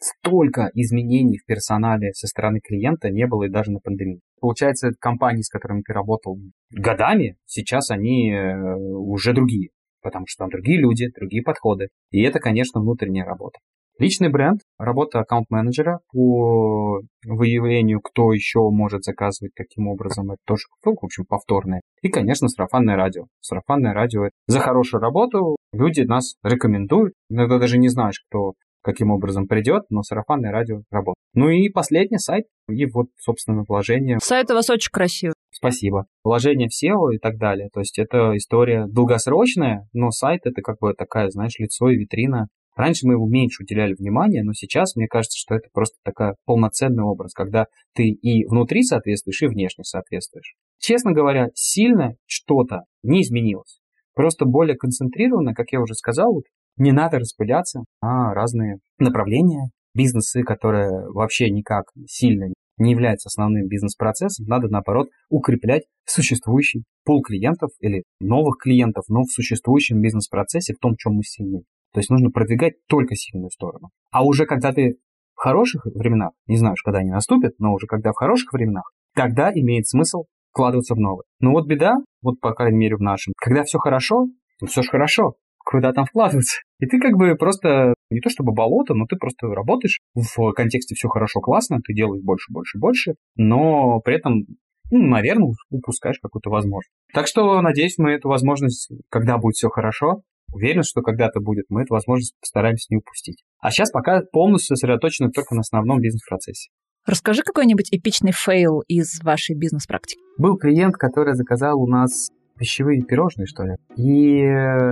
столько 0.00 0.70
изменений 0.74 1.38
в 1.38 1.46
персонале 1.46 2.12
со 2.12 2.26
стороны 2.26 2.60
клиента 2.60 3.10
не 3.10 3.26
было 3.26 3.44
и 3.44 3.48
даже 3.48 3.70
на 3.70 3.78
пандемии. 3.78 4.20
Получается, 4.40 4.90
компании, 4.98 5.42
с 5.42 5.48
которыми 5.48 5.82
ты 5.82 5.92
работал 5.92 6.38
годами, 6.70 7.36
сейчас 7.44 7.90
они 7.90 8.32
э, 8.32 8.74
уже 8.74 9.32
другие, 9.34 9.70
потому 10.02 10.26
что 10.26 10.44
там 10.44 10.50
другие 10.50 10.80
люди, 10.80 11.06
другие 11.14 11.44
подходы. 11.44 11.88
И 12.10 12.22
это, 12.22 12.40
конечно, 12.40 12.80
внутренняя 12.80 13.24
работа. 13.24 13.60
Личный 13.98 14.28
бренд, 14.28 14.60
работа 14.78 15.20
аккаунт-менеджера 15.20 16.00
по 16.12 17.00
выявлению, 17.24 18.00
кто 18.00 18.32
еще 18.32 18.60
может 18.70 19.04
заказывать, 19.04 19.52
каким 19.54 19.88
образом, 19.88 20.32
это 20.32 20.38
тоже, 20.46 20.64
ну, 20.84 20.94
в 21.00 21.04
общем, 21.04 21.24
повторное. 21.24 21.80
И, 22.02 22.08
конечно, 22.08 22.48
сарафанное 22.48 22.96
радио. 22.96 23.24
Сарафанное 23.40 23.94
радио 23.94 24.28
за 24.46 24.60
хорошую 24.60 25.00
работу 25.00 25.56
люди 25.72 26.02
нас 26.02 26.34
рекомендуют. 26.42 27.14
Иногда 27.30 27.58
даже 27.58 27.78
не 27.78 27.88
знаешь, 27.88 28.22
кто 28.28 28.52
каким 28.82 29.10
образом 29.10 29.48
придет, 29.48 29.82
но 29.90 30.02
сарафанное 30.02 30.52
радио 30.52 30.82
работает. 30.90 31.16
Ну 31.34 31.48
и 31.48 31.68
последний 31.68 32.18
сайт, 32.18 32.44
и 32.68 32.86
вот, 32.86 33.06
собственно, 33.18 33.64
вложение. 33.66 34.18
Сайт 34.22 34.50
у 34.50 34.54
вас 34.54 34.70
очень 34.70 34.90
красивый. 34.92 35.34
Спасибо. 35.50 36.06
Вложение 36.22 36.68
в 36.68 36.72
SEO 36.72 37.14
и 37.14 37.18
так 37.18 37.36
далее. 37.38 37.68
То 37.72 37.80
есть 37.80 37.98
это 37.98 38.36
история 38.36 38.86
долгосрочная, 38.86 39.88
но 39.92 40.10
сайт 40.10 40.42
это 40.44 40.62
как 40.62 40.78
бы 40.80 40.94
такая, 40.94 41.30
знаешь, 41.30 41.58
лицо 41.58 41.88
и 41.88 41.96
витрина 41.96 42.46
Раньше 42.76 43.06
мы 43.06 43.14
его 43.14 43.26
меньше 43.26 43.62
уделяли 43.62 43.94
внимания, 43.94 44.42
но 44.42 44.52
сейчас 44.52 44.96
мне 44.96 45.08
кажется, 45.08 45.38
что 45.38 45.54
это 45.54 45.68
просто 45.72 45.96
такой 46.04 46.34
полноценный 46.44 47.04
образ, 47.04 47.32
когда 47.32 47.66
ты 47.94 48.08
и 48.08 48.44
внутри 48.46 48.82
соответствуешь, 48.82 49.42
и 49.42 49.46
внешне 49.46 49.82
соответствуешь. 49.82 50.54
Честно 50.78 51.12
говоря, 51.12 51.48
сильно 51.54 52.16
что-то 52.26 52.82
не 53.02 53.22
изменилось. 53.22 53.80
Просто 54.14 54.44
более 54.44 54.76
концентрированно, 54.76 55.54
как 55.54 55.72
я 55.72 55.80
уже 55.80 55.94
сказал, 55.94 56.34
вот, 56.34 56.44
не 56.76 56.92
надо 56.92 57.18
распыляться 57.18 57.84
на 58.02 58.34
разные 58.34 58.78
направления. 58.98 59.70
Бизнесы, 59.94 60.42
которые 60.42 61.08
вообще 61.08 61.48
никак 61.48 61.84
сильно 62.06 62.52
не 62.76 62.90
являются 62.90 63.28
основным 63.28 63.66
бизнес-процессом, 63.66 64.44
надо, 64.46 64.68
наоборот, 64.68 65.08
укреплять 65.30 65.84
существующий 66.04 66.84
пул 67.04 67.22
клиентов 67.22 67.70
или 67.80 68.02
новых 68.20 68.58
клиентов, 68.58 69.04
но 69.08 69.22
в 69.22 69.30
существующем 69.30 70.02
бизнес-процессе, 70.02 70.74
в 70.74 70.78
том, 70.78 70.96
чем 70.98 71.14
мы 71.14 71.22
сильны. 71.22 71.62
То 71.96 72.00
есть 72.00 72.10
нужно 72.10 72.28
продвигать 72.28 72.74
только 72.88 73.14
сильную 73.14 73.48
сторону. 73.50 73.88
А 74.10 74.22
уже 74.22 74.44
когда 74.44 74.70
ты 74.70 74.98
в 75.34 75.40
хороших 75.40 75.86
временах, 75.86 76.32
не 76.46 76.58
знаю, 76.58 76.76
когда 76.84 76.98
они 76.98 77.08
наступят, 77.08 77.54
но 77.58 77.72
уже 77.72 77.86
когда 77.86 78.12
в 78.12 78.16
хороших 78.16 78.52
временах, 78.52 78.92
тогда 79.14 79.50
имеет 79.50 79.88
смысл 79.88 80.24
вкладываться 80.50 80.94
в 80.94 80.98
новое. 80.98 81.24
Но 81.40 81.52
вот 81.52 81.66
беда, 81.66 81.94
вот 82.20 82.38
по 82.38 82.52
крайней 82.52 82.76
мере 82.76 82.96
в 82.96 83.00
нашем, 83.00 83.32
когда 83.38 83.62
все 83.62 83.78
хорошо, 83.78 84.26
то 84.60 84.66
все 84.66 84.82
же 84.82 84.90
хорошо, 84.90 85.36
куда 85.64 85.94
там 85.94 86.04
вкладываться. 86.04 86.60
И 86.80 86.86
ты 86.86 87.00
как 87.00 87.16
бы 87.16 87.34
просто 87.34 87.94
не 88.10 88.20
то 88.20 88.28
чтобы 88.28 88.52
болото, 88.52 88.92
но 88.92 89.06
ты 89.06 89.16
просто 89.16 89.46
работаешь 89.46 90.00
в 90.14 90.52
контексте 90.52 90.94
все 90.96 91.08
хорошо, 91.08 91.40
классно, 91.40 91.78
ты 91.82 91.94
делаешь 91.94 92.22
больше, 92.22 92.52
больше, 92.52 92.78
больше, 92.78 93.14
но 93.36 94.00
при 94.00 94.16
этом, 94.16 94.44
ну, 94.90 94.98
наверное, 94.98 95.54
упускаешь 95.70 96.18
какую-то 96.20 96.50
возможность. 96.50 96.92
Так 97.14 97.26
что, 97.26 97.58
надеюсь, 97.62 97.96
мы 97.96 98.10
эту 98.10 98.28
возможность, 98.28 98.90
когда 99.08 99.38
будет 99.38 99.54
все 99.54 99.70
хорошо, 99.70 100.20
Уверен, 100.52 100.82
что 100.82 101.02
когда-то 101.02 101.40
будет, 101.40 101.66
мы 101.68 101.82
эту 101.82 101.94
возможность 101.94 102.34
постараемся 102.40 102.86
не 102.90 102.98
упустить. 102.98 103.42
А 103.60 103.70
сейчас 103.70 103.90
пока 103.90 104.22
полностью 104.32 104.76
сосредоточены 104.76 105.30
только 105.30 105.54
на 105.54 105.60
основном 105.60 106.00
бизнес-процессе. 106.00 106.70
Расскажи 107.06 107.42
какой-нибудь 107.42 107.88
эпичный 107.92 108.32
фейл 108.32 108.80
из 108.88 109.22
вашей 109.22 109.56
бизнес-практики. 109.56 110.20
Был 110.38 110.56
клиент, 110.56 110.96
который 110.96 111.34
заказал 111.34 111.80
у 111.80 111.86
нас 111.86 112.30
пищевые 112.58 113.02
пирожные, 113.02 113.46
что 113.46 113.64
ли. 113.64 113.76
И 113.96 114.42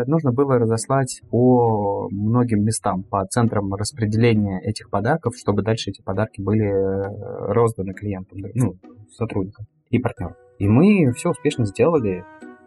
нужно 0.07 0.33
было 0.33 0.59
разослать 0.59 1.21
по 1.31 2.09
многим 2.11 2.63
местам, 2.63 3.03
по 3.03 3.25
центрам 3.27 3.75
распределения 3.75 4.61
этих 4.61 4.91
подарков, 4.91 5.35
чтобы 5.37 5.63
дальше 5.63 5.91
эти 5.91 6.03
подарки 6.03 6.41
были 6.41 6.67
э, 6.67 7.53
розданы 7.53 7.95
клиентам, 7.95 8.39
ну, 8.55 8.75
сотрудникам 9.11 9.67
и 9.91 9.99
партнерам. 9.99 10.35
И 10.59 10.69
мы 10.69 11.13
все 11.15 11.31
успешно 11.31 11.67
сделали 11.67 12.25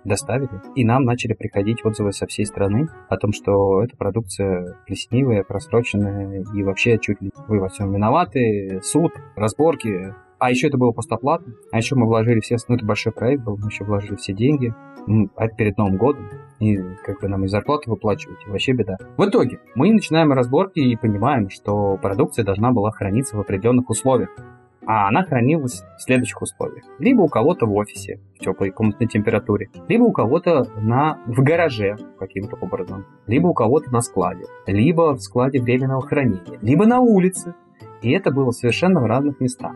доставили, 0.08 0.50
и 0.76 0.84
нам 0.84 1.04
начали 1.04 1.34
приходить 1.34 1.86
отзывы 1.86 2.12
со 2.14 2.26
всей 2.26 2.46
страны 2.46 2.88
о 3.10 3.18
том, 3.18 3.34
что 3.34 3.84
эта 3.84 3.96
продукция 3.96 4.76
плесневая, 4.86 5.44
просроченная, 5.44 6.44
и 6.54 6.64
вообще 6.64 6.98
чуть 6.98 7.22
ли 7.22 7.32
вы 7.48 7.60
во 7.60 7.70
всем 7.70 7.94
виноваты, 7.94 8.80
суд, 8.84 9.12
разборки. 9.36 10.14
А 10.40 10.52
еще 10.52 10.68
это 10.68 10.78
было 10.78 10.92
постоплатно, 10.92 11.54
а 11.72 11.78
еще 11.78 11.96
мы 11.96 12.06
вложили 12.06 12.40
все, 12.42 12.58
ну 12.68 12.76
это 12.76 12.86
большой 12.86 13.12
проект 13.12 13.44
был, 13.44 13.58
мы 13.58 13.70
еще 13.70 13.84
вложили 13.84 14.16
все 14.18 14.34
деньги, 14.34 14.72
а 15.36 15.48
перед 15.48 15.78
Новым 15.78 15.98
годом, 15.98 16.30
и 16.60 16.78
как 17.04 17.22
бы 17.22 17.28
нам 17.28 17.46
и 17.46 17.48
зарплату 17.48 17.90
выплачивать, 17.90 18.46
вообще 18.46 18.74
беда. 18.74 18.98
В 19.18 19.26
итоге 19.26 19.60
мы 19.74 19.92
начинаем 19.92 20.32
разборки 20.34 20.80
и 20.80 20.96
понимаем, 20.96 21.50
что 21.50 21.98
продукция 21.98 22.46
должна 22.46 22.72
была 22.72 22.92
храниться 22.92 23.36
в 23.36 23.40
определенных 23.40 23.90
условиях 23.90 24.30
а 24.88 25.10
она 25.10 25.24
хранилась 25.24 25.84
в 25.98 26.02
следующих 26.02 26.42
условиях. 26.42 26.86
Либо 26.98 27.22
у 27.22 27.28
кого-то 27.28 27.66
в 27.66 27.76
офисе 27.76 28.22
в 28.36 28.40
теплой 28.40 28.72
комнатной 28.72 29.08
температуре, 29.08 29.70
либо 29.90 30.04
у 30.04 30.12
кого-то 30.14 30.66
на, 30.78 31.20
в 31.28 31.44
гараже 31.44 31.98
каким-то 32.18 32.56
образом, 32.56 33.06
либо 33.28 33.48
у 33.48 33.54
кого-то 33.54 33.92
на 33.92 34.02
складе, 34.02 34.46
либо 34.66 35.14
в 35.14 35.20
складе 35.20 35.62
временного 35.62 36.02
хранения, 36.02 36.58
либо 36.62 36.86
на 36.86 37.02
улице. 37.02 37.54
И 38.02 38.12
это 38.12 38.32
было 38.32 38.52
совершенно 38.52 39.02
в 39.02 39.06
разных 39.06 39.42
местах. 39.42 39.74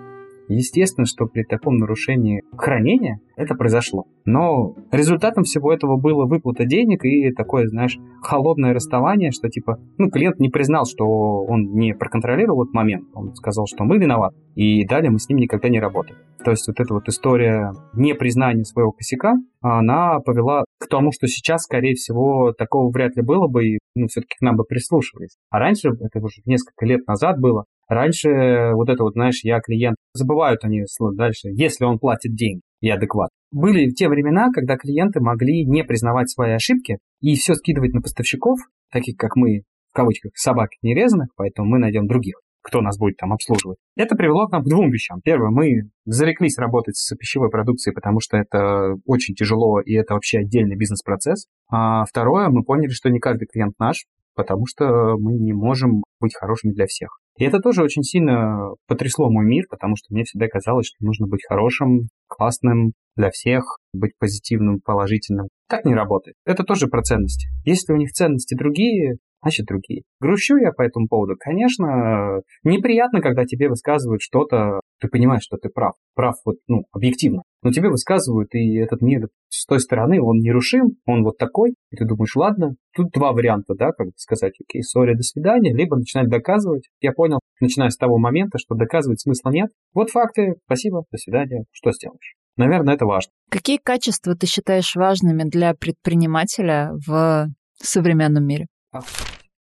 Естественно, 0.55 1.05
что 1.05 1.25
при 1.27 1.43
таком 1.43 1.77
нарушении 1.77 2.43
хранения 2.57 3.19
это 3.37 3.55
произошло. 3.55 4.05
Но 4.25 4.75
результатом 4.91 5.43
всего 5.43 5.73
этого 5.73 5.97
было 5.97 6.25
выплата 6.25 6.65
денег 6.65 7.05
и 7.05 7.31
такое, 7.31 7.67
знаешь, 7.67 7.97
холодное 8.21 8.73
расставание, 8.73 9.31
что 9.31 9.49
типа, 9.49 9.79
ну, 9.97 10.09
клиент 10.09 10.39
не 10.39 10.49
признал, 10.49 10.85
что 10.85 11.05
он 11.05 11.73
не 11.73 11.93
проконтролировал 11.93 12.63
этот 12.63 12.73
момент. 12.73 13.05
Он 13.13 13.33
сказал, 13.33 13.65
что 13.65 13.83
мы 13.83 13.97
виноваты. 13.97 14.35
И 14.55 14.85
далее 14.85 15.09
мы 15.09 15.19
с 15.19 15.29
ним 15.29 15.39
никогда 15.39 15.69
не 15.69 15.79
работали. 15.79 16.17
То 16.43 16.51
есть 16.51 16.67
вот 16.67 16.79
эта 16.79 16.93
вот 16.93 17.07
история 17.07 17.73
непризнания 17.93 18.63
своего 18.63 18.91
косяка, 18.91 19.35
она 19.61 20.19
повела 20.19 20.65
к 20.79 20.87
тому, 20.87 21.11
что 21.11 21.27
сейчас, 21.27 21.63
скорее 21.63 21.93
всего, 21.93 22.51
такого 22.51 22.91
вряд 22.91 23.15
ли 23.15 23.21
было 23.21 23.47
бы, 23.47 23.65
и 23.65 23.79
ну, 23.95 24.07
все-таки 24.07 24.35
к 24.37 24.41
нам 24.41 24.55
бы 24.55 24.63
прислушивались. 24.63 25.37
А 25.49 25.59
раньше, 25.59 25.89
это 25.89 26.19
уже 26.19 26.41
несколько 26.45 26.85
лет 26.85 27.07
назад 27.07 27.39
было, 27.39 27.65
раньше 27.91 28.71
вот 28.73 28.89
это 28.89 29.03
вот, 29.03 29.13
знаешь, 29.13 29.41
я 29.43 29.59
клиент, 29.59 29.97
забывают 30.13 30.63
они 30.63 30.83
дальше, 31.15 31.49
если 31.49 31.85
он 31.85 31.99
платит 31.99 32.33
деньги 32.33 32.61
и 32.79 32.89
адекват. 32.89 33.29
Были 33.51 33.91
те 33.91 34.07
времена, 34.07 34.49
когда 34.53 34.77
клиенты 34.77 35.19
могли 35.19 35.65
не 35.65 35.83
признавать 35.83 36.29
свои 36.29 36.53
ошибки 36.53 36.99
и 37.19 37.35
все 37.35 37.53
скидывать 37.53 37.93
на 37.93 38.01
поставщиков, 38.01 38.59
таких 38.91 39.17
как 39.17 39.35
мы, 39.35 39.63
в 39.91 39.95
кавычках, 39.95 40.31
собак 40.35 40.69
нерезанных, 40.81 41.29
поэтому 41.35 41.69
мы 41.69 41.79
найдем 41.79 42.07
других 42.07 42.35
кто 42.63 42.81
нас 42.81 42.97
будет 42.97 43.17
там 43.17 43.33
обслуживать. 43.33 43.79
Это 43.95 44.15
привело 44.15 44.47
к 44.47 44.51
нам 44.51 44.63
к 44.63 44.67
двум 44.67 44.91
вещам. 44.91 45.19
Первое, 45.23 45.49
мы 45.49 45.89
зареклись 46.05 46.59
работать 46.59 46.95
с 46.95 47.15
пищевой 47.15 47.49
продукцией, 47.49 47.93
потому 47.93 48.19
что 48.19 48.37
это 48.37 48.97
очень 49.05 49.33
тяжело, 49.33 49.81
и 49.81 49.93
это 49.93 50.13
вообще 50.13 50.39
отдельный 50.39 50.75
бизнес-процесс. 50.75 51.47
А 51.71 52.05
второе, 52.05 52.49
мы 52.49 52.63
поняли, 52.63 52.91
что 52.91 53.09
не 53.09 53.19
каждый 53.19 53.47
клиент 53.47 53.73
наш, 53.79 54.05
потому 54.35 54.65
что 54.67 55.17
мы 55.17 55.33
не 55.39 55.53
можем 55.53 56.03
быть 56.19 56.35
хорошими 56.35 56.71
для 56.71 56.85
всех. 56.85 57.20
И 57.37 57.43
это 57.43 57.59
тоже 57.59 57.83
очень 57.83 58.03
сильно 58.03 58.71
потрясло 58.87 59.31
мой 59.31 59.45
мир, 59.45 59.65
потому 59.69 59.95
что 59.95 60.13
мне 60.13 60.23
всегда 60.23 60.47
казалось, 60.47 60.87
что 60.87 61.05
нужно 61.05 61.27
быть 61.27 61.45
хорошим, 61.47 62.09
классным 62.27 62.93
для 63.15 63.29
всех, 63.31 63.63
быть 63.93 64.11
позитивным, 64.19 64.79
положительным. 64.79 65.47
Так 65.67 65.85
не 65.85 65.95
работает. 65.95 66.35
Это 66.45 66.63
тоже 66.63 66.87
про 66.87 67.01
ценности. 67.01 67.47
Если 67.65 67.93
у 67.93 67.97
них 67.97 68.11
ценности 68.11 68.55
другие, 68.55 69.17
значит 69.41 69.65
другие. 69.65 70.03
Грущу 70.19 70.57
я 70.57 70.71
по 70.71 70.81
этому 70.81 71.07
поводу. 71.07 71.35
Конечно, 71.39 72.41
неприятно, 72.63 73.21
когда 73.21 73.45
тебе 73.45 73.69
высказывают 73.69 74.21
что-то, 74.21 74.81
ты 74.99 75.07
понимаешь, 75.07 75.43
что 75.43 75.57
ты 75.57 75.69
прав. 75.69 75.93
Прав 76.15 76.35
вот, 76.45 76.57
ну, 76.67 76.83
объективно. 76.91 77.43
Но 77.63 77.71
тебе 77.71 77.89
высказывают, 77.89 78.53
и 78.53 78.77
этот 78.77 79.01
мир 79.01 79.27
с 79.49 79.65
той 79.65 79.79
стороны, 79.79 80.21
он 80.21 80.39
нерушим, 80.39 80.97
он 81.05 81.23
вот 81.23 81.37
такой, 81.37 81.75
и 81.91 81.95
ты 81.95 82.05
думаешь, 82.05 82.35
ладно, 82.35 82.75
тут 82.95 83.11
два 83.11 83.33
варианта, 83.33 83.75
да, 83.75 83.91
как 83.91 84.07
бы 84.07 84.13
сказать, 84.15 84.53
окей, 84.59 84.81
сори, 84.81 85.15
до 85.15 85.23
свидания, 85.23 85.73
либо 85.73 85.97
начинать 85.97 86.29
доказывать. 86.29 86.89
Я 87.01 87.11
понял, 87.11 87.39
начиная 87.59 87.89
с 87.89 87.97
того 87.97 88.17
момента, 88.17 88.57
что 88.57 88.75
доказывать 88.75 89.21
смысла 89.21 89.51
нет. 89.51 89.69
Вот 89.93 90.09
факты, 90.09 90.55
спасибо, 90.65 91.03
до 91.11 91.17
свидания, 91.17 91.65
что 91.71 91.91
сделаешь? 91.91 92.35
Наверное, 92.57 92.95
это 92.95 93.05
важно. 93.05 93.31
Какие 93.49 93.77
качества 93.77 94.35
ты 94.35 94.47
считаешь 94.47 94.95
важными 94.95 95.43
для 95.43 95.73
предпринимателя 95.73 96.91
в 97.05 97.47
современном 97.77 98.45
мире? 98.45 98.67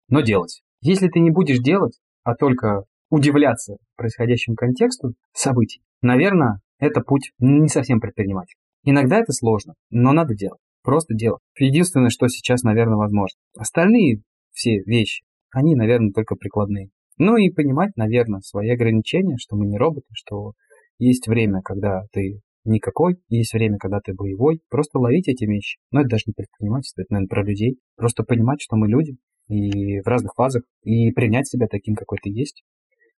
Но 0.08 0.20
делать. 0.20 0.62
Если 0.80 1.08
ты 1.08 1.20
не 1.20 1.30
будешь 1.30 1.58
делать, 1.58 1.98
а 2.24 2.34
только 2.34 2.84
удивляться 3.10 3.76
происходящему 3.96 4.56
контексту 4.56 5.14
событий, 5.32 5.82
наверное, 6.00 6.60
это 6.78 7.00
путь 7.00 7.32
не 7.38 7.68
совсем 7.68 8.00
предприниматель. 8.00 8.56
Иногда 8.84 9.18
это 9.18 9.32
сложно, 9.32 9.74
но 9.90 10.12
надо 10.12 10.34
делать. 10.34 10.60
Просто 10.82 11.14
делать. 11.14 11.40
Единственное, 11.56 12.10
что 12.10 12.26
сейчас, 12.26 12.62
наверное, 12.62 12.96
возможно. 12.96 13.38
Остальные 13.56 14.22
все 14.50 14.82
вещи, 14.84 15.22
они, 15.52 15.76
наверное, 15.76 16.12
только 16.12 16.34
прикладные. 16.34 16.88
Ну 17.18 17.36
и 17.36 17.50
понимать, 17.50 17.96
наверное, 17.96 18.40
свои 18.40 18.70
ограничения, 18.70 19.36
что 19.38 19.54
мы 19.54 19.66
не 19.66 19.78
роботы, 19.78 20.08
что 20.12 20.54
есть 20.98 21.28
время, 21.28 21.62
когда 21.62 22.02
ты 22.12 22.40
никакой, 22.64 23.16
есть 23.28 23.52
время, 23.52 23.78
когда 23.78 24.00
ты 24.00 24.14
боевой. 24.14 24.60
Просто 24.68 24.98
ловить 24.98 25.28
эти 25.28 25.44
вещи. 25.44 25.78
Но 25.90 26.00
это 26.00 26.10
даже 26.10 26.24
не 26.26 26.32
предпринимательство, 26.32 27.02
это, 27.02 27.12
наверное, 27.12 27.28
про 27.28 27.44
людей. 27.44 27.78
Просто 27.96 28.22
понимать, 28.22 28.60
что 28.60 28.76
мы 28.76 28.88
люди, 28.88 29.16
и 29.48 30.00
в 30.00 30.06
разных 30.06 30.32
фазах, 30.34 30.62
и 30.82 31.10
принять 31.12 31.48
себя 31.48 31.66
таким, 31.68 31.94
какой 31.94 32.18
ты 32.22 32.30
есть. 32.30 32.62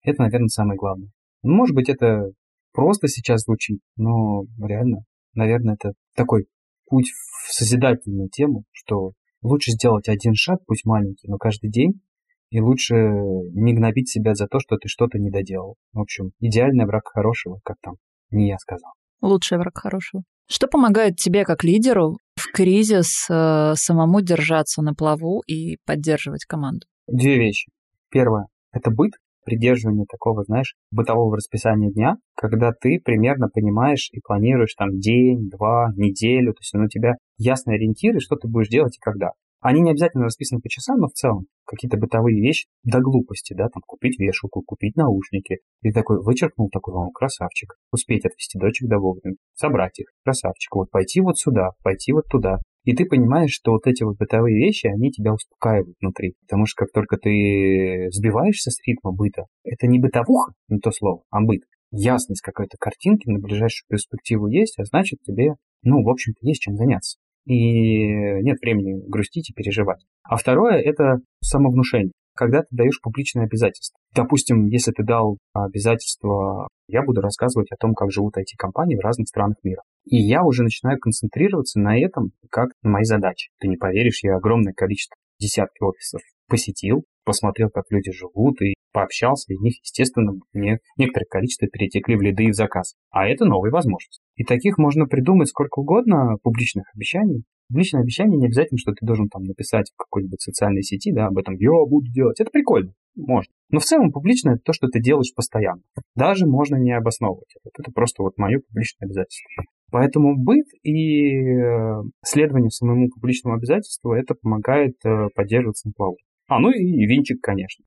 Это, 0.04 0.22
наверное, 0.24 0.48
самое 0.48 0.78
главное. 0.78 1.10
Ну, 1.44 1.56
может 1.56 1.76
быть, 1.76 1.90
это 1.90 2.32
просто 2.74 3.08
сейчас 3.08 3.44
звучит, 3.44 3.80
но 3.96 4.44
реально, 4.62 5.04
наверное, 5.34 5.76
это 5.76 5.94
такой 6.16 6.48
путь 6.86 7.10
в 7.10 7.54
созидательную 7.54 8.30
тему, 8.30 8.64
что 8.72 9.12
лучше 9.42 9.72
сделать 9.72 10.08
один 10.08 10.34
шаг, 10.36 10.60
пусть 10.66 10.86
маленький, 10.86 11.28
но 11.28 11.38
каждый 11.38 11.70
день, 11.70 12.02
и 12.50 12.62
лучше 12.62 12.96
не 12.96 13.74
гнобить 13.74 14.10
себя 14.10 14.36
за 14.36 14.48
то, 14.48 14.60
что 14.60 14.78
ты 14.78 14.88
что-то 14.88 15.18
не 15.20 15.32
доделал. 15.32 15.76
В 15.92 16.00
общем, 16.00 16.32
идеальный 16.40 16.86
враг 16.86 17.08
хорошего, 17.08 17.60
как 17.64 17.78
там 17.82 17.96
не 18.32 18.48
я 18.50 18.58
сказал 18.58 18.94
лучший 19.22 19.58
враг 19.58 19.78
хорошего. 19.78 20.24
Что 20.50 20.68
помогает 20.68 21.16
тебе 21.16 21.46
как 21.46 21.64
лидеру 21.64 22.18
в 22.36 22.52
кризис 22.52 23.28
э, 23.30 23.74
самому 23.76 24.22
держаться 24.22 24.82
на 24.82 24.94
плаву 24.94 25.42
и 25.48 25.78
поддерживать 25.86 26.46
команду? 26.46 26.86
Две 27.08 27.38
вещи. 27.38 27.70
Первое– 28.10 28.48
это 28.72 28.92
быт, 28.92 29.14
придерживание 29.46 30.06
такого, 30.10 30.44
знаешь, 30.44 30.76
бытового 30.92 31.38
расписания 31.38 31.92
дня, 31.92 32.16
когда 32.36 32.72
ты 32.72 33.00
примерно 33.04 33.48
понимаешь 33.50 34.10
и 34.12 34.20
планируешь 34.22 34.76
там 34.76 35.00
день, 35.00 35.50
два, 35.50 35.92
неделю, 35.96 36.54
то 36.54 36.60
есть 36.62 36.76
у 36.76 36.88
тебя 36.88 37.14
ясные 37.38 37.76
ориентиры, 37.76 38.20
что 38.20 38.36
ты 38.36 38.48
будешь 38.48 38.70
делать 38.70 38.98
и 38.98 39.02
когда. 39.02 39.32
Они 39.64 39.80
не 39.80 39.92
обязательно 39.92 40.26
расписаны 40.26 40.60
по 40.60 40.68
часам, 40.68 41.00
но 41.00 41.08
в 41.08 41.14
целом 41.14 41.46
какие-то 41.66 41.98
бытовые 41.98 42.42
вещи 42.42 42.68
до 42.84 43.00
глупости, 43.00 43.54
да, 43.54 43.70
там 43.70 43.82
купить 43.88 44.20
вешалку, 44.20 44.62
купить 44.62 44.98
наушники. 44.98 45.60
И 45.82 45.92
такой 45.94 46.22
вычеркнул 46.22 46.70
такой, 46.70 46.94
о, 46.96 47.10
красавчик. 47.12 47.76
Успеть 47.90 48.26
отвезти 48.26 48.60
дочек 48.60 48.90
до 48.90 49.00
вовремя, 49.00 49.38
собрать 49.54 49.98
их, 50.00 50.08
красавчик. 50.26 50.76
Вот 50.76 50.92
пойти 50.92 51.22
вот 51.22 51.40
сюда, 51.40 51.72
пойти 51.82 52.12
вот 52.12 52.26
туда. 52.30 52.58
И 52.84 52.94
ты 52.94 53.06
понимаешь, 53.06 53.54
что 53.54 53.72
вот 53.72 53.88
эти 53.88 54.04
вот 54.04 54.18
бытовые 54.18 54.58
вещи, 54.58 54.88
они 54.88 55.12
тебя 55.12 55.34
успокаивают 55.34 55.96
внутри. 56.02 56.36
Потому 56.42 56.66
что 56.66 56.84
как 56.84 56.92
только 56.92 57.16
ты 57.16 58.10
сбиваешься 58.12 58.70
с 58.70 58.86
ритма 58.86 59.14
быта, 59.14 59.46
это 59.64 59.88
не 59.88 59.98
бытовуха, 59.98 60.52
не 60.68 60.80
то 60.80 60.92
слово, 60.92 61.24
а 61.30 61.40
быт. 61.40 61.62
Ясность 61.92 62.42
какой-то 62.42 62.76
картинки 62.78 63.30
на 63.30 63.40
ближайшую 63.40 63.88
перспективу 63.88 64.48
есть, 64.48 64.78
а 64.78 64.84
значит 64.84 65.22
тебе, 65.22 65.54
ну, 65.84 66.04
в 66.04 66.10
общем-то, 66.10 66.46
есть 66.46 66.64
чем 66.64 66.76
заняться 66.76 67.18
и 67.46 68.42
нет 68.42 68.60
времени 68.62 69.02
грустить 69.08 69.50
и 69.50 69.54
переживать. 69.54 70.04
А 70.24 70.38
второе– 70.38 70.80
это 70.82 71.20
самовнушение, 71.42 72.14
когда 72.36 72.62
ты 72.62 72.68
даешь 72.72 73.02
публичные 73.02 73.46
обязательства. 73.46 73.98
Допустим, 74.16 74.68
если 74.68 74.92
ты 74.92 75.04
дал 75.04 75.38
обязательство, 75.54 76.68
я 76.88 77.04
буду 77.04 77.22
рассказывать 77.22 77.72
о 77.72 77.78
том, 77.78 77.94
как 77.94 78.12
живут 78.12 78.38
IT-компании 78.38 78.96
в 78.96 79.04
разных 79.04 79.28
странах 79.28 79.58
мира. 79.64 79.82
И 80.06 80.18
я 80.18 80.44
уже 80.44 80.64
начинаю 80.64 81.00
концентрироваться 81.00 81.80
на 81.80 81.98
этом, 81.98 82.32
как 82.50 82.72
на 82.82 82.92
моей 82.92 83.06
задаче. 83.06 83.50
Ты 83.60 83.68
не 83.68 83.78
поверишь, 83.78 84.24
я 84.24 84.36
огромное 84.36 84.74
количество 84.74 85.16
десятки 85.40 85.82
офисов 85.82 86.22
посетил, 86.48 87.04
посмотрел, 87.26 87.70
как 87.70 87.86
люди 87.90 88.12
живут, 88.12 88.62
и 88.62 88.73
пообщался, 88.94 89.54
из 89.54 89.60
них, 89.60 89.74
естественно, 89.82 90.34
мне 90.54 90.80
некоторое 90.98 91.26
количество 91.26 91.68
перетекли 91.68 92.16
в 92.16 92.22
лиды 92.22 92.46
и 92.46 92.52
в 92.52 92.56
заказ. 92.56 92.96
А 93.10 93.28
это 93.28 93.46
новая 93.46 93.72
возможность. 93.72 94.22
И 94.36 94.44
таких 94.44 94.78
можно 94.78 95.06
придумать 95.06 95.50
сколько 95.50 95.80
угодно 95.80 96.38
публичных 96.42 96.86
обещаний. 96.96 97.44
Публичное 97.70 98.02
обещание 98.02 98.38
не 98.38 98.46
обязательно, 98.46 98.78
что 98.78 98.92
ты 98.92 99.06
должен 99.06 99.30
там 99.30 99.44
написать 99.44 99.92
в 99.94 99.98
какой-нибудь 99.98 100.42
социальной 100.42 100.84
сети, 100.84 101.12
да, 101.12 101.28
об 101.28 101.38
этом 101.38 101.56
я 101.56 101.72
буду 101.88 102.12
делать. 102.12 102.40
Это 102.40 102.52
прикольно, 102.52 102.94
можно. 103.16 103.52
Но 103.70 103.80
в 103.80 103.84
целом 103.84 104.12
публично 104.12 104.52
это 104.52 104.62
то, 104.64 104.74
что 104.74 104.88
ты 104.88 105.02
делаешь 105.02 105.34
постоянно. 105.36 105.82
Даже 106.16 106.46
можно 106.46 106.76
не 106.76 106.92
обосновывать 106.92 107.56
это. 107.56 107.72
Это 107.80 107.92
просто 107.92 108.22
вот 108.22 108.38
мое 108.38 108.60
публичное 108.60 109.08
обязательство. 109.08 109.64
Поэтому 109.92 110.36
быт 110.36 110.66
и 110.82 111.36
э, 111.36 112.02
следование 112.26 112.72
самому 112.72 113.10
публичному 113.10 113.56
обязательству 113.56 114.14
это 114.14 114.34
помогает 114.34 114.96
э, 115.06 115.28
поддерживаться 115.36 115.88
на 115.88 115.94
плаву. 115.94 116.18
А, 116.48 116.60
ну 116.60 116.72
и 116.72 117.06
винчик, 117.06 117.40
конечно. 117.42 117.86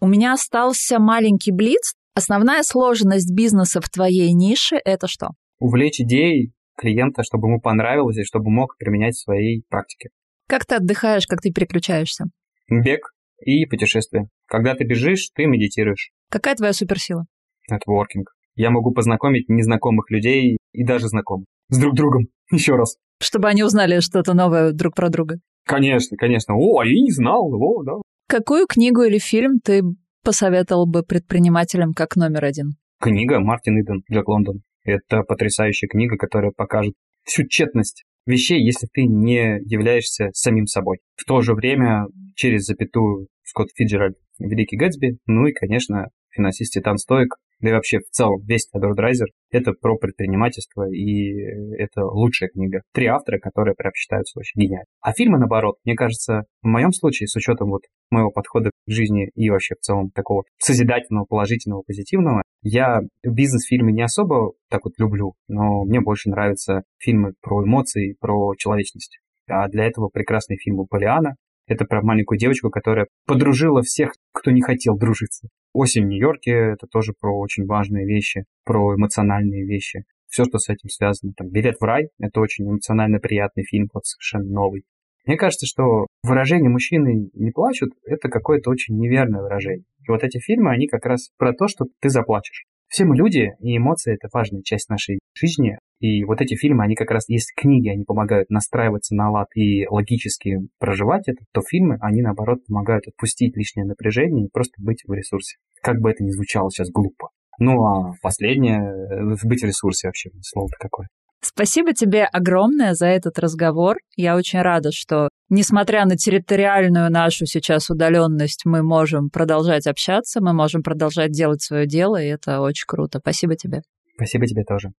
У 0.00 0.08
меня 0.08 0.32
остался 0.32 0.98
маленький 0.98 1.52
блиц. 1.52 1.94
Основная 2.14 2.62
сложность 2.62 3.32
бизнеса 3.32 3.80
в 3.80 3.88
твоей 3.88 4.32
нише– 4.32 4.76
это 4.84 5.06
что? 5.06 5.28
Увлечь 5.58 6.00
идеей 6.00 6.52
клиента, 6.76 7.22
чтобы 7.22 7.48
ему 7.48 7.60
понравилось 7.60 8.16
и 8.16 8.24
чтобы 8.24 8.50
мог 8.50 8.76
применять 8.78 9.14
в 9.14 9.22
своей 9.22 9.62
практике. 9.68 10.08
Как 10.48 10.64
ты 10.66 10.76
отдыхаешь, 10.76 11.26
как 11.26 11.40
ты 11.42 11.52
переключаешься? 11.52 12.24
Бег 12.68 13.12
и 13.44 13.66
путешествие. 13.66 14.28
Когда 14.46 14.74
ты 14.74 14.84
бежишь, 14.84 15.30
ты 15.34 15.46
медитируешь. 15.46 16.10
Какая 16.30 16.56
твоя 16.56 16.72
суперсила? 16.72 17.26
Нетворкинг. 17.70 18.32
Я 18.56 18.70
могу 18.70 18.92
познакомить 18.92 19.48
незнакомых 19.48 20.10
людей 20.10 20.58
и 20.72 20.84
даже 20.84 21.08
знакомых 21.08 21.46
с 21.68 21.78
друг 21.78 21.94
другом. 21.94 22.26
Еще 22.50 22.74
раз. 22.74 22.96
Чтобы 23.20 23.48
они 23.48 23.62
узнали 23.62 24.00
что-то 24.00 24.34
новое 24.34 24.72
друг 24.72 24.94
про 24.94 25.08
друга. 25.08 25.36
Конечно, 25.66 26.16
конечно. 26.16 26.54
О, 26.56 26.80
а 26.80 26.86
я 26.86 27.00
не 27.00 27.10
знал. 27.10 27.52
О, 27.52 27.82
да. 27.84 27.92
Какую 28.30 28.68
книгу 28.68 29.02
или 29.02 29.18
фильм 29.18 29.58
ты 29.58 29.82
посоветовал 30.22 30.86
бы 30.86 31.02
предпринимателям 31.02 31.92
как 31.92 32.14
номер 32.14 32.44
один? 32.44 32.76
Книга 33.00 33.40
Мартин 33.40 33.80
Иден, 33.80 34.04
Джек 34.08 34.28
Лондон. 34.28 34.62
Это 34.84 35.22
потрясающая 35.22 35.88
книга, 35.88 36.16
которая 36.16 36.52
покажет 36.52 36.94
всю 37.24 37.42
тщетность 37.48 38.04
вещей, 38.26 38.64
если 38.64 38.86
ты 38.86 39.02
не 39.02 39.58
являешься 39.64 40.28
самим 40.32 40.66
собой. 40.66 40.98
В 41.16 41.24
то 41.24 41.40
же 41.40 41.54
время 41.54 42.06
через 42.36 42.66
запятую 42.66 43.26
Скотт 43.42 43.70
Фиджеральд 43.74 44.14
Великий 44.38 44.76
Гэтсби, 44.76 45.18
ну 45.26 45.48
и, 45.48 45.52
конечно, 45.52 46.06
финансист 46.28 46.74
Титан 46.74 46.98
Стоик, 46.98 47.34
да 47.60 47.70
и 47.70 47.72
вообще 47.72 47.98
в 47.98 48.10
целом 48.10 48.40
весь 48.46 48.66
Теодор 48.68 48.94
Драйзер, 48.94 49.26
это 49.50 49.72
про 49.72 49.96
предпринимательство, 49.96 50.90
и 50.90 51.32
это 51.76 52.04
лучшая 52.04 52.48
книга. 52.50 52.82
Три 52.92 53.06
автора, 53.06 53.38
которые 53.38 53.74
прям 53.74 53.92
считаются 53.94 54.38
очень 54.38 54.60
гениальными. 54.60 54.86
А 55.00 55.12
фильмы, 55.12 55.38
наоборот, 55.38 55.76
мне 55.84 55.94
кажется, 55.94 56.44
в 56.62 56.66
моем 56.66 56.92
случае, 56.92 57.26
с 57.26 57.36
учетом 57.36 57.70
вот 57.70 57.82
моего 58.10 58.30
подхода 58.30 58.70
к 58.70 58.90
жизни 58.90 59.30
и 59.34 59.50
вообще 59.50 59.74
в 59.74 59.84
целом 59.84 60.10
такого 60.10 60.44
созидательного, 60.58 61.24
положительного, 61.24 61.82
позитивного, 61.86 62.42
я 62.62 63.00
бизнес-фильмы 63.24 63.92
не 63.92 64.02
особо 64.02 64.52
так 64.68 64.84
вот 64.84 64.94
люблю, 64.98 65.34
но 65.48 65.84
мне 65.84 66.00
больше 66.00 66.30
нравятся 66.30 66.82
фильмы 66.98 67.32
про 67.40 67.64
эмоции, 67.64 68.16
про 68.20 68.54
человечность. 68.56 69.18
А 69.48 69.68
для 69.68 69.84
этого 69.84 70.08
прекрасный 70.08 70.56
фильм 70.56 70.78
у 70.80 70.86
Полиана, 70.86 71.34
это 71.70 71.84
про 71.84 72.02
маленькую 72.02 72.36
девочку, 72.36 72.68
которая 72.68 73.06
подружила 73.26 73.82
всех, 73.82 74.12
кто 74.32 74.50
не 74.50 74.60
хотел 74.60 74.98
дружиться. 74.98 75.48
«Осень 75.72 76.04
в 76.04 76.08
Нью-Йорке»— 76.08 76.50
это 76.74 76.88
тоже 76.90 77.12
про 77.18 77.32
очень 77.32 77.64
важные 77.64 78.06
вещи, 78.06 78.44
про 78.64 78.96
эмоциональные 78.96 79.64
вещи. 79.64 80.02
Все, 80.26 80.44
что 80.44 80.58
с 80.58 80.68
этим 80.68 80.88
связано. 80.88 81.32
Там 81.36 81.48
«Билет 81.48 81.76
в 81.78 81.84
рай»— 81.84 82.08
это 82.18 82.40
очень 82.40 82.68
эмоционально 82.68 83.20
приятный 83.20 83.62
фильм, 83.62 83.88
вот 83.94 84.04
совершенно 84.04 84.50
новый. 84.50 84.82
Мне 85.26 85.36
кажется, 85.36 85.66
что 85.66 86.08
выражение 86.24 86.70
«мужчины 86.70 87.30
не 87.34 87.52
плачут»— 87.52 87.92
это 88.04 88.28
какое-то 88.28 88.70
очень 88.70 88.96
неверное 88.96 89.42
выражение. 89.42 89.84
И 90.00 90.10
вот 90.10 90.24
эти 90.24 90.38
фильмы, 90.38 90.72
они 90.72 90.88
как 90.88 91.06
раз 91.06 91.30
про 91.36 91.52
то, 91.52 91.68
что 91.68 91.84
ты 92.00 92.08
заплачешь. 92.08 92.64
Все 92.88 93.04
мы 93.04 93.16
люди, 93.16 93.52
и 93.60 93.76
эмоции— 93.76 94.14
это 94.14 94.28
важная 94.32 94.62
часть 94.62 94.88
нашей 94.88 95.20
жизни. 95.34 95.78
И 96.00 96.24
вот 96.24 96.40
эти 96.40 96.54
фильмы, 96.56 96.84
они 96.84 96.94
как 96.94 97.10
раз, 97.10 97.28
если 97.28 97.52
книги, 97.54 97.88
они 97.88 98.04
помогают 98.04 98.48
настраиваться 98.48 99.14
на 99.14 99.30
лад 99.30 99.48
и 99.54 99.86
логически 99.86 100.58
проживать 100.78 101.28
это, 101.28 101.44
то 101.52 101.60
фильмы, 101.60 101.98
они 102.00 102.22
наоборот 102.22 102.60
помогают 102.66 103.06
отпустить 103.06 103.56
лишнее 103.56 103.86
напряжение 103.86 104.46
и 104.46 104.50
просто 104.50 104.74
быть 104.78 105.02
в 105.06 105.12
ресурсе. 105.12 105.58
Как 105.82 106.00
бы 106.00 106.10
это 106.10 106.24
ни 106.24 106.30
звучало 106.30 106.70
сейчас 106.70 106.88
глупо. 106.90 107.28
Ну 107.58 107.84
а 107.84 108.14
последнее, 108.22 108.80
э, 108.80 109.46
быть 109.46 109.60
в 109.60 109.66
ресурсе 109.66 110.08
вообще, 110.08 110.30
слово-то 110.40 110.76
какое. 110.78 111.08
Спасибо 111.42 111.92
тебе 111.94 112.24
огромное 112.24 112.94
за 112.94 113.06
этот 113.06 113.38
разговор. 113.38 113.96
Я 114.16 114.36
очень 114.36 114.60
рада, 114.60 114.92
что, 114.92 115.28
несмотря 115.48 116.04
на 116.04 116.16
территориальную 116.16 117.10
нашу 117.10 117.46
сейчас 117.46 117.88
удаленность, 117.88 118.62
мы 118.66 118.82
можем 118.82 119.30
продолжать 119.30 119.86
общаться, 119.86 120.42
мы 120.42 120.52
можем 120.52 120.82
продолжать 120.82 121.32
делать 121.32 121.62
свое 121.62 121.86
дело, 121.86 122.22
и 122.22 122.26
это 122.26 122.60
очень 122.60 122.84
круто. 122.86 123.20
Спасибо 123.20 123.56
тебе. 123.56 123.82
Спасибо 124.16 124.46
тебе 124.46 124.64
тоже. 124.64 124.90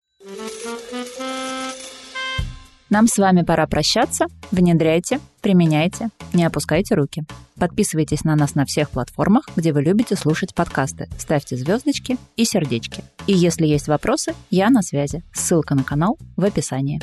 Нам 2.91 3.07
с 3.07 3.17
вами 3.17 3.41
пора 3.43 3.67
прощаться. 3.67 4.25
Внедряйте, 4.51 5.21
применяйте, 5.39 6.09
не 6.33 6.43
опускайте 6.43 6.93
руки. 6.93 7.23
Подписывайтесь 7.57 8.25
на 8.25 8.35
нас 8.35 8.53
на 8.53 8.65
всех 8.65 8.89
платформах, 8.89 9.45
где 9.55 9.71
вы 9.71 9.81
любите 9.81 10.17
слушать 10.17 10.53
подкасты. 10.53 11.07
Ставьте 11.17 11.55
звездочки 11.55 12.17
и 12.35 12.43
сердечки. 12.43 13.01
И 13.27 13.33
если 13.33 13.65
есть 13.65 13.87
вопросы, 13.87 14.33
я 14.49 14.69
на 14.69 14.81
связи. 14.81 15.23
Ссылка 15.31 15.73
на 15.73 15.85
канал 15.85 16.17
в 16.35 16.43
описании. 16.43 16.99